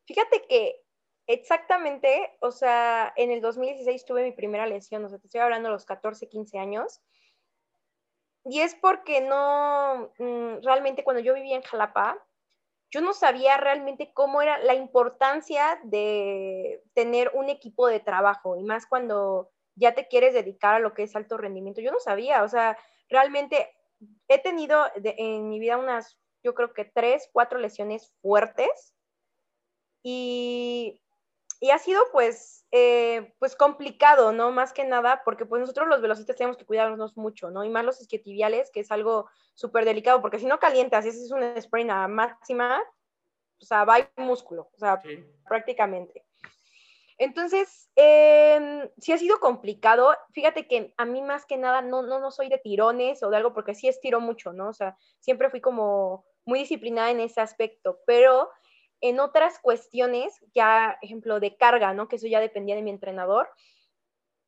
Fíjate 0.06 0.42
que 0.48 0.83
exactamente, 1.26 2.36
o 2.40 2.50
sea, 2.50 3.12
en 3.16 3.30
el 3.30 3.40
2016 3.40 4.04
tuve 4.04 4.22
mi 4.22 4.32
primera 4.32 4.66
lesión, 4.66 5.04
o 5.04 5.08
sea, 5.08 5.18
te 5.18 5.26
estoy 5.26 5.40
hablando 5.40 5.68
de 5.68 5.74
los 5.74 5.84
14, 5.84 6.28
15 6.28 6.58
años. 6.58 7.00
Y 8.44 8.60
es 8.60 8.74
porque 8.74 9.22
no, 9.22 10.12
mm, 10.18 10.62
realmente 10.62 11.02
cuando 11.02 11.22
yo 11.22 11.34
vivía 11.34 11.56
en 11.56 11.62
Jalapa, 11.62 12.18
yo 12.90 13.00
no 13.00 13.12
sabía 13.12 13.56
realmente 13.56 14.12
cómo 14.12 14.42
era 14.42 14.58
la 14.58 14.74
importancia 14.74 15.80
de 15.84 16.82
tener 16.94 17.32
un 17.34 17.48
equipo 17.48 17.88
de 17.88 18.00
trabajo, 18.00 18.56
y 18.56 18.62
más 18.62 18.86
cuando 18.86 19.50
ya 19.76 19.94
te 19.94 20.06
quieres 20.06 20.34
dedicar 20.34 20.74
a 20.74 20.78
lo 20.78 20.94
que 20.94 21.02
es 21.02 21.16
alto 21.16 21.36
rendimiento. 21.36 21.80
Yo 21.80 21.90
no 21.90 21.98
sabía, 21.98 22.44
o 22.44 22.48
sea, 22.48 22.78
realmente 23.08 23.74
he 24.28 24.38
tenido 24.38 24.84
en 24.94 25.48
mi 25.48 25.58
vida 25.58 25.78
unas, 25.78 26.18
yo 26.42 26.54
creo 26.54 26.72
que 26.72 26.84
tres, 26.84 27.28
cuatro 27.32 27.58
lesiones 27.58 28.12
fuertes 28.22 28.94
y, 30.02 31.02
y 31.64 31.70
ha 31.70 31.78
sido 31.78 32.02
pues, 32.12 32.66
eh, 32.72 33.32
pues 33.38 33.56
complicado, 33.56 34.32
¿no? 34.32 34.52
Más 34.52 34.74
que 34.74 34.84
nada, 34.84 35.22
porque 35.24 35.46
pues 35.46 35.60
nosotros 35.60 35.88
los 35.88 36.02
velocistas 36.02 36.36
tenemos 36.36 36.58
que 36.58 36.66
cuidarnos 36.66 37.16
mucho, 37.16 37.50
¿no? 37.50 37.64
Y 37.64 37.70
más 37.70 37.86
los 37.86 38.02
isquiotibiales, 38.02 38.70
que 38.70 38.80
es 38.80 38.90
algo 38.90 39.30
súper 39.54 39.86
delicado, 39.86 40.20
porque 40.20 40.38
si 40.38 40.44
no 40.44 40.58
calientas, 40.58 41.06
ese 41.06 41.24
es 41.24 41.30
un 41.30 41.42
sprain 41.62 41.90
a 41.90 42.06
máxima, 42.06 42.82
o 43.62 43.64
sea, 43.64 43.86
va 43.86 43.96
a 43.96 44.20
músculo, 44.20 44.68
o 44.74 44.76
sea, 44.76 45.00
prácticamente. 45.48 46.26
Entonces, 47.16 47.90
eh, 47.96 48.90
sí 48.98 49.12
ha 49.12 49.16
sido 49.16 49.40
complicado. 49.40 50.14
Fíjate 50.34 50.68
que 50.68 50.92
a 50.98 51.06
mí 51.06 51.22
más 51.22 51.46
que 51.46 51.56
nada 51.56 51.80
no, 51.80 52.02
no, 52.02 52.20
no 52.20 52.30
soy 52.30 52.50
de 52.50 52.58
tirones 52.58 53.22
o 53.22 53.30
de 53.30 53.38
algo, 53.38 53.54
porque 53.54 53.74
sí 53.74 53.88
estiro 53.88 54.20
mucho, 54.20 54.52
¿no? 54.52 54.68
O 54.68 54.74
sea, 54.74 54.98
siempre 55.18 55.48
fui 55.48 55.62
como 55.62 56.26
muy 56.44 56.58
disciplinada 56.58 57.10
en 57.10 57.20
ese 57.20 57.40
aspecto, 57.40 58.00
pero 58.04 58.50
en 59.00 59.20
otras 59.20 59.58
cuestiones, 59.58 60.38
ya 60.54 60.98
ejemplo 61.02 61.40
de 61.40 61.56
carga, 61.56 61.92
¿no? 61.94 62.08
Que 62.08 62.16
eso 62.16 62.26
ya 62.26 62.40
dependía 62.40 62.74
de 62.74 62.82
mi 62.82 62.90
entrenador. 62.90 63.48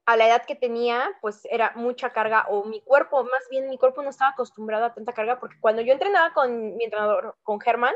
A 0.06 0.16
la 0.16 0.28
edad 0.28 0.46
que 0.46 0.54
tenía, 0.54 1.11
pues 1.20 1.44
era 1.50 1.72
mucha 1.74 2.11
carga, 2.11 2.46
o 2.48 2.64
mi 2.64 2.80
cuerpo, 2.80 3.24
más 3.24 3.48
bien 3.50 3.68
mi 3.68 3.76
cuerpo 3.78 4.02
no 4.02 4.11
estaba 4.11 4.30
acostumbrado 4.30 4.85
a 4.85 4.94
tanta 4.94 5.12
carga, 5.12 5.40
porque 5.40 5.56
cuando 5.61 5.82
yo 5.82 5.92
entrenaba 5.92 6.32
con 6.32 6.76
mi 6.76 6.85
entrenador, 6.85 7.37
con 7.42 7.61
Germán, 7.61 7.94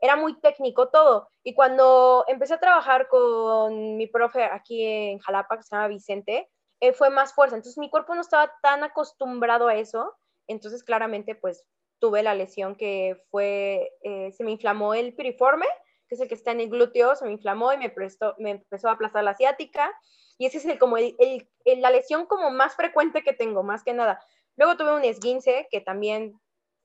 era 0.00 0.16
muy 0.16 0.38
técnico 0.40 0.88
todo. 0.88 1.28
Y 1.42 1.54
cuando 1.54 2.24
empecé 2.28 2.54
a 2.54 2.60
trabajar 2.60 3.08
con 3.08 3.96
mi 3.96 4.06
profe 4.06 4.44
aquí 4.44 4.84
en 4.84 5.18
Jalapa, 5.20 5.56
que 5.56 5.62
se 5.62 5.74
llama 5.74 5.88
Vicente, 5.88 6.50
eh, 6.80 6.92
fue 6.92 7.08
más 7.08 7.32
fuerza. 7.34 7.56
Entonces 7.56 7.78
mi 7.78 7.88
cuerpo 7.88 8.14
no 8.14 8.20
estaba 8.20 8.52
tan 8.62 8.84
acostumbrado 8.84 9.68
a 9.68 9.76
eso. 9.76 10.14
Entonces 10.46 10.84
claramente 10.84 11.34
pues 11.34 11.64
tuve 11.98 12.22
la 12.22 12.34
lesión 12.34 12.76
que 12.76 13.16
fue, 13.30 13.92
eh, 14.02 14.30
se 14.32 14.44
me 14.44 14.50
inflamó 14.50 14.92
el 14.92 15.14
piriforme, 15.14 15.66
que 16.14 16.16
es 16.16 16.20
el 16.20 16.28
que 16.28 16.34
está 16.34 16.52
en 16.52 16.60
el 16.60 16.70
glúteo, 16.70 17.16
se 17.16 17.24
me 17.24 17.32
inflamó 17.32 17.72
y 17.72 17.78
me, 17.78 17.90
prestó, 17.90 18.34
me 18.38 18.50
empezó 18.50 18.88
a 18.88 18.92
aplastar 18.92 19.24
la 19.24 19.32
asiática. 19.32 19.92
Y 20.38 20.46
ese 20.46 20.58
es 20.58 20.64
el, 20.66 20.78
como 20.78 20.96
el, 20.96 21.16
la 21.64 21.90
lesión 21.90 22.26
como 22.26 22.50
más 22.50 22.76
frecuente 22.76 23.22
que 23.22 23.32
tengo, 23.32 23.62
más 23.62 23.82
que 23.82 23.94
nada. 23.94 24.20
Luego 24.56 24.76
tuve 24.76 24.94
un 24.94 25.04
esguince 25.04 25.66
que 25.70 25.80
también 25.80 26.38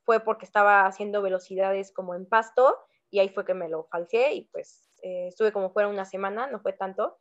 fue 0.03 0.19
porque 0.19 0.45
estaba 0.45 0.85
haciendo 0.85 1.21
velocidades 1.21 1.91
como 1.91 2.15
en 2.15 2.25
pasto 2.25 2.75
y 3.11 3.19
ahí 3.19 3.29
fue 3.29 3.45
que 3.45 3.53
me 3.53 3.69
lo 3.69 3.85
falseé 3.85 4.33
y 4.33 4.41
pues 4.51 4.89
eh, 5.03 5.27
estuve 5.27 5.51
como 5.51 5.71
fuera 5.71 5.87
una 5.87 6.05
semana, 6.05 6.47
no 6.47 6.59
fue 6.59 6.73
tanto. 6.73 7.17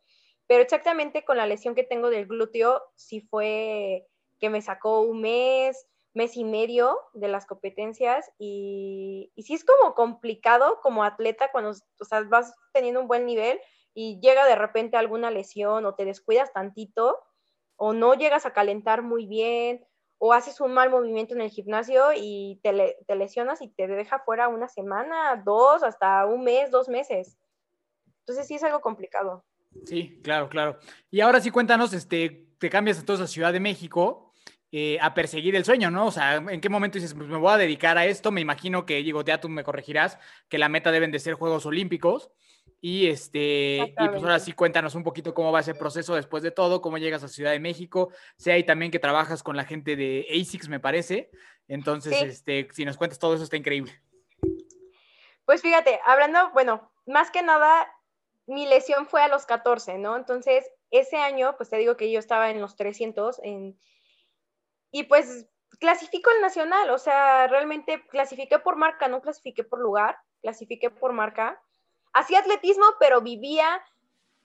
Pero 0.47 0.63
exactamente 0.63 1.23
con 1.23 1.37
la 1.37 1.45
lesión 1.45 1.75
que 1.75 1.83
tengo 1.83 2.09
del 2.09 2.25
glúteo, 2.25 2.81
sí 2.95 3.21
fue 3.21 4.07
que 4.39 4.49
me 4.49 4.61
sacó 4.61 5.01
un 5.01 5.21
mes, 5.21 5.87
mes 6.19 6.35
y 6.35 6.43
medio 6.43 6.99
de 7.13 7.29
las 7.29 7.45
competencias 7.45 8.29
y, 8.37 9.31
y 9.35 9.43
sí 9.43 9.53
es 9.53 9.63
como 9.63 9.95
complicado 9.95 10.81
como 10.83 11.05
atleta 11.05 11.49
cuando 11.49 11.71
o 11.71 12.05
sea, 12.05 12.23
vas 12.23 12.53
teniendo 12.73 12.99
un 12.99 13.07
buen 13.07 13.25
nivel 13.25 13.57
y 13.93 14.19
llega 14.19 14.45
de 14.45 14.55
repente 14.55 14.97
alguna 14.97 15.31
lesión 15.31 15.85
o 15.85 15.95
te 15.95 16.03
descuidas 16.03 16.51
tantito 16.51 17.17
o 17.77 17.93
no 17.93 18.15
llegas 18.15 18.45
a 18.45 18.51
calentar 18.51 19.01
muy 19.01 19.27
bien 19.27 19.87
o 20.17 20.33
haces 20.33 20.59
un 20.59 20.73
mal 20.73 20.89
movimiento 20.89 21.35
en 21.35 21.39
el 21.39 21.51
gimnasio 21.51 22.07
y 22.13 22.59
te, 22.63 22.97
te 23.07 23.15
lesionas 23.15 23.61
y 23.61 23.69
te 23.69 23.87
deja 23.87 24.19
fuera 24.19 24.49
una 24.49 24.67
semana, 24.67 25.41
dos, 25.45 25.83
hasta 25.83 26.25
un 26.25 26.43
mes, 26.43 26.69
dos 26.69 26.89
meses. 26.89 27.37
Entonces 28.19 28.45
sí 28.45 28.55
es 28.55 28.63
algo 28.65 28.81
complicado. 28.81 29.45
Sí, 29.85 30.19
claro, 30.21 30.49
claro. 30.49 30.77
Y 31.09 31.21
ahora 31.21 31.39
sí 31.39 31.49
cuéntanos, 31.49 31.93
este, 31.93 32.49
te 32.59 32.69
cambias 32.69 32.99
entonces 32.99 33.23
a 33.23 33.27
Ciudad 33.31 33.53
de 33.53 33.61
México 33.61 34.28
eh, 34.71 34.99
a 35.01 35.15
perseguir 35.15 35.55
el 35.55 35.65
sueño, 35.65 35.89
¿no? 35.89 36.05
O 36.05 36.11
sea, 36.11 36.35
¿en 36.35 36.61
qué 36.61 36.69
momento 36.69 36.99
dices, 36.99 37.15
pues 37.15 37.27
me 37.27 37.37
voy 37.37 37.51
a 37.51 37.57
dedicar 37.57 37.97
a 37.97 38.05
esto? 38.05 38.31
Me 38.31 38.41
imagino 38.41 38.85
que, 38.85 39.01
digo, 39.01 39.23
ya 39.23 39.39
tú 39.39 39.49
me 39.49 39.63
corregirás, 39.63 40.19
que 40.47 40.59
la 40.59 40.69
meta 40.69 40.91
deben 40.91 41.11
de 41.11 41.19
ser 41.19 41.33
Juegos 41.33 41.65
Olímpicos. 41.65 42.31
Y 42.81 43.07
este, 43.07 43.95
y 43.97 44.07
pues 44.09 44.23
ahora 44.23 44.39
sí 44.39 44.53
cuéntanos 44.53 44.95
un 44.95 45.03
poquito 45.03 45.33
cómo 45.33 45.51
va 45.51 45.59
ese 45.59 45.73
proceso 45.73 46.15
después 46.15 46.43
de 46.43 46.51
todo, 46.51 46.81
cómo 46.81 46.97
llegas 46.97 47.23
a 47.23 47.27
Ciudad 47.27 47.51
de 47.51 47.59
México. 47.59 48.13
Sé 48.37 48.51
ahí 48.51 48.63
también 48.63 48.91
que 48.91 48.99
trabajas 48.99 49.43
con 49.43 49.57
la 49.57 49.65
gente 49.65 49.95
de 49.95 50.25
ASICS, 50.29 50.69
me 50.69 50.79
parece. 50.79 51.29
Entonces, 51.67 52.21
este, 52.21 52.67
si 52.71 52.85
nos 52.85 52.95
cuentas 52.95 53.19
todo 53.19 53.33
eso, 53.33 53.43
está 53.43 53.57
increíble. 53.57 53.91
Pues 55.45 55.61
fíjate, 55.61 55.99
hablando, 56.05 56.51
bueno, 56.51 56.91
más 57.05 57.31
que 57.31 57.41
nada, 57.41 57.91
mi 58.45 58.67
lesión 58.67 59.07
fue 59.07 59.23
a 59.23 59.27
los 59.27 59.45
14, 59.45 59.97
¿no? 59.97 60.15
Entonces, 60.15 60.63
ese 60.91 61.17
año, 61.17 61.55
pues 61.57 61.69
te 61.69 61.77
digo 61.77 61.97
que 61.97 62.11
yo 62.11 62.19
estaba 62.19 62.49
en 62.49 62.61
los 62.61 62.75
300 62.75 63.41
en, 63.43 63.77
y 64.91 65.03
pues 65.03 65.47
clasifico 65.79 66.29
el 66.31 66.41
nacional, 66.41 66.89
o 66.89 66.97
sea, 66.97 67.47
realmente 67.47 68.05
clasifiqué 68.07 68.59
por 68.59 68.75
marca, 68.75 69.07
no 69.07 69.21
clasifiqué 69.21 69.63
por 69.63 69.79
lugar, 69.79 70.17
clasifiqué 70.41 70.89
por 70.89 71.13
marca. 71.13 71.61
Hacía 72.13 72.39
atletismo, 72.39 72.85
pero 72.99 73.21
vivía 73.21 73.81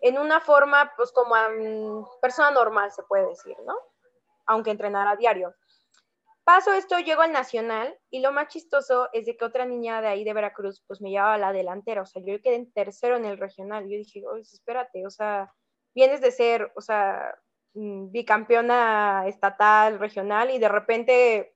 en 0.00 0.18
una 0.18 0.40
forma, 0.40 0.92
pues 0.96 1.12
como 1.12 1.34
persona 2.20 2.50
normal, 2.50 2.92
se 2.92 3.02
puede 3.04 3.26
decir, 3.28 3.56
¿no? 3.66 3.74
Aunque 4.46 4.70
entrenara 4.70 5.12
a 5.12 5.16
diario. 5.16 5.54
Paso 6.44 6.74
esto, 6.74 6.98
llego 6.98 7.22
al 7.22 7.32
nacional 7.32 7.98
y 8.10 8.20
lo 8.20 8.30
más 8.30 8.48
chistoso 8.48 9.08
es 9.14 9.24
de 9.24 9.34
que 9.34 9.46
otra 9.46 9.64
niña 9.64 10.02
de 10.02 10.08
ahí 10.08 10.24
de 10.24 10.34
Veracruz, 10.34 10.84
pues 10.86 11.00
me 11.00 11.08
llevaba 11.08 11.34
a 11.34 11.38
la 11.38 11.54
delantera, 11.54 12.02
o 12.02 12.06
sea, 12.06 12.20
yo 12.22 12.38
quedé 12.42 12.56
en 12.56 12.70
tercero 12.70 13.16
en 13.16 13.24
el 13.24 13.38
regional. 13.38 13.84
Yo 13.84 13.96
dije, 13.96 14.22
oye, 14.26 14.42
espérate, 14.42 15.06
o 15.06 15.10
sea, 15.10 15.50
vienes 15.94 16.20
de 16.20 16.30
ser, 16.30 16.70
o 16.76 16.82
sea, 16.82 17.34
Mm, 17.34 17.43
bicampeona 17.74 19.24
estatal, 19.26 19.98
regional, 19.98 20.50
y 20.50 20.58
de 20.58 20.68
repente, 20.68 21.54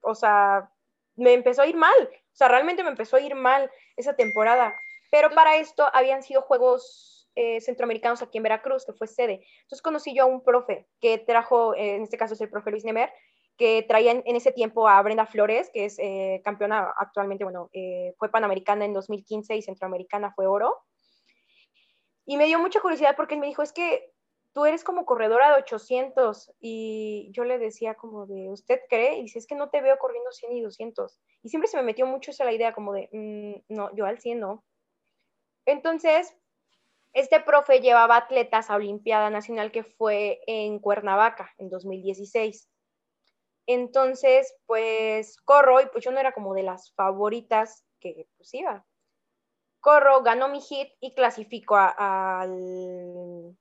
o 0.00 0.14
sea, 0.14 0.70
me 1.16 1.32
empezó 1.32 1.62
a 1.62 1.66
ir 1.66 1.76
mal. 1.76 1.94
O 2.10 2.36
sea, 2.36 2.48
realmente 2.48 2.82
me 2.82 2.90
empezó 2.90 3.16
a 3.16 3.20
ir 3.20 3.34
mal 3.34 3.70
esa 3.96 4.14
temporada. 4.14 4.74
Pero 5.10 5.30
para 5.30 5.56
esto 5.56 5.88
habían 5.92 6.22
sido 6.22 6.42
Juegos 6.42 7.30
eh, 7.36 7.60
Centroamericanos 7.60 8.22
aquí 8.22 8.38
en 8.38 8.44
Veracruz, 8.44 8.84
que 8.84 8.92
fue 8.92 9.06
sede. 9.06 9.44
Entonces 9.62 9.82
conocí 9.82 10.14
yo 10.14 10.24
a 10.24 10.26
un 10.26 10.42
profe 10.42 10.86
que 11.00 11.18
trajo, 11.18 11.74
eh, 11.74 11.96
en 11.96 12.02
este 12.02 12.16
caso 12.16 12.34
es 12.34 12.40
el 12.40 12.50
profe 12.50 12.70
Luis 12.70 12.84
Nemer, 12.84 13.10
que 13.56 13.84
traía 13.86 14.10
en, 14.10 14.36
ese 14.36 14.50
tiempo 14.50 14.88
a 14.88 15.00
Brenda 15.02 15.26
Flores, 15.26 15.70
que 15.72 15.84
es 15.84 15.96
eh, 16.00 16.40
campeona 16.44 16.92
actualmente, 16.98 17.44
bueno, 17.44 17.70
fue 18.18 18.28
panamericana 18.28 18.84
en 18.84 18.92
2015 18.92 19.56
y 19.56 19.62
centroamericana 19.62 20.32
fue 20.34 20.46
oro. 20.46 20.76
Y 22.26 22.36
me 22.36 22.46
dio 22.46 22.58
mucha 22.58 22.80
curiosidad 22.80 23.14
porque 23.16 23.34
él 23.34 23.40
me 23.40 23.46
dijo, 23.46 23.62
es 23.62 23.72
que 23.72 24.13
tú 24.54 24.64
eres 24.66 24.84
como 24.84 25.04
corredora 25.04 25.48
de 25.48 25.62
800 25.62 26.52
y 26.60 27.28
yo 27.32 27.44
le 27.44 27.58
decía 27.58 27.94
como 27.96 28.26
de, 28.26 28.50
¿usted 28.50 28.80
cree? 28.88 29.18
Y 29.18 29.22
dice, 29.22 29.40
es 29.40 29.46
que 29.46 29.56
no 29.56 29.68
te 29.68 29.82
veo 29.82 29.98
corriendo 29.98 30.30
100 30.30 30.56
y 30.56 30.62
200. 30.62 31.20
Y 31.42 31.48
siempre 31.48 31.68
se 31.68 31.76
me 31.76 31.82
metió 31.82 32.06
mucho 32.06 32.30
esa 32.30 32.44
la 32.44 32.52
idea 32.52 32.72
como 32.72 32.92
de, 32.92 33.08
mm, 33.12 33.74
no, 33.74 33.94
yo 33.96 34.06
al 34.06 34.20
100 34.20 34.38
no. 34.38 34.64
Entonces, 35.66 36.36
este 37.12 37.40
profe 37.40 37.80
llevaba 37.80 38.16
atletas 38.16 38.70
a 38.70 38.76
Olimpiada 38.76 39.28
Nacional 39.28 39.72
que 39.72 39.82
fue 39.82 40.40
en 40.46 40.78
Cuernavaca 40.78 41.52
en 41.58 41.68
2016. 41.68 42.68
Entonces, 43.66 44.54
pues 44.66 45.36
corro 45.40 45.80
y 45.80 45.86
pues 45.86 46.04
yo 46.04 46.12
no 46.12 46.20
era 46.20 46.32
como 46.32 46.54
de 46.54 46.62
las 46.62 46.92
favoritas 46.94 47.84
que 47.98 48.28
pues 48.36 48.54
iba. 48.54 48.86
Corro, 49.80 50.22
ganó 50.22 50.48
mi 50.48 50.60
hit 50.60 50.92
y 51.00 51.14
clasifico 51.14 51.76
al 51.76 53.56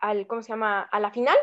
al, 0.00 0.26
¿cómo 0.26 0.42
se 0.42 0.50
llama? 0.50 0.82
A 0.82 1.00
la 1.00 1.10
final. 1.10 1.36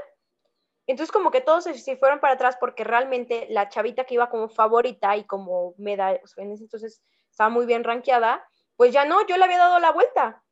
Entonces 0.88 1.12
como 1.12 1.32
que 1.32 1.42
todos 1.42 1.66
se, 1.66 1.98
fueron 1.98 2.20
para 2.20 2.34
atrás 2.34 2.58
porque 2.60 2.84
realmente 2.84 3.48
la 3.50 3.68
chavita 3.70 4.06
que 4.06 4.14
iba 4.14 4.30
como 4.30 4.48
favorita 4.48 5.18
y 5.18 5.26
como 5.26 5.76
medalla, 5.78 6.20
o 6.24 6.28
sea, 6.28 6.46
en 6.46 6.54
ese 6.54 6.64
entonces 6.64 7.04
estaba 7.30 7.50
muy 7.50 7.66
bien 7.66 7.84
rankeada, 7.84 8.48
pues 8.78 8.94
ya 8.94 9.04
no, 9.04 9.26
yo 9.28 9.38
le 9.38 9.44
había 9.44 9.58
dado 9.58 9.80
la 9.80 9.92
vuelta. 9.92 10.44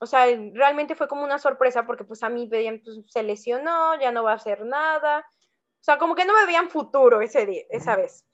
O 0.00 0.06
sea, 0.06 0.26
realmente 0.54 0.96
fue 0.96 1.08
como 1.08 1.24
una 1.24 1.38
sorpresa 1.38 1.86
porque 1.86 2.04
pues 2.04 2.22
a 2.22 2.28
mí 2.30 2.48
veían, 2.48 2.80
pues 2.82 2.98
se 3.06 3.22
lesionó, 3.22 3.98
ya 4.00 4.10
no 4.10 4.24
va 4.24 4.32
a 4.32 4.36
hacer 4.36 4.64
nada. 4.64 5.20
O 5.20 5.82
sea, 5.82 5.98
como 5.98 6.14
que 6.14 6.24
no 6.24 6.34
me 6.34 6.46
veían 6.46 6.70
futuro 6.70 7.20
ese 7.20 7.46
día, 7.46 7.62
esa 7.70 7.96
vez. 7.96 8.26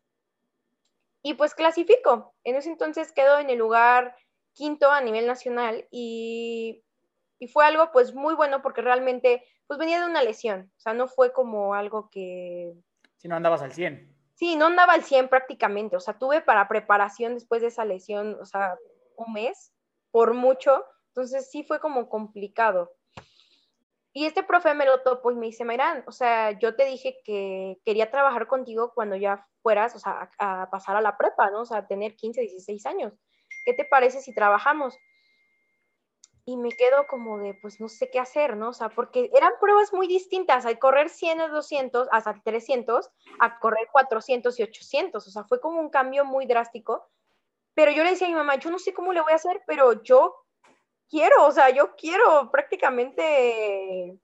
Y 1.22 1.34
pues 1.34 1.54
clasifico. 1.54 2.34
En 2.44 2.54
ese 2.54 2.70
entonces 2.70 3.12
quedo 3.12 3.38
en 3.38 3.50
el 3.50 3.58
lugar 3.58 4.16
quinto 4.52 4.90
a 4.90 5.00
nivel 5.00 5.26
nacional 5.26 5.86
y 5.90 6.84
y 7.38 7.48
fue 7.48 7.64
algo 7.64 7.90
pues 7.92 8.14
muy 8.14 8.34
bueno 8.34 8.62
porque 8.62 8.82
realmente 8.82 9.44
pues 9.66 9.78
venía 9.78 10.00
de 10.00 10.06
una 10.06 10.22
lesión, 10.22 10.72
o 10.76 10.80
sea, 10.80 10.94
no 10.94 11.08
fue 11.08 11.32
como 11.32 11.74
algo 11.74 12.08
que... 12.10 12.74
Si 13.16 13.28
no 13.28 13.36
andabas 13.36 13.62
al 13.62 13.72
100. 13.72 14.14
Sí, 14.34 14.56
no 14.56 14.66
andaba 14.66 14.92
al 14.92 15.02
100 15.02 15.28
prácticamente, 15.28 15.96
o 15.96 16.00
sea, 16.00 16.18
tuve 16.18 16.40
para 16.40 16.68
preparación 16.68 17.34
después 17.34 17.62
de 17.62 17.68
esa 17.68 17.84
lesión, 17.84 18.36
o 18.40 18.44
sea, 18.44 18.76
un 19.16 19.32
mes, 19.32 19.72
por 20.10 20.34
mucho, 20.34 20.84
entonces 21.08 21.50
sí 21.50 21.64
fue 21.64 21.80
como 21.80 22.08
complicado. 22.08 22.92
Y 24.12 24.24
este 24.24 24.42
profe 24.42 24.72
me 24.74 24.86
lo 24.86 25.02
topó 25.02 25.30
y 25.30 25.34
me 25.34 25.46
dice, 25.46 25.64
Mayrán, 25.64 26.02
o 26.06 26.12
sea, 26.12 26.52
yo 26.52 26.74
te 26.74 26.86
dije 26.86 27.18
que 27.22 27.78
quería 27.84 28.10
trabajar 28.10 28.46
contigo 28.46 28.92
cuando 28.94 29.14
ya 29.16 29.46
fueras, 29.62 29.94
o 29.94 29.98
sea, 29.98 30.30
a, 30.38 30.62
a 30.62 30.70
pasar 30.70 30.96
a 30.96 31.02
la 31.02 31.18
prepa, 31.18 31.50
¿no? 31.50 31.62
O 31.62 31.66
sea, 31.66 31.86
tener 31.86 32.16
15, 32.16 32.40
16 32.40 32.86
años. 32.86 33.12
¿Qué 33.66 33.74
te 33.74 33.84
parece 33.84 34.20
si 34.20 34.34
trabajamos? 34.34 34.96
Y 36.48 36.56
me 36.56 36.70
quedo 36.70 37.08
como 37.08 37.38
de, 37.38 37.54
pues 37.54 37.80
no 37.80 37.88
sé 37.88 38.08
qué 38.08 38.20
hacer, 38.20 38.56
¿no? 38.56 38.68
O 38.68 38.72
sea, 38.72 38.88
porque 38.88 39.30
eran 39.34 39.52
pruebas 39.60 39.92
muy 39.92 40.06
distintas, 40.06 40.64
al 40.64 40.78
correr 40.78 41.08
100 41.08 41.40
a 41.40 41.48
200, 41.48 42.08
hasta 42.12 42.40
300, 42.44 43.10
a 43.40 43.58
correr 43.58 43.88
400 43.90 44.58
y 44.60 44.62
800, 44.62 45.26
o 45.26 45.30
sea, 45.30 45.42
fue 45.44 45.60
como 45.60 45.80
un 45.80 45.90
cambio 45.90 46.24
muy 46.24 46.46
drástico. 46.46 47.10
Pero 47.74 47.90
yo 47.90 48.04
le 48.04 48.10
decía 48.10 48.28
a 48.28 48.30
mi 48.30 48.36
mamá, 48.36 48.54
yo 48.56 48.70
no 48.70 48.78
sé 48.78 48.94
cómo 48.94 49.12
le 49.12 49.20
voy 49.22 49.32
a 49.32 49.36
hacer, 49.36 49.60
pero 49.66 50.04
yo 50.04 50.36
quiero, 51.10 51.46
o 51.46 51.50
sea, 51.50 51.70
yo 51.70 51.96
quiero 51.96 52.48
prácticamente, 52.52 54.16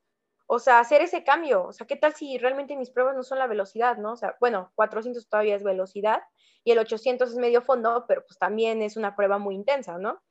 o 0.47 0.61
sea, 0.61 0.79
hacer 0.79 1.03
ese 1.03 1.25
cambio. 1.25 1.67
O 1.67 1.73
sea, 1.73 1.89
¿qué 1.89 1.97
tal 1.97 2.15
si 2.15 2.39
realmente 2.39 2.77
mis 2.77 2.91
pruebas 2.91 3.17
no 3.17 3.25
son 3.25 3.41
la 3.41 3.49
velocidad, 3.49 3.97
¿no? 3.97 4.13
O 4.13 4.17
sea, 4.17 4.37
bueno, 4.39 4.71
400 4.77 5.29
todavía 5.29 5.57
es 5.57 5.65
velocidad 5.65 6.23
y 6.63 6.71
el 6.71 6.79
800 6.79 7.31
es 7.31 7.37
medio 7.37 7.63
fondo, 7.63 8.05
pero 8.07 8.25
pues 8.25 8.39
también 8.39 8.81
es 8.81 8.97
una 8.97 9.17
prueba 9.17 9.39
muy 9.39 9.57
intensa, 9.57 9.99
¿no? 9.99 10.23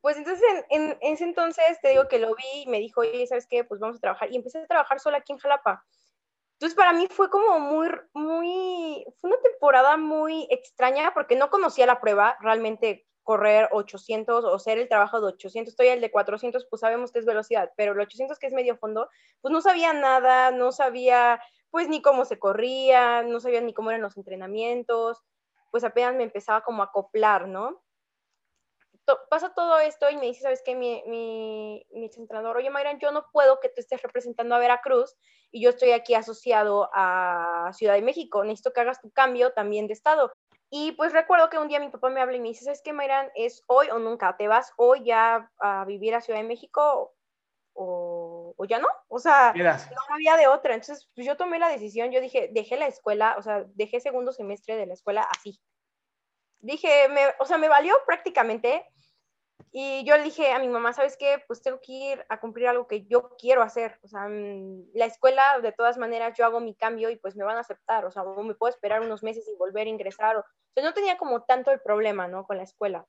Pues 0.00 0.16
entonces 0.16 0.44
en, 0.70 0.90
en, 0.90 0.98
ese 1.00 1.24
entonces 1.24 1.80
te 1.82 1.88
digo 1.88 2.08
que 2.08 2.18
lo 2.18 2.34
vi 2.34 2.62
y 2.62 2.66
me 2.66 2.78
dijo, 2.78 3.00
oye, 3.00 3.26
¿sabes 3.26 3.46
qué? 3.48 3.64
Pues 3.64 3.80
vamos 3.80 3.96
a 3.96 4.00
trabajar. 4.00 4.32
Y 4.32 4.36
empecé 4.36 4.58
a 4.58 4.66
trabajar 4.66 5.00
sola 5.00 5.18
aquí 5.18 5.32
en 5.32 5.38
Jalapa. 5.38 5.84
Entonces 6.58 6.76
para 6.76 6.92
mí 6.92 7.06
fue 7.08 7.30
como 7.30 7.60
muy, 7.60 7.88
muy, 8.14 9.04
fue 9.20 9.30
una 9.30 9.40
temporada 9.40 9.96
muy 9.96 10.48
extraña 10.50 11.12
porque 11.14 11.36
no 11.36 11.50
conocía 11.50 11.86
la 11.86 12.00
prueba, 12.00 12.36
realmente 12.40 13.06
correr 13.22 13.68
800 13.72 14.44
o 14.44 14.54
hacer 14.54 14.78
el 14.78 14.88
trabajo 14.88 15.20
de 15.20 15.28
800, 15.28 15.72
estoy 15.72 15.88
el 15.88 16.00
de 16.00 16.10
400, 16.10 16.66
pues 16.68 16.80
sabemos 16.80 17.12
que 17.12 17.20
es 17.20 17.26
velocidad, 17.26 17.70
pero 17.76 17.92
el 17.92 18.00
800 18.00 18.38
que 18.38 18.48
es 18.48 18.54
medio 18.54 18.76
fondo, 18.76 19.08
pues 19.40 19.52
no 19.52 19.60
sabía 19.60 19.92
nada, 19.92 20.50
no 20.50 20.72
sabía 20.72 21.40
pues 21.70 21.88
ni 21.88 22.02
cómo 22.02 22.24
se 22.24 22.38
corría, 22.38 23.22
no 23.22 23.38
sabía 23.38 23.60
ni 23.60 23.74
cómo 23.74 23.90
eran 23.90 24.02
los 24.02 24.16
entrenamientos, 24.16 25.22
pues 25.70 25.84
apenas 25.84 26.14
me 26.14 26.24
empezaba 26.24 26.62
como 26.62 26.82
a 26.82 26.86
acoplar, 26.86 27.46
¿no? 27.46 27.82
Pasa 29.28 29.54
todo 29.54 29.78
esto 29.78 30.10
y 30.10 30.16
me 30.16 30.26
dice, 30.26 30.42
¿sabes 30.42 30.62
qué? 30.64 30.74
Mi, 30.74 31.02
mi, 31.06 31.86
mi 31.90 32.10
entrenador, 32.16 32.56
oye, 32.56 32.70
Mayran, 32.70 32.98
yo 32.98 33.10
no 33.12 33.26
puedo 33.32 33.60
que 33.60 33.68
tú 33.68 33.80
estés 33.80 34.02
representando 34.02 34.54
a 34.54 34.58
Veracruz 34.58 35.16
y 35.50 35.62
yo 35.62 35.70
estoy 35.70 35.92
aquí 35.92 36.14
asociado 36.14 36.90
a 36.92 37.70
Ciudad 37.74 37.94
de 37.94 38.02
México, 38.02 38.44
necesito 38.44 38.72
que 38.72 38.80
hagas 38.80 39.00
tu 39.00 39.10
cambio 39.10 39.52
también 39.52 39.86
de 39.86 39.94
estado. 39.94 40.32
Y 40.70 40.92
pues 40.92 41.12
recuerdo 41.12 41.48
que 41.48 41.58
un 41.58 41.68
día 41.68 41.80
mi 41.80 41.88
papá 41.88 42.10
me 42.10 42.20
habla 42.20 42.36
y 42.36 42.40
me 42.40 42.48
dice, 42.48 42.64
¿sabes 42.64 42.82
qué, 42.82 42.92
Mayran? 42.92 43.30
Es 43.34 43.64
hoy 43.66 43.88
o 43.90 43.98
nunca, 43.98 44.36
¿te 44.36 44.48
vas 44.48 44.72
hoy 44.76 45.04
ya 45.04 45.50
a 45.58 45.84
vivir 45.86 46.14
a 46.14 46.20
Ciudad 46.20 46.40
de 46.40 46.46
México 46.46 47.14
o, 47.72 48.54
o 48.54 48.64
ya 48.66 48.78
no? 48.78 48.88
O 49.08 49.18
sea, 49.18 49.54
no 49.54 50.14
había 50.14 50.36
de 50.36 50.46
otra. 50.46 50.74
Entonces, 50.74 51.08
pues 51.14 51.26
yo 51.26 51.36
tomé 51.38 51.58
la 51.58 51.70
decisión, 51.70 52.10
yo 52.10 52.20
dije, 52.20 52.50
dejé 52.52 52.76
la 52.76 52.86
escuela, 52.86 53.36
o 53.38 53.42
sea, 53.42 53.64
dejé 53.74 54.00
segundo 54.00 54.32
semestre 54.32 54.76
de 54.76 54.86
la 54.86 54.92
escuela 54.92 55.22
así. 55.22 55.58
Dije, 56.60 57.08
me, 57.08 57.22
o 57.38 57.46
sea, 57.46 57.56
me 57.56 57.68
valió 57.68 57.94
prácticamente 58.04 58.84
y 59.72 60.04
yo 60.04 60.16
le 60.16 60.22
dije 60.22 60.52
a 60.52 60.58
mi 60.58 60.68
mamá, 60.68 60.92
¿sabes 60.92 61.16
qué? 61.18 61.42
Pues 61.46 61.62
tengo 61.62 61.80
que 61.80 61.92
ir 61.92 62.26
a 62.28 62.40
cumplir 62.40 62.68
algo 62.68 62.86
que 62.86 63.04
yo 63.06 63.36
quiero 63.38 63.62
hacer. 63.62 63.98
O 64.02 64.08
sea, 64.08 64.28
mm, 64.28 64.90
la 64.94 65.06
escuela, 65.06 65.60
de 65.60 65.72
todas 65.72 65.98
maneras, 65.98 66.36
yo 66.36 66.44
hago 66.44 66.60
mi 66.60 66.74
cambio 66.74 67.10
y 67.10 67.16
pues 67.16 67.36
me 67.36 67.44
van 67.44 67.56
a 67.56 67.60
aceptar. 67.60 68.04
O 68.06 68.10
sea, 68.10 68.24
me 68.24 68.54
puedo 68.54 68.72
esperar 68.72 69.02
unos 69.02 69.22
meses 69.22 69.46
y 69.48 69.56
volver 69.56 69.86
a 69.86 69.90
ingresar. 69.90 70.36
O, 70.36 70.44
sea, 70.74 70.82
no 70.82 70.94
tenía 70.94 71.18
como 71.18 71.42
tanto 71.44 71.70
el 71.70 71.80
problema, 71.80 72.28
¿no? 72.28 72.46
Con 72.46 72.56
la 72.56 72.62
escuela. 72.62 73.06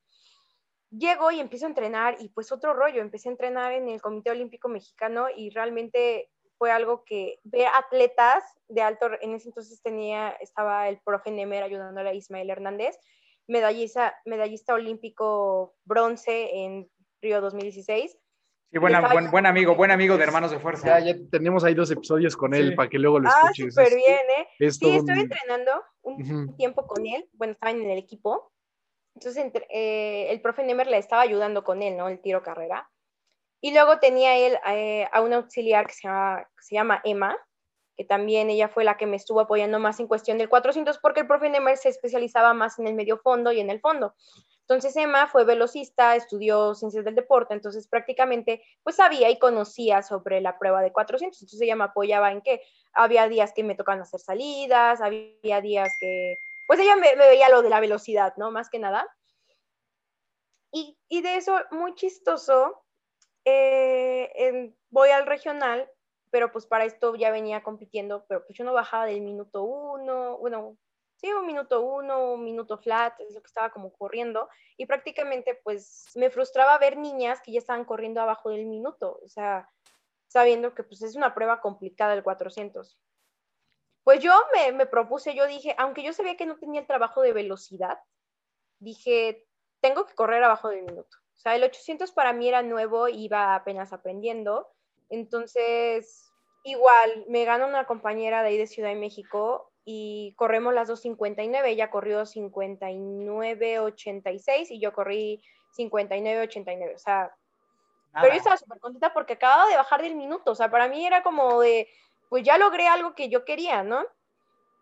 Llego 0.91 1.31
y 1.31 1.39
empiezo 1.39 1.65
a 1.65 1.69
entrenar 1.69 2.17
y 2.19 2.29
pues 2.29 2.51
otro 2.51 2.73
rollo. 2.73 3.01
Empecé 3.01 3.29
a 3.29 3.33
entrenar 3.33 3.71
en 3.73 3.87
el 3.87 4.01
Comité 4.01 4.31
Olímpico 4.31 4.69
Mexicano 4.69 5.27
y 5.33 5.51
realmente 5.51 6.29
fue 6.57 6.71
algo 6.71 7.05
que 7.05 7.39
ver 7.43 7.67
atletas 7.73 8.43
de 8.67 8.81
alto, 8.81 9.09
en 9.21 9.33
ese 9.33 9.47
entonces 9.47 9.81
tenía, 9.81 10.31
estaba 10.41 10.89
el 10.89 10.99
profe 10.99 11.31
Nemer 11.31 11.63
ayudándole 11.63 12.09
a 12.09 12.13
Ismael 12.13 12.49
Hernández 12.49 12.99
medallista, 13.49 14.15
medallista 14.25 14.73
olímpico 14.73 15.75
bronce 15.83 16.63
en 16.63 16.89
Río 17.21 17.41
2016. 17.41 18.17
Sí, 18.71 18.77
buena, 18.77 19.11
buen, 19.11 19.31
buen, 19.31 19.47
amigo, 19.47 19.75
buen 19.75 19.89
amigo 19.89 20.15
de 20.15 20.23
Hermanos 20.23 20.51
de 20.51 20.59
Fuerza. 20.59 20.99
Ya, 20.99 21.13
ya 21.13 21.19
tenemos 21.31 21.63
ahí 21.63 21.73
dos 21.73 21.89
episodios 21.89 22.37
con 22.37 22.53
él 22.53 22.75
para 22.75 22.87
que 22.87 22.99
luego 22.99 23.19
lo 23.19 23.27
ah, 23.27 23.33
escuches. 23.45 23.75
Ah, 23.75 23.83
súper 23.83 23.97
bien, 23.97 24.19
¿eh? 24.37 24.47
sí, 24.59 24.65
estuve 24.67 25.21
entrenando 25.21 25.71
un 26.03 26.55
tiempo 26.55 26.85
con 26.85 27.05
él, 27.07 27.27
bueno, 27.33 27.53
estaba 27.53 27.71
en 27.71 27.89
el 27.89 27.97
equipo. 27.97 28.53
Entonces, 29.15 29.51
eh, 29.69 30.27
el 30.29 30.39
profe 30.41 30.63
Nemer 30.63 30.85
le 30.85 30.99
estaba 30.99 31.23
ayudando 31.23 31.63
con 31.63 31.81
él, 31.81 31.97
¿no? 31.97 32.07
El 32.07 32.21
tiro 32.21 32.43
carrera. 32.43 32.89
Y 33.59 33.73
luego 33.73 33.99
tenía 33.99 34.37
él 34.37 34.57
eh, 34.67 35.07
a 35.11 35.21
un 35.21 35.33
auxiliar 35.33 35.87
que 35.87 35.93
se 35.93 36.07
llama, 36.07 36.43
que 36.55 36.63
se 36.63 36.75
llama 36.75 37.01
Emma, 37.03 37.35
que 37.99 38.05
también 38.05 38.49
ella 38.49 38.69
fue 38.69 38.85
la 38.85 38.95
que 38.95 39.05
me 39.05 39.17
estuvo 39.17 39.41
apoyando 39.41 39.77
más 39.77 39.99
en 39.99 40.07
cuestión 40.07 40.37
del 40.37 40.47
400, 40.47 40.99
porque 40.99 41.19
el 41.19 41.27
profe 41.27 41.49
Nemer 41.49 41.75
se 41.75 41.89
especializaba 41.89 42.53
más 42.53 42.79
en 42.79 42.87
el 42.87 42.93
medio 42.93 43.17
fondo 43.17 43.51
y 43.51 43.59
en 43.59 43.69
el 43.69 43.81
fondo. 43.81 44.15
Entonces 44.61 44.95
Emma 44.95 45.27
fue 45.27 45.43
velocista, 45.43 46.15
estudió 46.15 46.75
ciencias 46.75 47.03
del 47.03 47.15
deporte, 47.15 47.53
entonces 47.53 47.89
prácticamente 47.89 48.63
pues 48.83 48.95
sabía 48.95 49.29
y 49.29 49.37
conocía 49.37 50.01
sobre 50.01 50.39
la 50.39 50.57
prueba 50.57 50.81
de 50.81 50.93
400, 50.93 51.41
entonces 51.41 51.59
ella 51.59 51.75
me 51.75 51.83
apoyaba 51.83 52.31
en 52.31 52.41
que 52.41 52.61
había 52.93 53.27
días 53.27 53.51
que 53.53 53.65
me 53.65 53.75
tocaban 53.75 53.99
hacer 53.99 54.21
salidas, 54.21 55.01
había 55.01 55.59
días 55.59 55.89
que, 55.99 56.37
pues 56.67 56.79
ella 56.79 56.95
me, 56.95 57.17
veía 57.17 57.49
lo 57.49 57.61
de 57.61 57.69
la 57.69 57.81
velocidad, 57.81 58.33
¿no? 58.37 58.49
Más 58.49 58.69
que 58.69 58.79
nada. 58.79 59.05
Y, 60.71 60.95
de 61.09 61.35
eso, 61.35 61.59
muy 61.71 61.95
chistoso, 61.95 62.81
eh, 63.43 64.73
voy 64.89 65.09
al 65.09 65.25
regional 65.25 65.91
pero 66.31 66.51
pues 66.51 66.65
para 66.65 66.85
esto 66.85 67.15
ya 67.15 67.31
venía 67.31 67.63
compitiendo, 67.63 68.25
pero 68.27 68.45
pues 68.45 68.57
yo 68.57 68.63
no 68.63 68.73
bajaba 68.73 69.05
del 69.05 69.21
minuto 69.21 69.63
uno, 69.63 70.37
bueno, 70.37 70.77
sí, 71.15 71.31
un 71.31 71.45
minuto 71.45 71.81
uno, 71.81 72.33
un 72.33 72.43
minuto 72.43 72.77
flat, 72.77 73.19
es 73.19 73.33
lo 73.33 73.41
que 73.41 73.47
estaba 73.47 73.71
como 73.71 73.91
corriendo, 73.91 74.49
y 74.77 74.85
prácticamente 74.85 75.59
pues 75.63 76.05
me 76.15 76.29
frustraba 76.29 76.77
ver 76.77 76.97
niñas 76.97 77.41
que 77.41 77.51
ya 77.51 77.59
estaban 77.59 77.85
corriendo 77.85 78.21
abajo 78.21 78.49
del 78.49 78.65
minuto, 78.65 79.19
o 79.23 79.27
sea, 79.27 79.69
sabiendo 80.27 80.73
que 80.73 80.83
pues 80.83 81.01
es 81.01 81.15
una 81.15 81.33
prueba 81.33 81.61
complicada 81.61 82.13
el 82.13 82.23
400. 82.23 82.97
Pues 84.03 84.21
yo 84.21 84.33
me, 84.53 84.71
me 84.71 84.85
propuse, 84.85 85.35
yo 85.35 85.45
dije, 85.45 85.75
aunque 85.77 86.03
yo 86.03 86.13
sabía 86.13 86.37
que 86.37 86.45
no 86.45 86.57
tenía 86.57 86.81
el 86.81 86.87
trabajo 86.87 87.21
de 87.21 87.33
velocidad, 87.33 87.99
dije, 88.79 89.45
tengo 89.81 90.05
que 90.05 90.15
correr 90.15 90.43
abajo 90.43 90.69
del 90.69 90.83
minuto. 90.83 91.17
O 91.35 91.41
sea, 91.41 91.55
el 91.55 91.63
800 91.63 92.11
para 92.11 92.33
mí 92.33 92.47
era 92.47 92.61
nuevo, 92.63 93.07
iba 93.07 93.55
apenas 93.55 93.93
aprendiendo, 93.93 94.67
entonces, 95.09 96.31
igual, 96.63 97.25
me 97.27 97.43
gana 97.45 97.65
una 97.65 97.85
compañera 97.85 98.43
de 98.43 98.49
ahí 98.49 98.57
de 98.57 98.67
Ciudad 98.67 98.89
de 98.89 98.95
México 98.95 99.71
y 99.85 100.33
corremos 100.37 100.73
las 100.73 100.89
2.59. 100.89 101.65
Ella 101.65 101.89
corrió 101.89 102.21
59.86 102.21 104.67
y 104.69 104.79
yo 104.79 104.93
corrí 104.93 105.41
59.89. 105.77 106.95
O 106.95 106.99
sea, 106.99 107.33
pero 108.13 108.33
yo 108.33 108.37
estaba 108.37 108.57
súper 108.57 108.79
contenta 108.79 109.13
porque 109.13 109.33
acababa 109.33 109.67
de 109.67 109.77
bajar 109.77 110.01
del 110.01 110.15
minuto. 110.15 110.51
O 110.51 110.55
sea, 110.55 110.69
para 110.69 110.87
mí 110.87 111.05
era 111.05 111.23
como 111.23 111.59
de, 111.59 111.89
pues 112.29 112.43
ya 112.43 112.57
logré 112.57 112.87
algo 112.87 113.15
que 113.15 113.29
yo 113.29 113.45
quería, 113.45 113.83
¿no? 113.83 114.05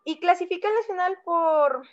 Y 0.03 0.19
clasifiqué 0.19 0.67
al 0.67 0.75
nacional 0.75 1.19
por, 1.23 1.87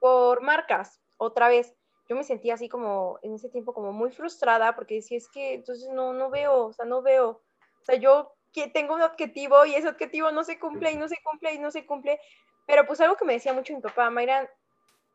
por 0.00 0.42
marcas, 0.42 1.00
otra 1.16 1.48
vez 1.48 1.74
yo 2.12 2.16
me 2.16 2.24
sentía 2.24 2.54
así 2.54 2.68
como 2.68 3.18
en 3.22 3.34
ese 3.34 3.48
tiempo 3.48 3.72
como 3.72 3.90
muy 3.90 4.10
frustrada 4.10 4.74
porque 4.74 4.96
decía, 4.96 5.16
es 5.16 5.28
que 5.28 5.54
entonces 5.54 5.88
no, 5.88 6.12
no 6.12 6.28
veo, 6.28 6.66
o 6.66 6.72
sea, 6.74 6.84
no 6.84 7.00
veo, 7.00 7.30
o 7.30 7.84
sea, 7.84 7.94
yo 7.94 8.34
que 8.52 8.68
tengo 8.68 8.94
un 8.94 9.00
objetivo 9.00 9.64
y 9.64 9.74
ese 9.74 9.88
objetivo 9.88 10.30
no 10.30 10.44
se 10.44 10.58
cumple 10.58 10.92
y 10.92 10.96
no 10.96 11.08
se 11.08 11.16
cumple 11.24 11.54
y 11.54 11.58
no 11.58 11.70
se 11.70 11.86
cumple, 11.86 12.20
pero 12.66 12.86
pues 12.86 13.00
algo 13.00 13.16
que 13.16 13.24
me 13.24 13.32
decía 13.32 13.54
mucho 13.54 13.72
mi 13.72 13.80
papá, 13.80 14.10
Mayra, 14.10 14.50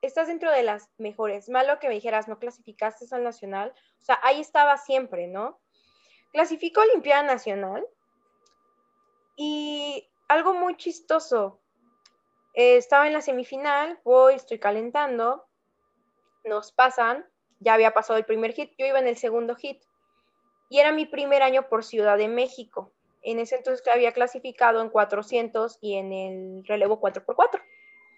estás 0.01 0.25
dentro 0.25 0.51
de 0.51 0.63
las 0.63 0.89
mejores, 0.97 1.49
malo 1.49 1.77
que 1.77 1.87
me 1.87 1.93
dijeras, 1.93 2.27
no 2.27 2.39
clasificaste 2.39 3.05
al 3.11 3.23
nacional, 3.23 3.75
o 4.01 4.03
sea, 4.03 4.19
ahí 4.23 4.41
estaba 4.41 4.75
siempre, 4.77 5.27
¿no? 5.27 5.59
Clasificó 6.31 6.81
Olimpiada 6.81 7.21
Nacional 7.21 7.87
y 9.35 10.09
algo 10.27 10.55
muy 10.55 10.75
chistoso, 10.77 11.61
eh, 12.55 12.77
estaba 12.77 13.05
en 13.05 13.13
la 13.13 13.21
semifinal, 13.21 13.99
voy, 14.03 14.33
estoy 14.33 14.57
calentando, 14.57 15.46
nos 16.47 16.71
pasan, 16.71 17.25
ya 17.59 17.73
había 17.73 17.93
pasado 17.93 18.17
el 18.17 18.25
primer 18.25 18.53
hit, 18.53 18.71
yo 18.77 18.85
iba 18.85 18.99
en 18.99 19.07
el 19.07 19.17
segundo 19.17 19.55
hit 19.55 19.81
y 20.69 20.79
era 20.79 20.91
mi 20.91 21.05
primer 21.05 21.43
año 21.43 21.69
por 21.69 21.83
Ciudad 21.83 22.17
de 22.17 22.27
México. 22.27 22.91
En 23.21 23.39
ese 23.39 23.55
entonces 23.55 23.85
había 23.87 24.11
clasificado 24.11 24.81
en 24.81 24.89
400 24.89 25.79
y 25.81 25.95
en 25.95 26.13
el 26.13 26.65
relevo 26.65 26.99
4x4. 26.99 27.61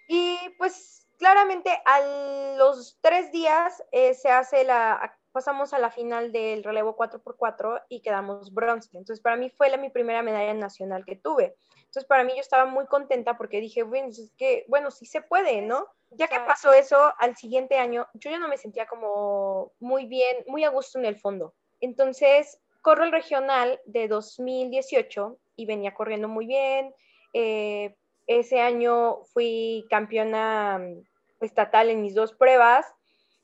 Y 0.08 0.38
pues 0.58 1.08
claramente 1.18 1.82
a 1.86 2.56
los 2.58 2.98
tres 3.02 3.32
días 3.32 3.84
eh, 3.92 4.14
se 4.14 4.30
hace 4.30 4.64
la, 4.64 5.16
pasamos 5.32 5.74
a 5.74 5.80
la 5.80 5.92
final 5.92 6.32
del 6.32 6.64
relevo 6.64 6.96
4x4 6.98 7.84
y 7.90 8.02
quedamos 8.02 8.54
bronce. 8.54 8.90
Entonces 8.98 9.22
para 9.22 9.36
mí 9.36 9.50
fue 9.50 9.70
la, 9.70 9.78
mi 9.78 9.90
primera 9.90 10.24
medalla 10.24 10.54
nacional 10.54 11.06
que 11.06 11.16
tuve. 11.16 11.56
Entonces 11.90 12.08
para 12.08 12.24
mí 12.24 12.34
yo 12.36 12.42
estaba 12.42 12.66
muy 12.66 12.86
contenta 12.86 13.36
porque 13.36 13.60
dije, 13.60 13.82
bueno, 13.82 14.10
es 14.10 14.32
que, 14.38 14.64
bueno, 14.68 14.92
sí 14.92 15.08
se 15.08 15.22
puede, 15.22 15.64
¿no? 15.64 15.88
Ya 16.12 16.28
que 16.28 16.40
pasó 16.40 16.72
eso, 16.72 17.14
al 17.18 17.36
siguiente 17.36 17.80
año 17.80 18.08
yo 18.14 18.30
ya 18.30 18.38
no 18.38 18.48
me 18.48 18.58
sentía 18.58 18.86
como 18.86 19.72
muy 19.80 20.06
bien, 20.06 20.38
muy 20.46 20.64
a 20.64 20.70
gusto 20.70 21.00
en 21.00 21.06
el 21.06 21.20
fondo. 21.20 21.56
Entonces, 21.82 22.62
corro 22.82 23.06
el 23.06 23.12
regional 23.12 23.82
de 23.86 24.08
2018 24.08 25.40
y 25.56 25.66
venía 25.66 25.96
corriendo 25.96 26.28
muy 26.28 26.46
bien. 26.46 26.94
Eh, 27.34 27.96
ese 28.28 28.62
año 28.62 29.24
fui 29.34 29.84
campeona 29.90 30.78
mm, 30.78 31.44
estatal 31.44 31.90
en 31.90 32.04
mis 32.04 32.14
dos 32.14 32.34
pruebas 32.34 32.86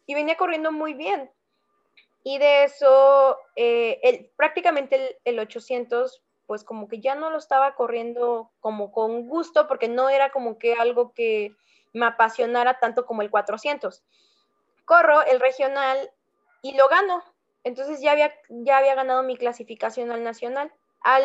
y 0.05 0.13
venía 0.13 0.37
corriendo 0.37 0.71
muy 0.71 0.93
bien. 0.93 1.31
Y 2.23 2.37
de 2.37 2.65
eso, 2.65 3.39
eh, 3.55 3.99
el, 4.03 4.31
prácticamente 4.37 4.95
el, 4.95 5.15
el 5.25 5.39
800 5.39 6.24
pues 6.45 6.63
como 6.63 6.87
que 6.87 6.99
ya 6.99 7.15
no 7.15 7.29
lo 7.29 7.37
estaba 7.37 7.75
corriendo 7.75 8.51
como 8.59 8.91
con 8.91 9.27
gusto 9.27 9.67
porque 9.67 9.87
no 9.87 10.09
era 10.09 10.31
como 10.31 10.57
que 10.57 10.73
algo 10.75 11.13
que 11.13 11.55
me 11.93 12.05
apasionara 12.05 12.79
tanto 12.79 13.05
como 13.05 13.21
el 13.21 13.29
400. 13.31 14.03
Corro 14.85 15.23
el 15.25 15.39
regional 15.39 16.11
y 16.61 16.75
lo 16.75 16.87
gano. 16.87 17.23
Entonces 17.63 18.01
ya 18.01 18.11
había, 18.11 18.33
ya 18.49 18.77
había 18.77 18.95
ganado 18.95 19.23
mi 19.23 19.37
clasificación 19.37 20.11
al 20.11 20.23
nacional. 20.23 20.71
Al, 21.01 21.23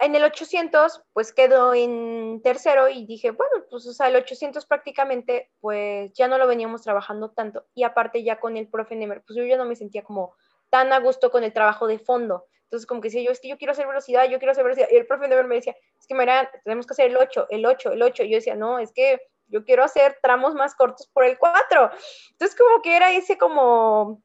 en 0.00 0.14
el 0.14 0.24
800, 0.24 1.02
pues 1.12 1.32
quedó 1.32 1.74
en 1.74 2.40
tercero 2.42 2.88
y 2.88 3.06
dije, 3.06 3.32
bueno, 3.32 3.64
pues 3.70 3.86
o 3.86 3.92
sea, 3.92 4.08
el 4.08 4.16
800 4.16 4.66
prácticamente, 4.66 5.50
pues 5.60 6.12
ya 6.12 6.28
no 6.28 6.38
lo 6.38 6.46
veníamos 6.46 6.82
trabajando 6.82 7.30
tanto. 7.30 7.66
Y 7.74 7.82
aparte 7.82 8.22
ya 8.22 8.38
con 8.38 8.56
el 8.56 8.68
profe 8.68 8.94
Nemer, 8.94 9.22
pues 9.22 9.36
yo 9.36 9.44
ya 9.44 9.56
no 9.56 9.64
me 9.64 9.76
sentía 9.76 10.02
como 10.02 10.34
tan 10.70 10.92
a 10.92 11.00
gusto 11.00 11.30
con 11.30 11.44
el 11.44 11.52
trabajo 11.52 11.86
de 11.86 11.98
fondo. 11.98 12.46
Entonces, 12.66 12.86
como 12.86 13.00
que 13.00 13.08
decía 13.08 13.22
yo, 13.22 13.30
es 13.30 13.40
que 13.40 13.48
yo 13.48 13.58
quiero 13.58 13.72
hacer 13.72 13.86
velocidad, 13.86 14.28
yo 14.28 14.38
quiero 14.38 14.52
hacer 14.52 14.64
velocidad. 14.64 14.88
Y 14.90 14.96
el 14.96 15.06
profe 15.06 15.28
Nemer 15.28 15.46
me 15.46 15.56
decía, 15.56 15.74
es 15.98 16.06
que 16.06 16.14
Mariana, 16.14 16.50
tenemos 16.64 16.86
que 16.86 16.92
hacer 16.92 17.06
el 17.06 17.16
8, 17.16 17.46
el 17.50 17.64
8, 17.64 17.92
el 17.92 18.02
8. 18.02 18.24
Y 18.24 18.30
yo 18.30 18.36
decía, 18.36 18.54
no, 18.54 18.78
es 18.78 18.92
que 18.92 19.20
yo 19.48 19.64
quiero 19.64 19.84
hacer 19.84 20.18
tramos 20.20 20.54
más 20.54 20.74
cortos 20.74 21.06
por 21.08 21.24
el 21.24 21.38
4. 21.38 21.90
Entonces, 22.32 22.58
como 22.58 22.82
que 22.82 22.96
era 22.96 23.12
ese 23.12 23.38
como 23.38 24.20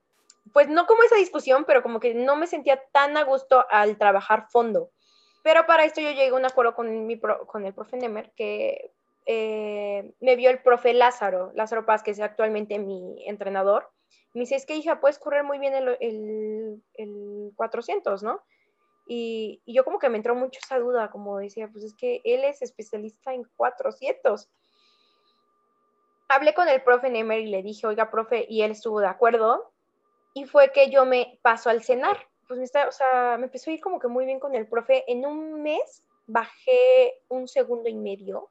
pues 0.54 0.68
no 0.68 0.86
como 0.86 1.04
esa 1.04 1.16
discusión, 1.16 1.66
pero 1.66 1.82
como 1.82 2.00
que 2.00 2.14
no 2.14 2.36
me 2.36 2.48
sentía 2.48 2.82
tan 2.92 3.18
a 3.18 3.24
gusto 3.24 3.66
al 3.70 3.98
trabajar 3.98 4.48
fondo. 4.50 4.92
Pero 5.44 5.66
para 5.66 5.86
esto 5.86 6.02
yo 6.02 6.10
llegué 6.10 6.30
a 6.30 6.36
un 6.36 6.46
acuerdo 6.46 6.76
con, 6.76 7.06
mi 7.06 7.20
con 7.20 7.66
el 7.66 7.74
profe 7.74 7.98
Nemer, 7.98 8.32
que 8.36 8.92
eh, 9.26 10.12
me 10.20 10.36
vio 10.36 10.50
el 10.50 10.62
profe 10.62 10.94
Lázaro, 10.94 11.52
Lázaro 11.56 11.86
Paz, 11.86 12.04
que 12.04 12.12
es 12.12 12.20
actualmente 12.20 12.80
mi 12.80 13.28
entrenador. 13.28 13.90
Me 14.34 14.42
dice, 14.42 14.56
es 14.56 14.66
que 14.66 14.76
hija, 14.76 15.00
puedes 15.00 15.20
correr 15.20 15.44
muy 15.44 15.60
bien 15.60 15.74
el, 15.74 15.98
el, 16.00 16.84
el 16.96 17.52
400, 17.56 18.24
¿no? 18.24 18.42
Y, 19.14 19.62
yo 19.66 19.84
como 19.84 20.00
que 20.00 20.10
me 20.10 20.18
entró 20.18 20.36
mucho 20.36 20.60
esa 20.64 20.80
duda, 20.80 21.12
como 21.12 21.38
decía, 21.40 21.68
pues 21.70 21.84
es 21.84 21.94
que 21.96 22.22
él 22.24 22.44
es 22.44 22.62
especialista 22.62 23.34
en 23.34 23.44
400. 23.58 24.50
Hablé 26.30 26.54
con 26.54 26.70
el 26.70 26.82
profe 26.82 27.10
Nemer 27.10 27.42
y 27.42 27.48
le 27.48 27.62
dije, 27.62 27.88
oiga, 27.88 28.10
profe, 28.10 28.46
y 28.48 28.62
él 28.62 28.72
estuvo 28.72 29.02
de 29.02 29.08
acuerdo 29.08 29.74
y 30.34 30.46
fue 30.46 30.72
que 30.72 30.90
yo 30.90 31.06
me 31.06 31.40
paso 31.42 31.70
al 31.70 31.84
cenar. 31.84 32.26
Pues 32.48 32.58
me, 32.58 32.64
está, 32.64 32.88
o 32.88 32.92
sea, 32.92 33.38
me 33.38 33.46
empezó 33.46 33.70
a 33.70 33.74
ir 33.74 33.82
como 33.82 34.00
que 34.00 34.08
muy 34.08 34.26
bien 34.26 34.40
con 34.40 34.56
el 34.56 34.68
profe. 34.68 35.04
En 35.12 35.26
un 35.26 35.62
mes 35.62 36.04
bajé 36.28 37.22
un 37.28 37.48
segundo 37.48 37.90
y 37.90 37.96
medio, 37.96 38.50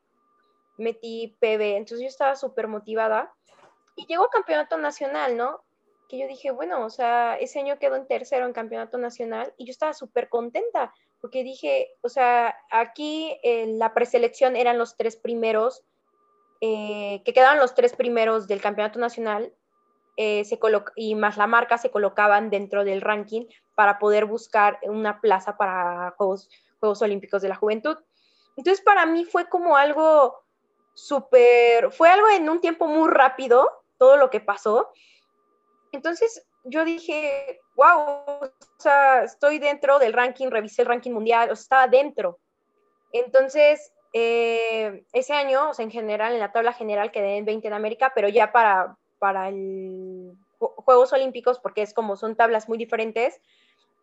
metí 0.76 1.38
PB, 1.40 1.76
entonces 1.76 2.00
yo 2.00 2.08
estaba 2.08 2.36
súper 2.36 2.68
motivada. 2.68 3.32
Y 3.96 4.06
llegó 4.06 4.28
campeonato 4.28 4.76
nacional, 4.78 5.36
¿no? 5.36 5.64
Que 6.10 6.18
yo 6.18 6.26
dije, 6.26 6.50
bueno, 6.50 6.84
o 6.84 6.90
sea, 6.90 7.36
ese 7.36 7.60
año 7.60 7.78
quedó 7.78 7.94
en 7.94 8.08
tercero 8.08 8.44
en 8.44 8.52
campeonato 8.52 8.98
nacional 8.98 9.54
y 9.56 9.64
yo 9.64 9.70
estaba 9.70 9.94
súper 9.94 10.28
contenta 10.28 10.92
porque 11.20 11.44
dije, 11.44 11.94
o 12.00 12.08
sea, 12.08 12.56
aquí 12.70 13.38
en 13.44 13.78
la 13.78 13.94
preselección 13.94 14.56
eran 14.56 14.76
los 14.76 14.96
tres 14.96 15.16
primeros, 15.16 15.84
eh, 16.60 17.22
que 17.24 17.32
quedaban 17.32 17.58
los 17.58 17.74
tres 17.74 17.94
primeros 17.94 18.48
del 18.48 18.60
campeonato 18.60 18.98
nacional 18.98 19.54
eh, 20.16 20.44
se 20.44 20.58
y 20.96 21.14
más 21.14 21.36
la 21.36 21.46
marca 21.46 21.78
se 21.78 21.90
colocaban 21.90 22.50
dentro 22.50 22.84
del 22.84 23.00
ranking 23.00 23.46
para 23.74 23.98
poder 23.98 24.26
buscar 24.26 24.78
una 24.82 25.20
plaza 25.20 25.56
para 25.56 26.14
Juegos, 26.16 26.50
Juegos 26.78 27.00
Olímpicos 27.00 27.40
de 27.40 27.48
la 27.48 27.54
Juventud. 27.54 27.96
Entonces 28.56 28.84
para 28.84 29.06
mí 29.06 29.24
fue 29.24 29.48
como 29.48 29.76
algo 29.76 30.42
súper, 30.94 31.90
fue 31.92 32.10
algo 32.10 32.28
en 32.28 32.50
un 32.50 32.60
tiempo 32.60 32.86
muy 32.86 33.08
rápido, 33.08 33.66
todo 33.96 34.16
lo 34.16 34.28
que 34.28 34.40
pasó. 34.40 34.90
Entonces 35.92 36.46
yo 36.64 36.84
dije, 36.84 37.60
wow, 37.74 38.24
o 38.40 38.52
sea, 38.78 39.24
estoy 39.24 39.58
dentro 39.58 39.98
del 39.98 40.12
ranking, 40.12 40.48
revisé 40.48 40.82
el 40.82 40.88
ranking 40.88 41.12
mundial, 41.12 41.50
o 41.50 41.54
estaba 41.54 41.88
dentro. 41.88 42.38
Entonces, 43.12 43.92
eh, 44.12 45.04
ese 45.12 45.32
año, 45.32 45.70
o 45.70 45.74
sea, 45.74 45.84
en 45.84 45.90
general, 45.90 46.32
en 46.32 46.40
la 46.40 46.52
tabla 46.52 46.72
general 46.72 47.10
quedé 47.10 47.36
en 47.36 47.44
20 47.44 47.68
en 47.68 47.74
América, 47.74 48.12
pero 48.14 48.28
ya 48.28 48.52
para, 48.52 48.96
para 49.18 49.48
el 49.48 50.32
Juegos 50.58 51.12
Olímpicos, 51.12 51.58
porque 51.58 51.82
es 51.82 51.94
como 51.94 52.16
son 52.16 52.36
tablas 52.36 52.68
muy 52.68 52.76
diferentes, 52.76 53.40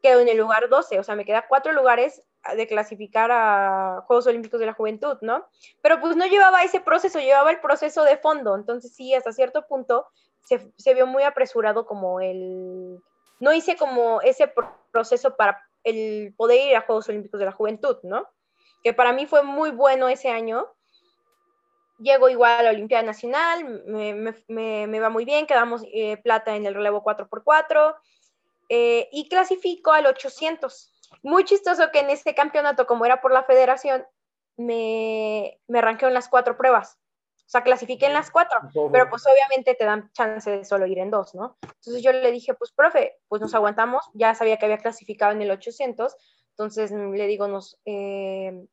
quedo 0.02 0.20
en 0.22 0.28
el 0.28 0.38
lugar 0.38 0.70
12, 0.70 1.00
o 1.00 1.04
sea, 1.04 1.16
me 1.16 1.26
queda 1.26 1.48
cuatro 1.48 1.72
lugares 1.72 2.24
de 2.56 2.68
clasificar 2.68 3.30
a 3.32 4.04
Juegos 4.08 4.28
Olímpicos 4.28 4.60
de 4.60 4.66
la 4.66 4.74
Juventud, 4.74 5.18
¿no? 5.22 5.46
Pero 5.82 6.00
pues 6.00 6.16
no 6.16 6.26
llevaba 6.26 6.64
ese 6.64 6.80
proceso, 6.80 7.20
llevaba 7.20 7.52
el 7.52 7.60
proceso 7.60 8.04
de 8.04 8.18
fondo, 8.18 8.56
entonces 8.56 8.94
sí, 8.96 9.14
hasta 9.14 9.32
cierto 9.32 9.68
punto 9.68 10.08
se, 10.48 10.94
vio 10.94 11.08
muy 11.08 11.24
apresurado 11.24 11.86
como 11.86 12.22
el... 12.22 13.02
No 13.40 13.54
hice 13.54 13.76
como 13.76 14.22
ese 14.22 14.52
proceso 14.92 15.36
para 15.36 15.62
el 15.84 16.34
poder 16.36 16.70
ir 16.70 16.76
a 16.76 16.82
Juegos 16.82 17.08
Olímpicos 17.10 17.40
de 17.40 17.46
la 17.46 17.52
Juventud, 17.52 17.98
¿no? 18.04 18.28
Que 18.84 18.94
para 18.94 19.14
mí 19.14 19.26
fue 19.26 19.44
muy 19.44 19.72
bueno 19.72 20.08
ese 20.08 20.30
año, 20.30 20.68
llego 22.00 22.30
igual 22.30 22.60
a 22.60 22.64
la 22.64 22.70
Olimpiada 22.72 23.04
Nacional, 23.04 23.84
me, 23.86 25.00
va 25.00 25.10
muy 25.10 25.26
bien, 25.26 25.46
quedamos 25.46 25.84
eh, 25.94 26.18
plata 26.18 26.56
en 26.56 26.66
el 26.66 26.74
relevo 26.74 27.04
4x4 27.04 27.96
eh, 28.70 29.10
y 29.12 29.30
clasifico 29.30 29.92
al 29.92 30.08
800. 30.08 30.94
Muy 31.24 31.44
chistoso 31.44 31.92
que 31.92 32.00
en 32.00 32.10
este 32.10 32.36
campeonato, 32.36 32.88
como 32.88 33.06
era 33.06 33.22
por 33.22 33.32
la 33.32 33.44
federación, 33.44 34.06
me, 34.58 35.60
me 35.68 35.80
en 35.80 36.14
las 36.14 36.28
cuatro 36.28 36.58
pruebas. 36.58 36.98
O 37.48 37.50
sea, 37.50 37.64
clasifiqué 37.64 38.08
en 38.08 38.14
las 38.14 38.30
cuatro, 38.30 38.60
pero 38.92 39.10
pues 39.10 39.24
obviamente 39.26 39.74
te 39.74 39.86
dan 39.86 40.12
chance 40.12 40.52
de 40.52 40.66
solo 40.66 40.86
ir 40.86 41.00
en 41.00 41.10
dos, 41.10 41.34
¿no? 41.34 41.58
Entonces 41.62 42.04
yo 42.04 42.12
le 42.12 42.30
dije, 42.30 42.54
pues 42.56 42.74
profe, 42.74 43.20
pues 43.30 43.42
nos 43.42 43.56
aguantamos, 43.56 44.04
ya 44.14 44.36
sabía 44.36 44.58
que 44.58 44.66
había 44.66 44.80
clasificado 44.80 45.32
en 45.32 45.42
el 45.42 45.52
800, 45.52 46.14
entonces 46.50 46.92
le 46.92 47.26
digo, 47.26 47.48
nos, 47.48 47.80
eh, 47.86 48.68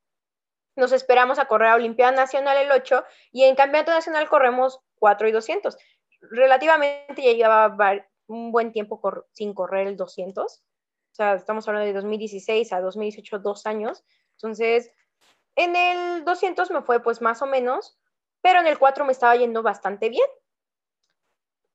nos 0.75 0.91
esperamos 0.91 1.39
a 1.39 1.45
correr 1.45 1.69
a 1.69 1.75
Olimpiada 1.77 2.11
Nacional 2.11 2.57
el 2.57 2.73
8 2.73 3.05
y 3.31 3.45
en 3.45 3.55
Campeonato 3.55 3.93
Nacional 3.93 4.29
corremos 4.29 4.81
4 4.97 5.29
y 5.29 5.31
200. 5.31 5.77
Relativamente 6.33 7.23
ya 7.23 7.33
llevaba 7.33 7.77
un 8.27 8.51
buen 8.51 8.73
tiempo 8.73 9.01
sin 9.31 9.55
correr 9.55 9.87
el 9.87 9.97
200. 9.97 10.53
O 10.53 11.15
sea, 11.15 11.35
estamos 11.35 11.69
hablando 11.69 11.87
de 11.87 11.93
2016 11.93 12.73
a 12.73 12.81
2018, 12.81 13.39
dos 13.39 13.67
años. 13.67 14.05
Entonces, 14.33 14.91
en 15.55 15.77
el 15.77 16.25
200 16.25 16.73
me 16.73 16.83
fue 16.83 17.01
pues 17.01 17.21
más 17.21 17.41
o 17.41 17.47
menos, 17.47 17.99
pero 18.45 18.61
en 18.61 18.67
el 18.67 18.79
4 18.79 19.07
me 19.07 19.13
estaba 19.13 19.35
yendo 19.37 19.63
bastante 19.63 20.11
bien. 20.11 20.29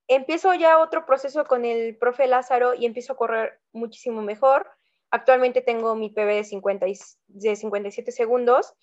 Empiezo 0.08 0.54
ya 0.54 0.78
otro 0.78 1.04
proceso 1.04 1.44
con 1.46 1.66
el 1.66 1.98
profe 1.98 2.28
Lázaro 2.28 2.76
y 2.76 2.86
empiezo 2.86 3.14
a 3.14 3.16
correr 3.16 3.60
muchísimo 3.72 4.22
mejor. 4.22 4.70
Actualmente 5.10 5.62
tengo 5.62 5.96
mi 5.96 6.12
PB 6.12 6.28
de, 6.28 6.44
50 6.44 6.86
de 7.26 7.56
57 7.56 8.12
segundos. 8.12 8.76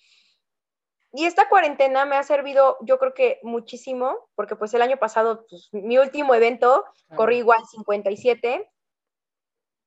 Y 1.13 1.27
esta 1.27 1.47
cuarentena 1.47 2.03
me 2.03 2.17
ha 2.17 2.23
servido, 2.23 2.75
yo 2.81 2.99
creo 2.99 3.13
que 3.13 3.39
muchísimo, 3.41 4.29
porque 4.35 4.57
pues 4.57 4.73
el 4.73 4.81
año 4.81 4.97
pasado, 4.97 5.45
pues, 5.49 5.69
mi 5.71 5.97
último 5.97 6.35
evento, 6.35 6.83
corrí 7.15 7.37
igual 7.37 7.61
57 7.71 8.69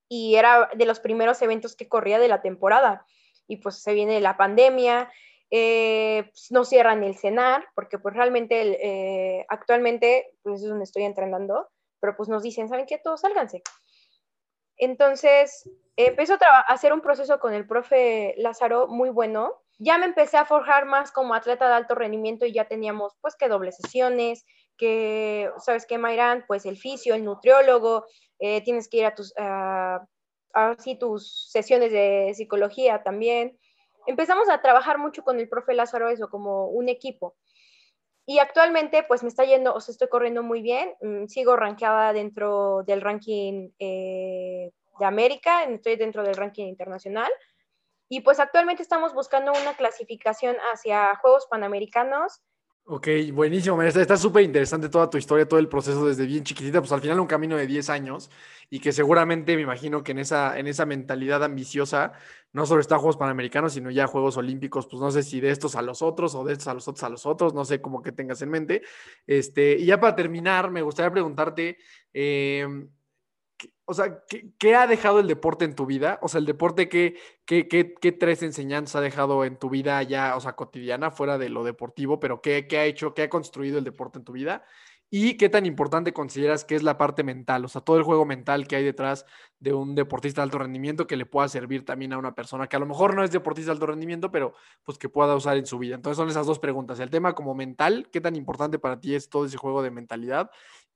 y 0.08 0.36
era 0.36 0.70
de 0.74 0.86
los 0.86 1.00
primeros 1.00 1.42
eventos 1.42 1.76
que 1.76 1.86
corría 1.86 2.18
de 2.18 2.28
la 2.28 2.40
temporada. 2.40 3.04
Y 3.46 3.58
pues 3.58 3.82
se 3.82 3.92
viene 3.92 4.22
la 4.22 4.38
pandemia, 4.38 5.12
eh, 5.50 6.24
pues, 6.30 6.50
no 6.50 6.64
cierran 6.64 7.02
el 7.02 7.16
cenar, 7.16 7.66
porque 7.74 7.98
pues 7.98 8.14
realmente 8.14 8.60
eh, 8.60 9.46
actualmente, 9.48 10.32
pues 10.42 10.62
es 10.62 10.68
donde 10.68 10.84
estoy 10.84 11.02
entrenando, 11.02 11.68
pero 12.00 12.16
pues 12.16 12.28
nos 12.28 12.42
dicen, 12.42 12.68
¿saben 12.68 12.86
qué? 12.86 12.98
Todos 12.98 13.20
sálganse. 13.20 13.62
Entonces, 14.76 15.68
empezó 15.96 16.34
a 16.34 16.60
hacer 16.60 16.92
un 16.92 17.02
proceso 17.02 17.38
con 17.38 17.52
el 17.52 17.66
profe 17.66 18.34
Lázaro 18.38 18.88
muy 18.88 19.10
bueno. 19.10 19.62
Ya 19.78 19.98
me 19.98 20.06
empecé 20.06 20.36
a 20.36 20.46
forjar 20.46 20.86
más 20.86 21.12
como 21.12 21.34
atleta 21.34 21.68
de 21.68 21.74
alto 21.74 21.94
rendimiento 21.94 22.46
y 22.46 22.52
ya 22.52 22.66
teníamos 22.66 23.14
pues 23.20 23.34
que 23.34 23.48
dobles 23.48 23.76
sesiones, 23.76 24.46
que, 24.78 25.50
¿sabes 25.58 25.84
qué, 25.86 25.98
Mayrán? 25.98 26.44
Pues 26.46 26.64
el 26.64 26.78
fisio, 26.78 27.14
el 27.14 27.24
nutriólogo, 27.24 28.06
eh, 28.38 28.62
tienes 28.62 28.88
que 28.88 28.98
ir 28.98 29.06
a 29.06 29.14
tus, 29.14 29.34
tus 30.98 31.50
sesiones 31.50 31.92
de 31.92 32.32
psicología 32.34 33.02
también. 33.02 33.58
Empezamos 34.06 34.48
a 34.48 34.60
trabajar 34.60 34.98
mucho 34.98 35.22
con 35.22 35.38
el 35.38 35.48
profe 35.48 35.74
Lázaro 35.74 36.08
eso, 36.08 36.28
como 36.28 36.66
un 36.66 36.88
equipo. 36.88 37.36
Y 38.26 38.38
actualmente, 38.38 39.02
pues 39.02 39.22
me 39.22 39.28
está 39.28 39.44
yendo, 39.44 39.74
o 39.74 39.80
sea, 39.80 39.92
estoy 39.92 40.08
corriendo 40.08 40.42
muy 40.42 40.62
bien. 40.62 40.94
Mm, 41.00 41.26
sigo 41.26 41.56
rankeada 41.56 42.12
dentro 42.12 42.82
del 42.84 43.00
ranking 43.00 43.70
eh, 43.78 44.70
de 44.98 45.04
América, 45.04 45.64
estoy 45.64 45.96
dentro 45.96 46.22
del 46.22 46.34
ranking 46.34 46.66
internacional. 46.66 47.30
Y 48.08 48.20
pues 48.20 48.40
actualmente 48.40 48.82
estamos 48.82 49.14
buscando 49.14 49.52
una 49.52 49.74
clasificación 49.74 50.56
hacia 50.72 51.14
Juegos 51.16 51.46
Panamericanos 51.48 52.42
Ok, 52.92 53.06
buenísimo. 53.32 53.80
Está 53.82 54.16
súper 54.16 54.42
interesante 54.42 54.88
toda 54.88 55.08
tu 55.08 55.16
historia, 55.16 55.46
todo 55.46 55.60
el 55.60 55.68
proceso 55.68 56.08
desde 56.08 56.26
bien 56.26 56.42
chiquitita, 56.42 56.80
pues 56.80 56.90
al 56.90 57.00
final 57.00 57.20
un 57.20 57.28
camino 57.28 57.56
de 57.56 57.68
10 57.68 57.88
años 57.88 58.32
y 58.68 58.80
que 58.80 58.90
seguramente 58.90 59.54
me 59.54 59.62
imagino 59.62 60.02
que 60.02 60.10
en 60.10 60.18
esa, 60.18 60.58
en 60.58 60.66
esa 60.66 60.86
mentalidad 60.86 61.44
ambiciosa 61.44 62.14
no 62.52 62.66
solo 62.66 62.80
está 62.80 62.98
Juegos 62.98 63.16
Panamericanos, 63.16 63.74
sino 63.74 63.92
ya 63.92 64.08
Juegos 64.08 64.36
Olímpicos, 64.38 64.88
pues 64.88 65.00
no 65.00 65.12
sé 65.12 65.22
si 65.22 65.40
de 65.40 65.52
estos 65.52 65.76
a 65.76 65.82
los 65.82 66.02
otros 66.02 66.34
o 66.34 66.42
de 66.42 66.54
estos 66.54 66.66
a 66.66 66.74
los 66.74 66.88
otros 66.88 67.04
a 67.04 67.08
los 67.10 67.26
otros, 67.26 67.54
no 67.54 67.64
sé 67.64 67.80
cómo 67.80 68.02
que 68.02 68.10
tengas 68.10 68.42
en 68.42 68.50
mente. 68.50 68.82
Este, 69.24 69.78
y 69.78 69.86
ya 69.86 70.00
para 70.00 70.16
terminar, 70.16 70.72
me 70.72 70.82
gustaría 70.82 71.12
preguntarte, 71.12 71.78
eh, 72.12 72.66
o 73.84 73.94
sea, 73.94 74.22
¿qué, 74.58 74.74
ha 74.74 74.86
dejado 74.86 75.20
el 75.20 75.26
deporte 75.26 75.64
en 75.64 75.74
tu 75.74 75.86
vida? 75.86 76.18
O 76.22 76.28
sea, 76.28 76.38
el 76.38 76.46
deporte, 76.46 76.88
¿qué, 76.88 77.16
qué, 77.44 77.68
qué, 77.68 78.12
tres 78.12 78.42
enseñanzas 78.42 78.96
ha 78.96 79.00
dejado 79.00 79.44
en 79.44 79.58
tu 79.58 79.70
vida 79.70 80.02
ya, 80.02 80.36
o 80.36 80.40
sea, 80.40 80.54
cotidiana, 80.54 81.10
fuera 81.10 81.38
de 81.38 81.48
lo 81.48 81.64
deportivo, 81.64 82.20
pero 82.20 82.40
qué, 82.40 82.66
qué 82.68 82.78
ha 82.78 82.84
hecho, 82.84 83.14
qué 83.14 83.22
ha 83.22 83.30
construido 83.30 83.78
el 83.78 83.84
deporte 83.84 84.18
en 84.18 84.24
tu 84.24 84.32
vida? 84.32 84.64
¿Y 85.12 85.36
qué 85.36 85.48
tan 85.48 85.66
importante 85.66 86.12
consideras 86.12 86.64
que 86.64 86.76
es 86.76 86.84
la 86.84 86.96
parte 86.96 87.24
mental? 87.24 87.64
O 87.64 87.68
sea, 87.68 87.80
todo 87.80 87.96
el 87.96 88.04
juego 88.04 88.24
mental 88.24 88.68
que 88.68 88.76
hay 88.76 88.84
detrás 88.84 89.26
de 89.58 89.72
un 89.72 89.96
deportista 89.96 90.40
de 90.40 90.44
alto 90.44 90.58
rendimiento 90.58 91.08
que 91.08 91.16
le 91.16 91.26
pueda 91.26 91.48
servir 91.48 91.84
también 91.84 92.12
a 92.12 92.18
una 92.18 92.32
persona 92.32 92.68
que 92.68 92.76
a 92.76 92.78
lo 92.78 92.86
mejor 92.86 93.16
no 93.16 93.24
es 93.24 93.32
deportista 93.32 93.70
de 93.70 93.72
alto 93.72 93.86
rendimiento, 93.86 94.30
pero 94.30 94.54
pues 94.84 94.98
que 94.98 95.08
pueda 95.08 95.34
usar 95.34 95.56
en 95.56 95.66
su 95.66 95.80
vida. 95.80 95.96
Entonces 95.96 96.16
son 96.16 96.28
esas 96.28 96.46
dos 96.46 96.60
preguntas. 96.60 97.00
El 97.00 97.10
tema 97.10 97.34
como 97.34 97.56
mental, 97.56 98.08
¿qué 98.12 98.20
tan 98.20 98.36
importante 98.36 98.78
para 98.78 99.00
ti 99.00 99.16
es 99.16 99.28
todo 99.28 99.46
ese 99.46 99.56
juego 99.56 99.82
de 99.82 99.90
mentalidad? 99.90 100.48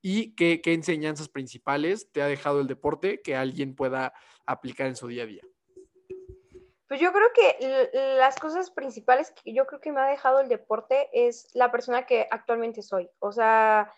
¿Y 0.07 0.35
qué, 0.35 0.61
qué 0.61 0.73
enseñanzas 0.73 1.29
principales 1.29 2.11
te 2.11 2.21
ha 2.21 2.27
dejado 2.27 2.61
el 2.61 2.67
deporte 2.67 3.23
que 3.23 3.35
alguien 3.35 3.75
pueda 3.75 4.13
aplicar 4.45 4.85
en 4.85 4.95
su 4.95 5.07
día 5.07 5.23
a 5.23 5.25
día? 5.25 5.41
Pues 6.87 6.99
yo 6.99 7.11
creo 7.11 7.27
que 7.33 7.89
las 8.19 8.35
cosas 8.35 8.69
principales 8.69 9.31
que 9.31 9.51
yo 9.51 9.65
creo 9.65 9.81
que 9.81 9.91
me 9.91 10.01
ha 10.01 10.05
dejado 10.05 10.41
el 10.41 10.47
deporte 10.47 11.09
es 11.11 11.49
la 11.55 11.71
persona 11.71 12.05
que 12.05 12.27
actualmente 12.29 12.83
soy. 12.83 13.09
O 13.17 13.31
sea, 13.31 13.91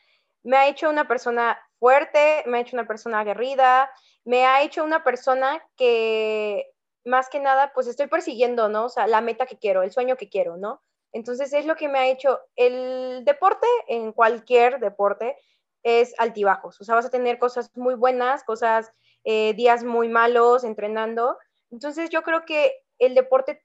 me 0.43 0.55
ha 0.55 0.69
hecho 0.69 0.89
una 0.89 1.09
persona 1.09 1.59
fuerte, 1.77 2.41
me 2.45 2.59
ha 2.59 2.61
hecho 2.61 2.77
una 2.77 2.87
persona 2.87 3.19
aguerrida, 3.19 3.91
me 4.23 4.45
ha 4.45 4.63
hecho 4.63 4.85
una 4.85 5.03
persona 5.03 5.61
que 5.75 6.71
más 7.03 7.27
que 7.27 7.41
nada 7.41 7.73
pues 7.73 7.85
estoy 7.85 8.07
persiguiendo, 8.07 8.69
¿no? 8.69 8.85
O 8.85 8.89
sea, 8.89 9.07
la 9.07 9.19
meta 9.19 9.45
que 9.45 9.59
quiero, 9.59 9.83
el 9.83 9.91
sueño 9.91 10.15
que 10.15 10.29
quiero, 10.29 10.55
¿no? 10.55 10.81
Entonces 11.11 11.51
es 11.51 11.65
lo 11.65 11.75
que 11.75 11.89
me 11.89 11.99
ha 11.99 12.07
hecho 12.07 12.39
el 12.55 13.25
deporte, 13.25 13.67
en 13.89 14.13
cualquier 14.13 14.79
deporte, 14.79 15.35
es 15.83 16.13
altibajos. 16.17 16.79
O 16.81 16.83
sea, 16.83 16.95
vas 16.95 17.05
a 17.05 17.11
tener 17.11 17.39
cosas 17.39 17.71
muy 17.75 17.95
buenas, 17.95 18.43
cosas, 18.43 18.91
eh, 19.23 19.53
días 19.53 19.83
muy 19.83 20.09
malos 20.09 20.63
entrenando. 20.63 21.37
Entonces 21.71 22.09
yo 22.09 22.23
creo 22.23 22.45
que 22.45 22.71
el 22.99 23.15
deporte 23.15 23.63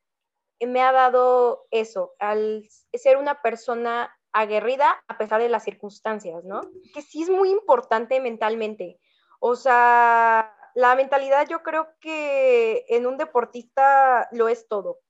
me 0.60 0.82
ha 0.82 0.92
dado 0.92 1.66
eso, 1.70 2.14
al 2.18 2.68
ser 2.92 3.16
una 3.16 3.42
persona 3.42 4.16
aguerrida 4.32 5.02
a 5.08 5.18
pesar 5.18 5.40
de 5.40 5.48
las 5.48 5.64
circunstancias, 5.64 6.44
¿no? 6.44 6.62
Que 6.94 7.02
sí 7.02 7.22
es 7.22 7.30
muy 7.30 7.50
importante 7.50 8.20
mentalmente. 8.20 8.98
O 9.40 9.56
sea, 9.56 10.54
la 10.74 10.94
mentalidad 10.94 11.46
yo 11.48 11.62
creo 11.62 11.88
que 12.00 12.84
en 12.88 13.06
un 13.06 13.16
deportista 13.16 14.28
lo 14.32 14.48
es 14.48 14.68
todo. 14.68 15.00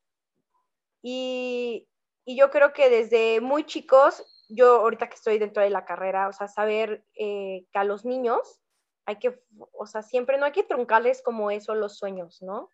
Y, 1.03 1.89
yo 2.25 2.51
creo 2.51 2.73
que 2.73 2.89
desde 2.89 3.41
muy 3.41 3.65
chicos, 3.65 4.25
yo 4.55 4.77
ahorita 4.81 5.09
que 5.09 5.15
estoy 5.15 5.39
dentro 5.39 5.63
de 5.63 5.71
la 5.71 5.85
carrera, 5.85 6.29
o 6.29 6.33
sea, 6.33 6.49
saber 6.49 7.05
eh, 7.15 7.67
que 7.73 7.79
a 7.79 7.85
los 7.85 8.05
niños 8.05 8.61
hay 9.07 9.17
que, 9.17 9.41
o 9.73 9.87
sea, 9.87 10.03
siempre 10.03 10.39
no 10.39 10.45
hay 10.47 10.53
que 10.53 10.63
truncarles 10.63 11.23
como 11.23 11.51
eso 11.51 11.75
los 11.75 11.99
sueños, 11.99 12.41
¿no? 12.43 12.71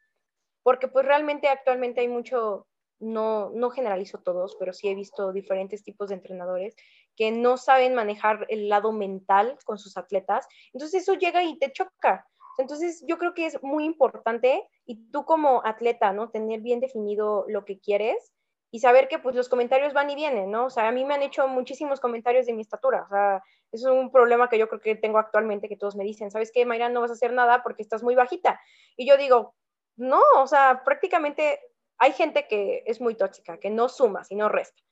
Porque 0.62 0.88
pues 0.88 1.06
realmente 1.06 1.48
actualmente 1.48 2.00
hay 2.00 2.08
mucho, 2.08 2.66
no, 2.98 3.50
no 3.50 3.70
generalizo 3.70 4.18
todos, 4.18 4.56
pero 4.58 4.72
sí 4.72 4.88
he 4.88 4.94
visto 4.94 5.32
diferentes 5.32 5.82
tipos 5.82 6.08
de 6.08 6.16
entrenadores 6.16 6.74
que 7.16 7.30
no 7.30 7.56
saben 7.56 7.94
manejar 7.94 8.46
el 8.48 8.68
lado 8.68 8.92
mental 8.92 9.56
con 9.64 9.78
sus 9.78 9.96
atletas. 9.96 10.46
Entonces 10.72 11.02
eso 11.02 11.14
llega 11.14 11.42
y 11.44 11.58
te 11.58 11.72
choca. 11.72 12.26
Entonces 12.58 13.04
yo 13.06 13.18
creo 13.18 13.34
que 13.34 13.46
es 13.46 13.62
muy 13.62 13.84
importante 13.84 14.68
y 14.84 15.10
tú 15.10 15.24
como 15.24 15.64
atleta, 15.64 16.12
¿no? 16.12 16.30
Tener 16.30 16.60
bien 16.60 16.80
definido 16.80 17.44
lo 17.48 17.64
que 17.64 17.78
quieres 17.78 18.34
y 18.70 18.80
saber 18.80 19.08
que 19.08 19.18
pues 19.18 19.34
los 19.34 19.48
comentarios 19.48 19.92
van 19.92 20.10
y 20.10 20.14
vienen, 20.14 20.50
¿no? 20.50 20.66
O 20.66 20.70
sea, 20.70 20.88
a 20.88 20.92
mí 20.92 21.04
me 21.04 21.14
han 21.14 21.22
hecho 21.22 21.48
muchísimos 21.48 22.00
comentarios 22.00 22.46
de 22.46 22.52
mi 22.52 22.62
estatura, 22.62 23.04
o 23.06 23.08
sea, 23.08 23.42
es 23.72 23.84
un 23.84 24.10
problema 24.10 24.48
que 24.48 24.58
yo 24.58 24.68
creo 24.68 24.80
que 24.80 24.94
tengo 24.94 25.18
actualmente, 25.18 25.68
que 25.68 25.76
todos 25.76 25.96
me 25.96 26.04
dicen, 26.04 26.30
¿sabes 26.30 26.50
qué, 26.52 26.64
Mayra? 26.64 26.88
No 26.88 27.00
vas 27.00 27.10
a 27.10 27.14
hacer 27.14 27.32
nada 27.32 27.62
porque 27.62 27.82
estás 27.82 28.02
muy 28.02 28.14
bajita. 28.14 28.60
Y 28.96 29.06
yo 29.06 29.16
digo, 29.16 29.54
no, 29.96 30.22
o 30.36 30.46
sea, 30.46 30.82
prácticamente 30.84 31.60
hay 31.98 32.12
gente 32.12 32.46
que 32.46 32.82
es 32.86 33.00
muy 33.00 33.14
tóxica, 33.14 33.58
que 33.58 33.70
no 33.70 33.88
suma, 33.88 34.24
sino 34.24 34.48
resta. 34.48 34.82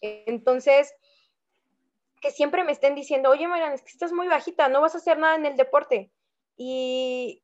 Entonces, 0.00 0.94
que 2.20 2.30
siempre 2.30 2.64
me 2.64 2.72
estén 2.72 2.94
diciendo, 2.94 3.30
oye, 3.30 3.48
Mariana, 3.48 3.74
es 3.74 3.82
que 3.82 3.90
estás 3.90 4.12
muy 4.12 4.28
bajita, 4.28 4.68
no 4.68 4.80
vas 4.80 4.94
a 4.94 4.98
hacer 4.98 5.18
nada 5.18 5.36
en 5.36 5.46
el 5.46 5.56
deporte. 5.56 6.10
Y, 6.56 7.42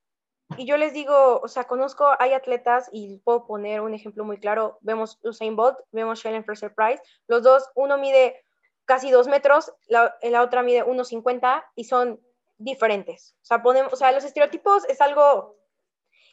y 0.57 0.67
yo 0.67 0.77
les 0.77 0.93
digo, 0.93 1.41
o 1.43 1.49
sea, 1.49 1.65
conozco, 1.65 2.09
hay 2.19 2.33
atletas, 2.33 2.89
y 2.93 3.19
puedo 3.19 3.47
poner 3.47 3.81
un 3.81 3.95
ejemplo 3.95 4.25
muy 4.25 4.39
claro, 4.39 4.79
vemos 4.81 5.19
Usain 5.23 5.57
Bolt, 5.57 5.79
vemos 5.91 6.21
Shellen 6.21 6.45
Fraser 6.45 6.75
Price, 6.75 7.03
los 7.27 7.43
dos, 7.43 7.69
uno 7.75 7.99
mide 7.99 8.45
casi 8.85 9.11
dos 9.11 9.29
metros, 9.29 9.73
la, 9.87 10.17
la 10.23 10.43
otra 10.43 10.63
mide 10.63 10.85
1,50 10.85 11.65
y 11.77 11.85
son 11.85 12.21
diferentes. 12.59 13.35
O 13.43 13.45
sea, 13.45 13.63
ponemos, 13.63 13.93
o 13.93 13.97
sea, 13.97 14.13
los 14.13 14.25
estereotipos 14.25 14.85
es 14.89 15.01
algo 15.01 15.57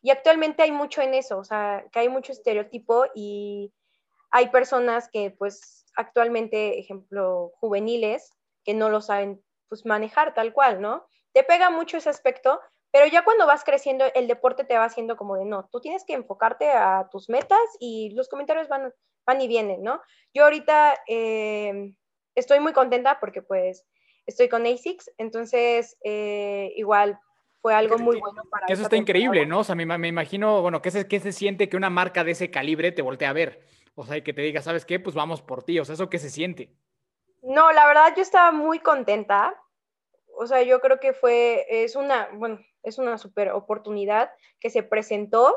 y 0.01 0.11
actualmente 0.11 0.63
hay 0.63 0.71
mucho 0.71 1.01
en 1.01 1.13
eso, 1.13 1.37
o 1.37 1.43
sea, 1.43 1.85
que 1.91 1.99
hay 1.99 2.09
mucho 2.09 2.31
estereotipo 2.31 3.05
y 3.13 3.73
hay 4.31 4.49
personas 4.49 5.09
que 5.09 5.31
pues 5.31 5.85
actualmente, 5.95 6.79
ejemplo, 6.79 7.51
juveniles, 7.59 8.31
que 8.63 8.73
no 8.73 8.89
lo 8.89 9.01
saben 9.01 9.43
pues 9.67 9.85
manejar 9.85 10.33
tal 10.33 10.53
cual, 10.53 10.81
¿no? 10.81 11.05
Te 11.33 11.43
pega 11.43 11.69
mucho 11.69 11.97
ese 11.97 12.09
aspecto, 12.09 12.59
pero 12.91 13.05
ya 13.07 13.23
cuando 13.23 13.45
vas 13.45 13.63
creciendo, 13.63 14.05
el 14.15 14.27
deporte 14.27 14.63
te 14.63 14.77
va 14.77 14.85
haciendo 14.85 15.15
como 15.17 15.35
de, 15.35 15.45
no, 15.45 15.69
tú 15.71 15.79
tienes 15.79 16.03
que 16.05 16.13
enfocarte 16.13 16.69
a 16.71 17.07
tus 17.11 17.29
metas 17.29 17.59
y 17.79 18.11
los 18.15 18.29
comentarios 18.29 18.67
van, 18.67 18.93
van 19.25 19.41
y 19.41 19.47
vienen, 19.47 19.83
¿no? 19.83 20.01
Yo 20.33 20.43
ahorita 20.43 20.97
eh, 21.07 21.93
estoy 22.35 22.59
muy 22.59 22.73
contenta 22.73 23.19
porque 23.19 23.41
pues 23.41 23.85
estoy 24.25 24.49
con 24.49 24.65
ASICS, 24.65 25.11
entonces 25.17 25.97
eh, 26.03 26.73
igual 26.75 27.19
fue 27.61 27.73
algo 27.73 27.97
muy 27.97 28.19
bueno 28.19 28.43
para 28.49 28.67
Eso 28.67 28.83
está 28.83 28.95
increíble, 28.95 29.45
¿no? 29.45 29.59
O 29.59 29.63
sea, 29.63 29.75
me, 29.75 29.85
me 29.85 30.07
imagino, 30.07 30.61
bueno, 30.61 30.81
¿qué 30.81 30.91
se, 30.91 31.07
¿qué 31.07 31.19
se 31.19 31.31
siente 31.31 31.69
que 31.69 31.77
una 31.77 31.89
marca 31.89 32.23
de 32.23 32.31
ese 32.31 32.49
calibre 32.49 32.91
te 32.91 33.01
voltee 33.01 33.27
a 33.27 33.33
ver? 33.33 33.61
O 33.95 34.05
sea, 34.05 34.17
y 34.17 34.21
que 34.21 34.33
te 34.33 34.41
diga, 34.41 34.61
¿sabes 34.61 34.85
qué? 34.85 34.99
Pues 34.99 35.13
vamos 35.13 35.41
por 35.41 35.63
ti. 35.63 35.77
O 35.79 35.83
sea, 35.83 35.93
¿eso 35.93 36.09
qué 36.09 36.19
se 36.19 36.29
siente? 36.29 36.73
No, 37.41 37.71
la 37.73 37.85
verdad 37.85 38.13
yo 38.15 38.21
estaba 38.21 38.51
muy 38.51 38.79
contenta. 38.79 39.61
O 40.37 40.47
sea, 40.47 40.61
yo 40.63 40.79
creo 40.79 41.01
que 41.01 41.11
fue, 41.11 41.65
es 41.67 41.97
una, 41.97 42.29
bueno, 42.31 42.59
es 42.83 42.97
una 42.97 43.17
super 43.17 43.51
oportunidad 43.51 44.31
que 44.59 44.69
se 44.69 44.83
presentó 44.83 45.55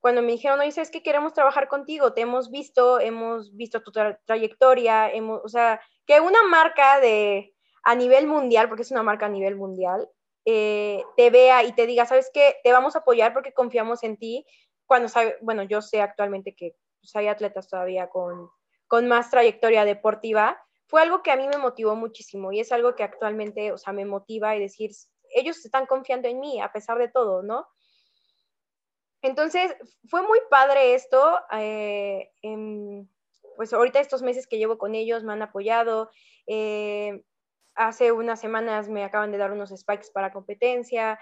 cuando 0.00 0.22
me 0.22 0.32
dijeron, 0.32 0.60
oye, 0.60 0.80
es 0.80 0.90
que 0.90 1.02
queremos 1.02 1.34
trabajar 1.34 1.68
contigo, 1.68 2.14
te 2.14 2.22
hemos 2.22 2.50
visto, 2.50 3.00
hemos 3.00 3.54
visto 3.54 3.82
tu 3.82 3.92
trayectoria, 4.24 5.10
hemos, 5.10 5.42
o 5.44 5.48
sea, 5.48 5.80
que 6.06 6.20
una 6.20 6.42
marca 6.44 7.00
de, 7.00 7.54
a 7.82 7.94
nivel 7.94 8.26
mundial, 8.26 8.68
porque 8.68 8.82
es 8.82 8.90
una 8.90 9.02
marca 9.02 9.26
a 9.26 9.30
nivel 9.30 9.56
mundial, 9.56 10.08
eh, 10.46 11.04
te 11.16 11.28
vea 11.28 11.64
y 11.64 11.72
te 11.72 11.86
diga, 11.86 12.06
¿sabes 12.06 12.30
qué? 12.32 12.56
Te 12.64 12.72
vamos 12.72 12.96
a 12.96 13.00
apoyar 13.00 13.34
porque 13.34 13.52
confiamos 13.52 14.02
en 14.02 14.16
ti. 14.16 14.46
Cuando 14.86 15.08
sabe, 15.08 15.36
bueno, 15.42 15.62
yo 15.64 15.82
sé 15.82 16.00
actualmente 16.00 16.54
que 16.54 16.74
pues, 17.00 17.14
hay 17.14 17.28
atletas 17.28 17.68
todavía 17.68 18.08
con, 18.08 18.48
con 18.88 19.06
más 19.06 19.30
trayectoria 19.30 19.84
deportiva, 19.84 20.58
fue 20.86 21.02
algo 21.02 21.22
que 21.22 21.30
a 21.30 21.36
mí 21.36 21.46
me 21.46 21.58
motivó 21.58 21.94
muchísimo 21.94 22.50
y 22.52 22.60
es 22.60 22.72
algo 22.72 22.96
que 22.96 23.04
actualmente, 23.04 23.70
o 23.70 23.78
sea, 23.78 23.92
me 23.92 24.04
motiva 24.04 24.56
y 24.56 24.60
decir, 24.60 24.90
ellos 25.34 25.64
están 25.64 25.86
confiando 25.86 26.28
en 26.28 26.40
mí 26.40 26.60
a 26.60 26.72
pesar 26.72 26.98
de 26.98 27.08
todo, 27.08 27.42
¿no? 27.42 27.66
Entonces, 29.22 29.74
fue 30.08 30.22
muy 30.22 30.38
padre 30.48 30.94
esto. 30.94 31.38
Eh, 31.52 32.30
pues 33.56 33.72
ahorita 33.72 34.00
estos 34.00 34.22
meses 34.22 34.46
que 34.46 34.58
llevo 34.58 34.78
con 34.78 34.94
ellos 34.94 35.24
me 35.24 35.32
han 35.32 35.42
apoyado. 35.42 36.10
Eh, 36.46 37.22
hace 37.74 38.12
unas 38.12 38.40
semanas 38.40 38.88
me 38.88 39.04
acaban 39.04 39.32
de 39.32 39.38
dar 39.38 39.52
unos 39.52 39.70
spikes 39.70 40.10
para 40.12 40.32
competencia. 40.32 41.18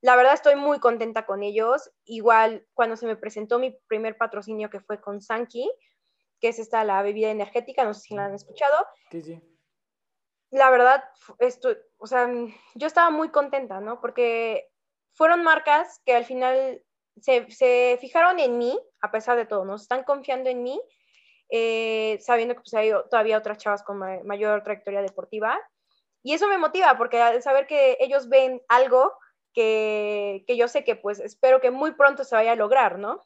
La 0.00 0.16
verdad 0.16 0.34
estoy 0.34 0.56
muy 0.56 0.80
contenta 0.80 1.26
con 1.26 1.42
ellos. 1.42 1.90
Igual 2.04 2.66
cuando 2.72 2.96
se 2.96 3.06
me 3.06 3.16
presentó 3.16 3.58
mi 3.58 3.78
primer 3.86 4.16
patrocinio 4.16 4.70
que 4.70 4.80
fue 4.80 5.00
con 5.00 5.20
Sankey, 5.20 5.70
que 6.40 6.48
es 6.48 6.58
esta 6.58 6.84
la 6.84 7.02
bebida 7.02 7.30
energética, 7.30 7.84
no 7.84 7.94
sé 7.94 8.00
si 8.00 8.14
la 8.14 8.26
han 8.26 8.34
escuchado. 8.34 8.86
Sí, 9.10 9.22
sí. 9.22 9.42
La 10.50 10.70
verdad, 10.70 11.02
esto, 11.38 11.70
o 12.04 12.06
sea, 12.06 12.28
yo 12.74 12.86
estaba 12.86 13.08
muy 13.08 13.30
contenta, 13.30 13.80
¿no? 13.80 13.98
Porque 13.98 14.68
fueron 15.14 15.42
marcas 15.42 16.02
que 16.04 16.14
al 16.14 16.26
final 16.26 16.82
se, 17.18 17.50
se 17.50 17.96
fijaron 17.98 18.38
en 18.40 18.58
mí, 18.58 18.78
a 19.00 19.10
pesar 19.10 19.38
de 19.38 19.46
todo, 19.46 19.64
¿no? 19.64 19.76
Están 19.76 20.04
confiando 20.04 20.50
en 20.50 20.62
mí, 20.62 20.78
eh, 21.48 22.18
sabiendo 22.20 22.56
que 22.56 22.60
pues, 22.60 22.74
hay 22.74 22.92
todavía 23.10 23.38
otras 23.38 23.56
chavas 23.56 23.82
con 23.82 23.96
mayor 24.26 24.62
trayectoria 24.62 25.00
deportiva 25.00 25.58
y 26.22 26.34
eso 26.34 26.46
me 26.46 26.58
motiva 26.58 26.98
porque 26.98 27.22
al 27.22 27.42
saber 27.42 27.66
que 27.66 27.96
ellos 28.00 28.28
ven 28.28 28.60
algo 28.68 29.14
que, 29.54 30.44
que 30.46 30.58
yo 30.58 30.68
sé 30.68 30.84
que 30.84 30.96
pues 30.96 31.20
espero 31.20 31.62
que 31.62 31.70
muy 31.70 31.92
pronto 31.92 32.22
se 32.24 32.34
vaya 32.34 32.52
a 32.52 32.56
lograr, 32.56 32.98
¿no? 32.98 33.24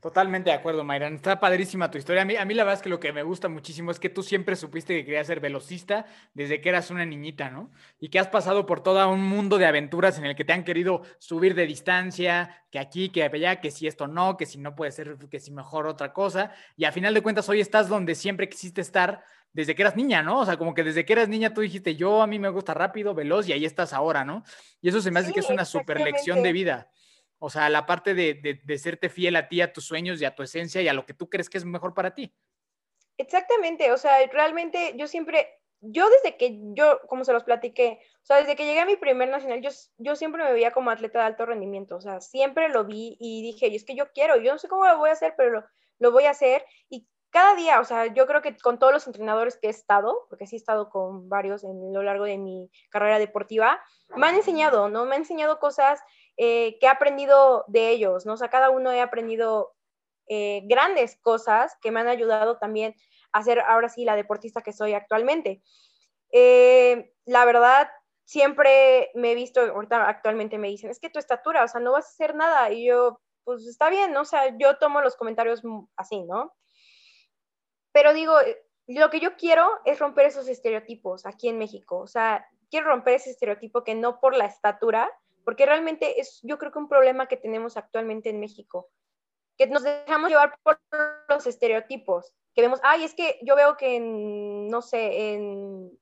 Totalmente 0.00 0.50
de 0.50 0.56
acuerdo, 0.56 0.84
Mayran. 0.84 1.14
Está 1.16 1.40
padrísima 1.40 1.90
tu 1.90 1.98
historia. 1.98 2.22
A 2.22 2.24
mí, 2.24 2.36
a 2.36 2.44
mí 2.44 2.54
la 2.54 2.62
verdad 2.62 2.78
es 2.78 2.82
que 2.82 2.88
lo 2.88 3.00
que 3.00 3.12
me 3.12 3.24
gusta 3.24 3.48
muchísimo 3.48 3.90
es 3.90 3.98
que 3.98 4.08
tú 4.08 4.22
siempre 4.22 4.54
supiste 4.54 4.94
que 4.94 5.04
querías 5.04 5.26
ser 5.26 5.40
velocista 5.40 6.06
desde 6.34 6.60
que 6.60 6.68
eras 6.68 6.92
una 6.92 7.04
niñita, 7.04 7.50
¿no? 7.50 7.72
Y 7.98 8.08
que 8.08 8.20
has 8.20 8.28
pasado 8.28 8.64
por 8.64 8.80
todo 8.80 9.08
un 9.10 9.24
mundo 9.24 9.58
de 9.58 9.66
aventuras 9.66 10.16
en 10.18 10.26
el 10.26 10.36
que 10.36 10.44
te 10.44 10.52
han 10.52 10.62
querido 10.62 11.02
subir 11.18 11.56
de 11.56 11.66
distancia, 11.66 12.62
que 12.70 12.78
aquí, 12.78 13.08
que 13.08 13.24
allá, 13.24 13.60
que 13.60 13.72
si 13.72 13.88
esto 13.88 14.06
no, 14.06 14.36
que 14.36 14.46
si 14.46 14.58
no 14.58 14.76
puede 14.76 14.92
ser, 14.92 15.16
que 15.28 15.40
si 15.40 15.50
mejor 15.50 15.88
otra 15.88 16.12
cosa. 16.12 16.52
Y 16.76 16.84
a 16.84 16.92
final 16.92 17.12
de 17.12 17.20
cuentas 17.20 17.48
hoy 17.48 17.60
estás 17.60 17.88
donde 17.88 18.14
siempre 18.14 18.48
quisiste 18.48 18.80
estar 18.80 19.24
desde 19.52 19.74
que 19.74 19.82
eras 19.82 19.96
niña, 19.96 20.22
¿no? 20.22 20.40
O 20.40 20.46
sea, 20.46 20.56
como 20.56 20.74
que 20.74 20.84
desde 20.84 21.04
que 21.04 21.12
eras 21.12 21.28
niña 21.28 21.52
tú 21.52 21.60
dijiste, 21.60 21.96
yo 21.96 22.22
a 22.22 22.28
mí 22.28 22.38
me 22.38 22.50
gusta 22.50 22.72
rápido, 22.72 23.14
veloz 23.14 23.48
y 23.48 23.52
ahí 23.52 23.64
estás 23.64 23.92
ahora, 23.92 24.24
¿no? 24.24 24.44
Y 24.80 24.90
eso 24.90 25.00
se 25.00 25.10
me 25.10 25.18
hace 25.18 25.32
que 25.32 25.40
es 25.40 25.50
una 25.50 25.64
super 25.64 26.00
lección 26.00 26.44
de 26.44 26.52
vida. 26.52 26.88
O 27.38 27.50
sea, 27.50 27.68
la 27.68 27.86
parte 27.86 28.14
de, 28.14 28.34
de, 28.34 28.60
de, 28.64 28.78
serte 28.78 29.08
fiel 29.08 29.36
a 29.36 29.48
ti, 29.48 29.60
a 29.60 29.72
tus 29.72 29.84
sueños 29.84 30.20
y 30.20 30.24
a 30.24 30.34
tu 30.34 30.42
esencia 30.42 30.82
y 30.82 30.88
a 30.88 30.92
lo 30.92 31.06
que 31.06 31.14
tú 31.14 31.30
crees 31.30 31.48
que 31.48 31.58
es 31.58 31.64
mejor 31.64 31.94
para 31.94 32.14
ti. 32.14 32.34
Exactamente, 33.16 33.92
o 33.92 33.96
sea, 33.96 34.24
realmente 34.28 34.94
yo 34.96 35.08
siempre, 35.08 35.48
yo 35.80 36.08
desde 36.08 36.36
que 36.36 36.58
yo, 36.74 37.00
como 37.08 37.24
se 37.24 37.32
los 37.32 37.44
platiqué, 37.44 38.00
o 38.22 38.24
sea, 38.24 38.36
desde 38.36 38.54
que 38.54 38.64
llegué 38.64 38.80
a 38.80 38.86
mi 38.86 38.96
primer 38.96 39.28
nacional, 39.28 39.60
yo, 39.60 39.70
yo 39.98 40.14
siempre 40.14 40.44
me 40.44 40.52
veía 40.52 40.70
como 40.70 40.90
atleta 40.90 41.20
de 41.20 41.26
alto 41.26 41.46
rendimiento, 41.46 41.96
o 41.96 42.00
sea, 42.00 42.20
siempre 42.20 42.68
lo 42.68 42.84
vi 42.84 43.16
y 43.18 43.42
dije, 43.42 43.68
y 43.68 43.76
es 43.76 43.84
que 43.84 43.96
yo 43.96 44.12
quiero, 44.12 44.36
yo 44.36 44.52
no 44.52 44.58
sé 44.58 44.68
cómo 44.68 44.86
lo 44.86 44.98
voy 44.98 45.10
a 45.10 45.14
hacer, 45.14 45.34
pero 45.36 45.50
lo, 45.50 45.64
lo 45.98 46.12
voy 46.12 46.24
a 46.24 46.30
hacer. 46.30 46.64
Y 46.88 47.08
cada 47.30 47.54
día, 47.56 47.80
o 47.80 47.84
sea, 47.84 48.06
yo 48.06 48.26
creo 48.26 48.40
que 48.40 48.56
con 48.56 48.78
todos 48.78 48.92
los 48.92 49.06
entrenadores 49.06 49.58
que 49.58 49.66
he 49.66 49.70
estado, 49.70 50.26
porque 50.28 50.46
sí 50.46 50.56
he 50.56 50.58
estado 50.58 50.88
con 50.88 51.28
varios 51.28 51.64
en 51.64 51.92
lo 51.92 52.02
largo 52.02 52.24
de 52.24 52.38
mi 52.38 52.70
carrera 52.90 53.18
deportiva, 53.18 53.80
me 54.16 54.26
han 54.26 54.36
enseñado, 54.36 54.88
¿no? 54.88 55.04
Me 55.04 55.16
han 55.16 55.22
enseñado 55.22 55.58
cosas 55.58 56.00
eh, 56.40 56.78
que 56.78 56.86
he 56.86 56.88
aprendido 56.88 57.64
de 57.66 57.90
ellos, 57.90 58.24
¿no? 58.24 58.34
O 58.34 58.36
sea, 58.36 58.48
cada 58.48 58.70
uno 58.70 58.92
he 58.92 59.00
aprendido 59.00 59.74
eh, 60.28 60.62
grandes 60.66 61.16
cosas 61.20 61.76
que 61.80 61.90
me 61.90 61.98
han 61.98 62.06
ayudado 62.06 62.58
también 62.58 62.94
a 63.32 63.42
ser 63.42 63.58
ahora 63.58 63.88
sí 63.88 64.04
la 64.04 64.14
deportista 64.14 64.62
que 64.62 64.72
soy 64.72 64.94
actualmente. 64.94 65.62
Eh, 66.30 67.12
la 67.24 67.44
verdad, 67.44 67.90
siempre 68.24 69.10
me 69.14 69.32
he 69.32 69.34
visto, 69.34 69.60
ahorita 69.60 70.08
actualmente 70.08 70.58
me 70.58 70.68
dicen, 70.68 70.90
es 70.90 71.00
que 71.00 71.10
tu 71.10 71.18
estatura, 71.18 71.64
o 71.64 71.68
sea, 71.68 71.80
no 71.80 71.90
vas 71.90 72.06
a 72.06 72.10
hacer 72.10 72.36
nada. 72.36 72.70
Y 72.70 72.86
yo, 72.86 73.20
pues 73.42 73.66
está 73.66 73.90
bien, 73.90 74.12
¿no? 74.12 74.20
O 74.20 74.24
sea, 74.24 74.56
yo 74.56 74.78
tomo 74.78 75.00
los 75.00 75.16
comentarios 75.16 75.62
así, 75.96 76.22
¿no? 76.22 76.54
Pero 77.90 78.12
digo, 78.12 78.34
lo 78.86 79.10
que 79.10 79.18
yo 79.18 79.34
quiero 79.36 79.68
es 79.84 79.98
romper 79.98 80.26
esos 80.26 80.46
estereotipos 80.46 81.26
aquí 81.26 81.48
en 81.48 81.58
México. 81.58 81.98
O 81.98 82.06
sea, 82.06 82.46
quiero 82.70 82.86
romper 82.86 83.14
ese 83.14 83.30
estereotipo 83.30 83.82
que 83.82 83.96
no 83.96 84.20
por 84.20 84.36
la 84.36 84.44
estatura, 84.44 85.10
porque 85.48 85.64
realmente 85.64 86.20
es, 86.20 86.40
yo 86.42 86.58
creo 86.58 86.70
que 86.70 86.78
un 86.78 86.90
problema 86.90 87.26
que 87.26 87.38
tenemos 87.38 87.78
actualmente 87.78 88.28
en 88.28 88.38
México, 88.38 88.90
que 89.56 89.66
nos 89.66 89.82
dejamos 89.82 90.28
llevar 90.28 90.54
por 90.62 90.78
los 91.26 91.46
estereotipos, 91.46 92.34
que 92.54 92.60
vemos, 92.60 92.80
ay, 92.82 93.04
es 93.04 93.14
que 93.14 93.38
yo 93.40 93.56
veo 93.56 93.78
que 93.78 93.96
en, 93.96 94.68
no 94.68 94.82
sé, 94.82 95.32
en 95.32 95.98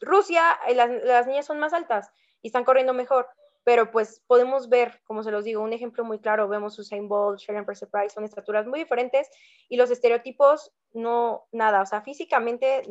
Rusia 0.00 0.58
eh, 0.66 0.74
las, 0.74 0.90
las 1.04 1.28
niñas 1.28 1.46
son 1.46 1.60
más 1.60 1.72
altas 1.72 2.10
y 2.42 2.48
están 2.48 2.64
corriendo 2.64 2.92
mejor, 2.92 3.28
pero 3.62 3.92
pues 3.92 4.20
podemos 4.26 4.68
ver, 4.68 5.00
como 5.04 5.22
se 5.22 5.30
los 5.30 5.44
digo, 5.44 5.62
un 5.62 5.72
ejemplo 5.72 6.02
muy 6.02 6.18
claro, 6.18 6.48
vemos 6.48 6.76
Usain 6.76 7.06
Bolt, 7.06 7.38
Sharon 7.38 7.64
Price, 7.64 7.86
son 8.12 8.24
estaturas 8.24 8.66
muy 8.66 8.80
diferentes 8.80 9.30
y 9.68 9.76
los 9.76 9.92
estereotipos 9.92 10.72
no, 10.90 11.46
nada, 11.52 11.82
o 11.82 11.86
sea, 11.86 12.02
físicamente 12.02 12.82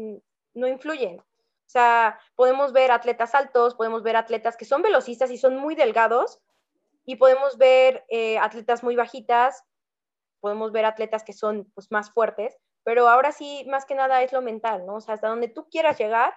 no 0.53 0.68
influyen, 0.70 1.22
o 1.70 1.72
sea, 1.72 2.20
podemos 2.34 2.74
ver 2.74 2.89
atletas 2.89 3.36
altos, 3.36 3.76
podemos 3.76 4.01
ver 4.01 4.15
atletas 4.15 4.57
que 4.57 4.65
son 4.65 4.82
velocistas 4.82 5.30
y 5.30 5.38
son 5.38 5.55
muy 5.55 5.76
delgados, 5.76 6.41
y 7.05 7.17
podemos 7.17 7.59
ver 7.59 8.05
eh, 8.09 8.39
atletas 8.39 8.82
muy 8.82 8.95
bajitas, 8.95 9.63
podemos 10.39 10.72
ver 10.72 10.86
atletas 10.86 11.24
que 11.24 11.34
son 11.34 11.72
pues, 11.76 11.91
más 11.91 12.11
fuertes, 12.11 12.57
pero 12.84 13.07
ahora 13.07 13.32
sí, 13.32 13.67
más 13.70 13.86
que 13.86 13.93
nada 13.93 14.24
es 14.24 14.34
lo 14.34 14.41
mental, 14.41 14.88
¿no? 14.88 14.95
O 14.95 14.99
sea, 14.99 15.13
hasta 15.13 15.28
donde 15.28 15.47
tú 15.47 15.70
quieras 15.70 15.99
llegar, 15.99 16.34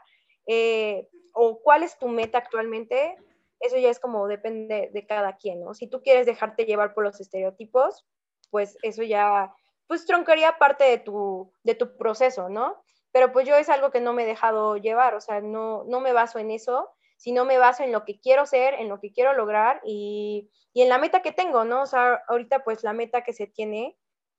eh, 0.47 1.09
o 1.33 1.63
cuál 1.63 1.83
es 1.83 1.99
tu 1.99 2.09
meta 2.09 2.37
actualmente, 2.37 3.17
eso 3.61 3.79
ya 3.79 3.89
es 3.89 4.01
como 4.01 4.29
depende 4.29 4.91
de 4.93 5.07
cada 5.07 5.39
quien, 5.39 5.61
¿no? 5.61 5.73
Si 5.73 5.87
tú 5.87 6.03
quieres 6.03 6.27
dejarte 6.27 6.67
llevar 6.67 6.93
por 6.93 7.05
los 7.05 7.19
estereotipos, 7.23 8.07
pues 8.51 8.77
eso 8.83 9.03
ya, 9.03 9.55
pues 9.87 10.05
troncaría 10.05 10.59
parte 10.59 10.85
de 10.85 10.99
tu, 10.99 11.55
de 11.63 11.75
tu 11.75 11.97
proceso, 11.97 12.51
¿no? 12.51 12.85
Pero 13.13 13.33
pues 13.33 13.47
yo 13.47 13.57
es 13.57 13.69
algo 13.69 13.91
que 13.91 14.01
no 14.01 14.13
me 14.13 14.25
he 14.25 14.27
dejado 14.27 14.77
llevar, 14.77 15.15
o 15.15 15.21
sea, 15.21 15.41
no, 15.41 15.85
no 15.85 16.01
me 16.01 16.13
baso 16.13 16.39
en 16.39 16.51
eso, 16.51 16.91
sino 17.17 17.45
me 17.45 17.59
baso 17.59 17.85
en 17.85 17.93
lo 17.93 18.05
que 18.05 18.19
quiero 18.19 18.47
ser, 18.47 18.75
en 18.75 18.89
lo 18.89 18.99
que 18.99 19.13
quiero 19.13 19.35
lograr 19.35 19.81
y, 19.85 20.51
y 20.73 20.83
en 20.83 20.89
la 20.89 20.99
meta 20.99 21.23
que 21.23 21.33
tengo, 21.33 21.65
¿no? 21.65 21.83
O 21.83 21.87
sea, 21.87 22.23
ahorita 22.27 22.65
pues 22.65 22.83
la 22.83 22.93
meta 22.93 23.23
que 23.23 23.33
se 23.33 23.47
tiene, 23.47 23.97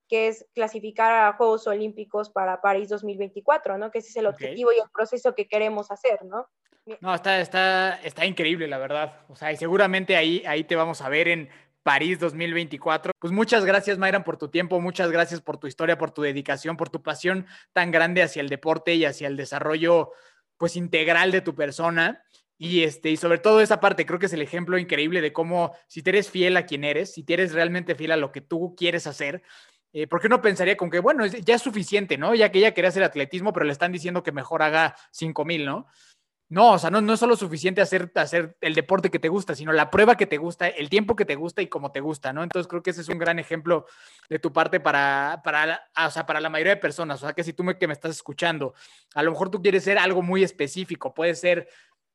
que 0.10 0.28
es 0.28 0.46
clasificar 0.54 1.14
a 1.14 1.34
Juegos 1.34 1.66
Olímpicos 1.68 2.30
para 2.30 2.60
París 2.62 2.90
2024, 2.90 3.78
¿no? 3.78 3.90
Que 3.90 4.00
ese 4.00 4.10
es 4.10 4.16
el 4.18 4.26
objetivo 4.26 4.74
y 4.74 4.80
el 4.82 4.90
proceso 4.92 5.34
que 5.34 5.48
queremos 5.48 5.92
hacer, 5.92 6.26
¿no? 6.26 6.50
No, 7.00 7.16
está, 7.16 7.40
está, 7.40 8.02
está 8.04 8.26
increíble, 8.26 8.68
la 8.68 8.78
verdad. 8.78 9.22
O 9.30 9.36
sea, 9.36 9.52
y 9.52 9.56
seguramente 9.56 10.18
ahí, 10.18 10.44
ahí 10.46 10.66
te 10.66 10.76
vamos 10.76 11.02
a 11.02 11.08
ver 11.08 11.30
en 11.30 11.50
París 11.84 12.20
2024. 12.20 13.12
Pues 13.20 13.32
muchas 13.32 13.66
gracias, 13.66 13.98
Mayran, 13.98 14.24
por 14.24 14.38
tu 14.38 14.50
tiempo, 14.50 14.80
muchas 14.80 15.12
gracias 15.12 15.42
por 15.42 15.58
tu 15.58 15.68
historia, 15.68 15.98
por 15.98 16.12
tu 16.12 16.22
dedicación, 16.22 16.78
por 16.78 16.90
tu 16.90 17.04
pasión 17.04 17.46
tan 17.74 17.92
grande 17.92 18.24
hacia 18.24 18.42
el 18.42 18.50
deporte 18.50 18.96
y 18.96 19.06
hacia 19.06 19.28
el 19.28 19.38
desarrollo, 19.38 20.12
pues, 20.58 20.76
integral 20.76 21.32
de 21.32 21.42
tu 21.42 21.56
persona. 21.56 22.24
Y, 22.58 22.84
este, 22.84 23.10
y 23.10 23.18
sobre 23.18 23.40
todo 23.40 23.62
esa 23.62 23.80
parte, 23.80 24.06
creo 24.06 24.20
que 24.20 24.28
es 24.28 24.34
el 24.34 24.42
ejemplo 24.42 24.78
increíble 24.78 25.22
de 25.22 25.34
cómo 25.34 25.76
si 25.88 26.02
eres 26.06 26.30
fiel 26.30 26.56
a 26.56 26.66
quien 26.66 26.84
eres, 26.84 27.14
si 27.14 27.26
eres 27.28 27.52
realmente 27.54 27.96
fiel 27.96 28.12
a 28.12 28.18
lo 28.18 28.32
que 28.32 28.42
tú 28.42 28.74
quieres 28.78 29.06
hacer, 29.06 29.44
eh, 29.92 30.08
¿por 30.08 30.20
qué 30.20 30.28
no 30.28 30.42
pensaría 30.42 30.76
con 30.76 30.90
que, 30.90 31.00
bueno, 31.00 31.26
ya 31.26 31.56
es 31.56 31.62
suficiente, 31.62 32.18
¿no? 32.18 32.34
Ya 32.34 32.52
que 32.52 32.60
ella 32.60 32.74
quería 32.74 32.90
hacer 32.90 33.04
atletismo, 33.04 33.54
pero 33.54 33.66
le 33.66 33.74
están 33.74 33.92
diciendo 33.92 34.24
que 34.24 34.32
mejor 34.32 34.64
haga 34.64 34.96
5000, 35.12 35.66
¿no? 35.66 35.88
No, 36.54 36.74
o 36.74 36.78
sea, 36.78 36.92
no, 36.92 37.02
no 37.02 37.14
es 37.14 37.20
solo 37.20 37.36
suficiente 37.36 37.82
hacer, 37.82 38.12
hacer 38.14 38.56
el 38.62 38.76
deporte 38.76 39.10
que 39.10 39.18
te 39.18 39.28
gusta, 39.28 39.56
sino 39.56 39.74
la 39.74 39.90
prueba 39.90 40.16
que 40.16 40.28
te 40.28 40.38
gusta, 40.38 40.68
el 40.68 40.88
tiempo 40.88 41.16
que 41.16 41.26
te 41.26 41.34
gusta 41.34 41.64
y 41.64 41.68
cómo 41.68 41.92
te 41.92 42.00
gusta, 42.00 42.32
¿no? 42.32 42.44
Entonces 42.44 42.68
creo 42.68 42.84
que 42.84 42.92
ese 42.92 43.02
es 43.02 43.10
un 43.10 43.18
gran 43.18 43.40
ejemplo 43.40 43.88
de 44.30 44.38
tu 44.38 44.54
parte 44.54 44.80
para, 44.80 45.42
para, 45.44 45.90
o 46.06 46.12
sea, 46.12 46.28
para 46.28 46.40
la 46.40 46.52
mayoría 46.52 46.76
de 46.76 46.80
personas. 46.80 47.24
O 47.24 47.26
sea, 47.26 47.34
que 47.34 47.44
si 47.44 47.54
tú 47.54 47.64
me, 47.64 47.80
que 47.80 47.88
me 47.88 47.94
estás 47.94 48.12
escuchando, 48.12 48.76
a 49.16 49.24
lo 49.24 49.32
mejor 49.32 49.50
tú 49.50 49.64
quieres 49.64 49.84
ser 49.84 49.98
algo 49.98 50.22
muy 50.22 50.44
específico, 50.44 51.12
puede 51.16 51.34
ser 51.34 51.70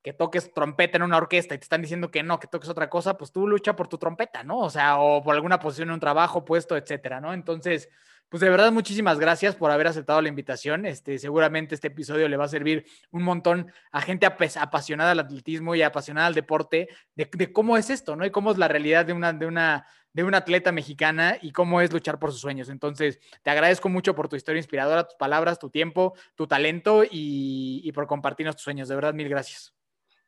que 0.05 0.13
toques 0.13 0.55
trompeta 0.55 0.99
en 0.99 1.03
una 1.03 1.17
orquesta 1.17 1.57
y 1.57 1.59
te 1.59 1.65
están 1.65 1.83
diciendo 1.83 2.13
que 2.13 2.23
no, 2.23 2.39
que 2.39 2.47
toques 2.47 2.69
otra 2.69 2.89
cosa, 2.89 3.19
pues 3.19 3.33
tú 3.33 3.49
lucha 3.49 3.75
por 3.75 3.89
tu 3.89 3.99
trompeta, 3.99 4.45
¿no? 4.45 4.61
O 4.61 4.71
sea, 4.71 5.01
o 5.01 5.21
por 5.21 5.35
alguna 5.35 5.59
posición 5.59 5.89
en 5.89 5.95
un 5.95 6.01
trabajo, 6.01 6.45
puesto, 6.45 6.77
etcétera, 6.77 7.21
¿no? 7.21 7.35
Entonces, 7.35 7.89
pues 8.29 8.43
de 8.43 8.51
verdad, 8.51 8.73
muchísimas 8.73 9.19
gracias 9.19 9.57
por 9.57 9.71
haber 9.71 9.87
aceptado 9.87 10.21
la 10.21 10.29
invitación. 10.29 10.85
Este, 10.85 11.19
seguramente 11.19 11.75
este 11.75 11.89
episodio 11.89 12.29
le 12.29 12.37
va 12.37 12.45
a 12.45 12.49
servir 12.49 12.85
un 13.11 13.23
montón 13.23 13.73
a 13.91 14.03
gente 14.03 14.27
apasionada 14.27 15.13
al 15.13 15.21
atletismo 15.21 15.75
y 15.75 15.83
apasionada 15.83 16.27
al 16.27 16.35
deporte, 16.35 16.89
de, 17.15 17.53
cómo 17.53 17.79
es 17.79 17.89
esto, 17.89 18.17
¿no? 18.17 18.27
Y 18.27 18.31
cómo 18.31 18.51
es 18.51 18.59
la 18.59 18.69
realidad 18.69 19.07
de 19.07 19.15
una, 19.15 19.33
de 19.33 19.47
una, 19.47 19.87
de 20.13 20.25
una 20.25 20.39
atleta 20.39 20.73
mexicana 20.73 21.39
y 21.41 21.53
cómo 21.53 21.81
es 21.81 21.91
luchar 21.91 22.19
por 22.19 22.31
sus 22.31 22.41
sueños. 22.41 22.69
Entonces, 22.69 23.19
te 23.43 23.51
agradezco 23.51 23.89
mucho 23.89 24.15
por 24.15 24.29
tu 24.29 24.37
historia 24.37 24.59
inspiradora, 24.59 25.05
tus 25.05 25.17
palabras, 25.17 25.59
tu 25.59 25.71
tiempo, 25.71 26.15
tu 26.35 26.47
talento 26.47 27.05
y, 27.05 27.81
y 27.83 27.93
por 27.93 28.07
compartirnos 28.07 28.57
tus 28.57 28.65
sueños. 28.65 28.89
De 28.89 28.95
verdad, 28.95 29.15
mil 29.15 29.29
gracias. 29.31 29.75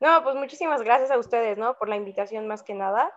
No, 0.00 0.22
pues 0.22 0.36
muchísimas 0.36 0.82
gracias 0.82 1.10
a 1.10 1.18
ustedes, 1.18 1.58
¿no? 1.58 1.76
Por 1.76 1.90
la 1.90 1.96
invitación 1.96 2.46
más 2.46 2.62
que 2.62 2.72
nada 2.72 3.12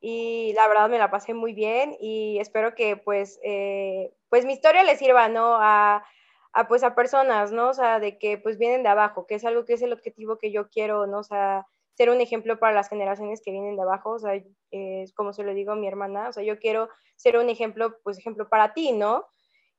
y 0.00 0.52
la 0.54 0.66
verdad 0.66 0.88
me 0.88 0.98
la 0.98 1.10
pasé 1.10 1.34
muy 1.34 1.52
bien 1.52 1.96
y 2.00 2.38
espero 2.40 2.74
que 2.74 2.96
pues, 2.96 3.38
eh, 3.42 4.12
pues 4.30 4.46
mi 4.46 4.54
historia 4.54 4.82
le 4.82 4.96
sirva, 4.96 5.28
¿no? 5.28 5.56
A, 5.60 6.04
a, 6.52 6.68
pues 6.68 6.82
a 6.82 6.94
personas, 6.94 7.52
¿no? 7.52 7.68
O 7.68 7.74
sea, 7.74 8.00
de 8.00 8.18
que 8.18 8.38
pues 8.38 8.58
vienen 8.58 8.82
de 8.82 8.88
abajo, 8.88 9.26
que 9.26 9.34
es 9.34 9.44
algo 9.44 9.64
que 9.64 9.74
es 9.74 9.82
el 9.82 9.92
objetivo 9.92 10.38
que 10.38 10.50
yo 10.50 10.68
quiero, 10.70 11.06
¿no? 11.06 11.18
O 11.18 11.22
sea, 11.22 11.66
ser 11.94 12.08
un 12.08 12.22
ejemplo 12.22 12.58
para 12.58 12.74
las 12.74 12.88
generaciones 12.88 13.42
que 13.44 13.50
vienen 13.50 13.76
de 13.76 13.82
abajo, 13.82 14.12
o 14.12 14.18
sea, 14.18 14.32
es 14.70 15.12
como 15.12 15.34
se 15.34 15.42
lo 15.42 15.52
digo 15.52 15.72
a 15.72 15.76
mi 15.76 15.86
hermana, 15.86 16.30
o 16.30 16.32
sea, 16.32 16.42
yo 16.42 16.58
quiero 16.58 16.88
ser 17.16 17.36
un 17.36 17.50
ejemplo, 17.50 17.98
pues 18.02 18.18
ejemplo 18.18 18.48
para 18.48 18.72
ti, 18.72 18.92
¿no? 18.92 19.26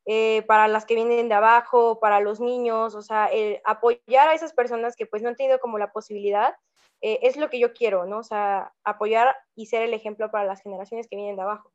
Eh, 0.05 0.43
para 0.47 0.67
las 0.67 0.85
que 0.85 0.95
vienen 0.95 1.29
de 1.29 1.35
abajo, 1.35 1.99
para 1.99 2.19
los 2.19 2.39
niños, 2.39 2.93
o 2.93 3.01
sea, 3.01 3.29
apoyar 3.65 4.27
a 4.27 4.33
esas 4.33 4.53
personas 4.53 4.95
que 4.95 5.07
pues 5.07 5.23
no 5.23 5.29
han 5.29 5.35
tenido 5.35 5.59
como 5.59 5.79
la 5.79 5.91
posibilidad 5.91 6.55
eh, 7.01 7.19
es 7.23 7.37
lo 7.37 7.49
que 7.49 7.59
yo 7.59 7.73
quiero, 7.73 8.05
¿no? 8.05 8.19
O 8.19 8.23
sea, 8.23 8.73
apoyar 8.83 9.35
y 9.55 9.65
ser 9.65 9.81
el 9.81 9.93
ejemplo 9.93 10.29
para 10.31 10.45
las 10.45 10.61
generaciones 10.61 11.07
que 11.07 11.15
vienen 11.15 11.35
de 11.35 11.41
abajo. 11.41 11.71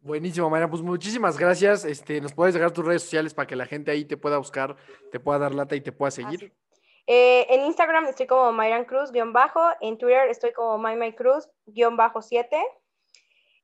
Buenísimo, 0.00 0.50
Mayra. 0.50 0.68
Pues 0.68 0.82
muchísimas 0.82 1.38
gracias. 1.38 1.86
Este, 1.86 2.20
nos 2.20 2.34
puedes 2.34 2.52
dejar 2.52 2.72
tus 2.72 2.84
redes 2.84 3.02
sociales 3.02 3.32
para 3.32 3.46
que 3.46 3.56
la 3.56 3.64
gente 3.64 3.90
ahí 3.90 4.04
te 4.04 4.18
pueda 4.18 4.36
buscar, 4.36 4.76
te 5.10 5.18
pueda 5.18 5.38
dar 5.38 5.54
lata 5.54 5.76
y 5.76 5.80
te 5.80 5.92
pueda 5.92 6.10
seguir. 6.10 6.52
Eh, 7.06 7.46
en 7.48 7.64
Instagram 7.64 8.06
estoy 8.06 8.26
como 8.26 8.52
Mayran 8.52 8.84
Cruz, 8.84 9.12
guion 9.12 9.32
bajo. 9.32 9.60
En 9.80 9.96
Twitter 9.96 10.28
estoy 10.28 10.52
como 10.52 10.78
My 10.78 11.12
Cruz, 11.14 11.48
guion 11.64 11.96
bajo 11.96 12.20
7. 12.20 12.62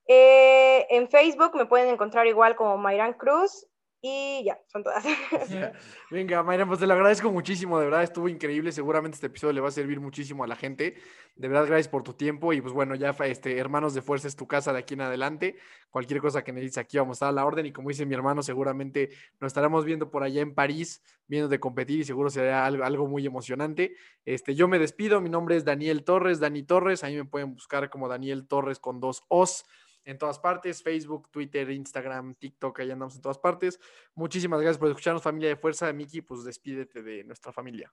Eh, 0.07 0.87
en 0.91 1.09
Facebook 1.09 1.55
me 1.55 1.67
pueden 1.67 1.89
encontrar 1.89 2.27
igual 2.27 2.57
como 2.57 2.79
Mayran 2.79 3.13
Cruz. 3.13 3.67
Y 4.03 4.45
ya, 4.45 4.59
son 4.67 4.83
todas. 4.83 5.05
Venga, 6.11 6.43
Mayra, 6.43 6.67
pues 6.67 6.81
te 6.81 6.87
lo 6.87 6.95
agradezco 6.95 7.31
muchísimo, 7.31 7.79
de 7.79 7.85
verdad 7.85 8.03
estuvo 8.03 8.31
increíble. 8.31 8.73
Seguramente 8.73 9.17
este 9.17 9.27
episodio 9.27 9.53
le 9.53 9.61
va 9.61 9.69
a 9.69 9.73
servir 9.73 10.01
muchísimo 10.01 10.43
a 10.43 10.47
la 10.47 10.57
gente. 10.57 10.95
De 11.37 11.49
verdad, 11.49 11.67
gracias 11.67 11.89
por 11.89 12.03
tu 12.03 12.15
tiempo. 12.15 12.55
Y 12.55 12.63
pues 12.63 12.73
bueno, 12.73 12.95
ya 12.95 13.11
este, 13.25 13.59
Hermanos 13.59 13.93
de 13.93 14.01
Fuerza 14.01 14.27
es 14.27 14.37
tu 14.37 14.47
casa 14.47 14.73
de 14.73 14.79
aquí 14.79 14.95
en 14.95 15.03
adelante. 15.03 15.57
Cualquier 15.91 16.23
cosa 16.23 16.43
que 16.43 16.51
necesites 16.51 16.79
aquí 16.79 16.97
vamos 16.97 17.17
a 17.17 17.17
estar 17.17 17.29
a 17.29 17.33
la 17.33 17.45
orden. 17.45 17.67
Y 17.67 17.73
como 17.73 17.91
dice 17.91 18.07
mi 18.07 18.15
hermano, 18.15 18.43
seguramente 18.43 19.11
nos 19.39 19.49
estaremos 19.49 19.85
viendo 19.85 20.11
por 20.11 20.23
allá 20.23 20.41
en 20.41 20.55
París, 20.55 21.03
viendo 21.27 21.49
de 21.49 21.61
competir 21.61 22.01
y 22.01 22.05
seguro 22.05 22.31
será 22.31 22.65
algo, 22.65 22.85
algo 22.85 23.07
muy 23.07 23.27
emocionante. 23.27 23.97
Este, 24.25 24.55
yo 24.55 24.67
me 24.67 24.79
despido, 24.79 25.21
mi 25.21 25.29
nombre 25.29 25.57
es 25.57 25.67
Daniel 25.67 26.05
Torres, 26.05 26.41
Dani 26.41 26.63
Torres. 26.63 27.05
Ahí 27.05 27.17
me 27.17 27.27
pueden 27.27 27.53
buscar 27.53 27.91
como 27.91 28.09
Daniel 28.09 28.49
Torres 28.49 28.79
con 28.79 28.99
dos 28.99 29.25
Os 29.29 29.67
en 30.05 30.19
todas 30.19 30.39
partes, 30.39 30.83
Facebook, 30.83 31.31
Twitter, 31.31 31.71
Instagram, 31.71 32.35
TikTok, 32.35 32.81
ahí 32.81 32.91
andamos 32.91 33.17
en 33.17 33.23
todas 33.23 33.39
partes. 33.39 33.79
Muchísimas 34.15 34.61
gracias 34.61 34.79
por 34.79 34.89
escucharnos, 34.89 35.23
familia 35.23 35.51
de 35.51 35.57
fuerza. 35.57 35.93
Miki, 35.93 36.23
pues 36.23 36.45
despídete 36.45 37.03
de 37.03 37.25
nuestra 37.25 37.53
familia. 37.53 37.91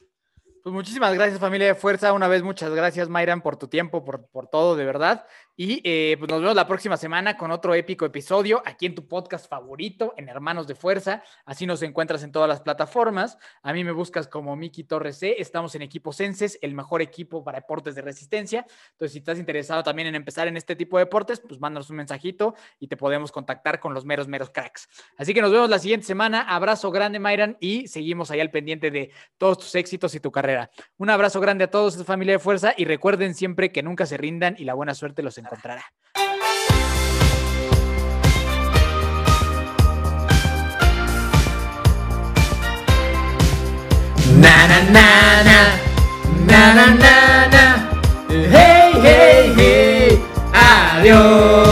Pues 0.63 0.73
muchísimas 0.73 1.13
gracias, 1.13 1.39
familia 1.39 1.67
de 1.67 1.75
fuerza. 1.75 2.11
Una 2.13 2.27
vez, 2.27 2.43
muchas 2.43 2.71
gracias, 2.71 3.07
Mayran, 3.07 3.41
por 3.41 3.57
tu 3.57 3.67
tiempo, 3.67 4.03
por, 4.03 4.27
por 4.27 4.47
todo, 4.47 4.75
de 4.75 4.83
verdad. 4.83 5.25
Y 5.55 5.81
eh, 5.83 6.17
pues 6.19 6.29
nos 6.29 6.41
vemos 6.41 6.55
la 6.55 6.67
próxima 6.67 6.97
semana 6.97 7.35
con 7.35 7.51
otro 7.51 7.73
épico 7.73 8.05
episodio 8.05 8.61
aquí 8.65 8.85
en 8.85 8.93
tu 8.93 9.07
podcast 9.07 9.49
favorito, 9.49 10.13
en 10.17 10.29
Hermanos 10.29 10.67
de 10.67 10.75
Fuerza. 10.75 11.23
Así 11.45 11.65
nos 11.65 11.81
encuentras 11.81 12.21
en 12.23 12.31
todas 12.31 12.47
las 12.49 12.61
plataformas. 12.61 13.37
A 13.63 13.73
mí 13.73 13.83
me 13.83 13.91
buscas 13.91 14.27
como 14.27 14.55
Miki 14.55 14.83
Torres 14.83 15.17
C. 15.17 15.35
Estamos 15.39 15.73
en 15.75 15.81
Equipo 15.81 16.11
Senses, 16.11 16.59
el 16.61 16.75
mejor 16.75 17.01
equipo 17.01 17.43
para 17.43 17.59
deportes 17.59 17.95
de 17.95 18.01
resistencia. 18.01 18.67
Entonces, 18.91 19.13
si 19.13 19.19
estás 19.19 19.39
interesado 19.39 19.83
también 19.83 20.09
en 20.09 20.15
empezar 20.15 20.47
en 20.47 20.57
este 20.57 20.75
tipo 20.75 20.97
de 20.97 21.05
deportes, 21.05 21.39
pues 21.39 21.59
mándanos 21.59 21.89
un 21.89 21.95
mensajito 21.95 22.55
y 22.79 22.87
te 22.87 22.97
podemos 22.97 23.31
contactar 23.31 23.79
con 23.79 23.93
los 23.93 24.05
meros, 24.05 24.27
meros 24.27 24.49
cracks. 24.49 24.87
Así 25.17 25.33
que 25.33 25.41
nos 25.41 25.51
vemos 25.51 25.69
la 25.69 25.79
siguiente 25.79 26.05
semana. 26.05 26.41
Abrazo 26.41 26.91
grande, 26.91 27.19
Mayran, 27.19 27.57
y 27.59 27.87
seguimos 27.87 28.31
ahí 28.31 28.41
al 28.41 28.51
pendiente 28.51 28.91
de 28.91 29.11
todos 29.37 29.57
tus 29.59 29.73
éxitos 29.75 30.13
y 30.13 30.19
tu 30.19 30.31
carrera. 30.31 30.46
Un 30.97 31.09
abrazo 31.09 31.39
grande 31.39 31.65
a 31.65 31.69
todos, 31.69 32.03
familia 32.05 32.33
de 32.33 32.39
fuerza, 32.39 32.73
y 32.77 32.85
recuerden 32.85 33.33
siempre 33.35 33.71
que 33.71 33.83
nunca 33.83 34.05
se 34.05 34.17
rindan 34.17 34.55
y 34.57 34.65
la 34.65 34.73
buena 34.73 34.93
suerte 34.93 35.23
los 35.23 35.37
encontrará. 35.37 35.83
Na 44.39 44.67
na 44.67 44.79
na 44.91 45.43
na, 45.47 45.59
na 46.45 46.73
na 46.75 46.85
na 47.03 47.47
na, 47.47 47.65
hey 48.29 48.91
hey 49.01 49.53
hey, 49.57 50.19
adiós. 50.53 51.66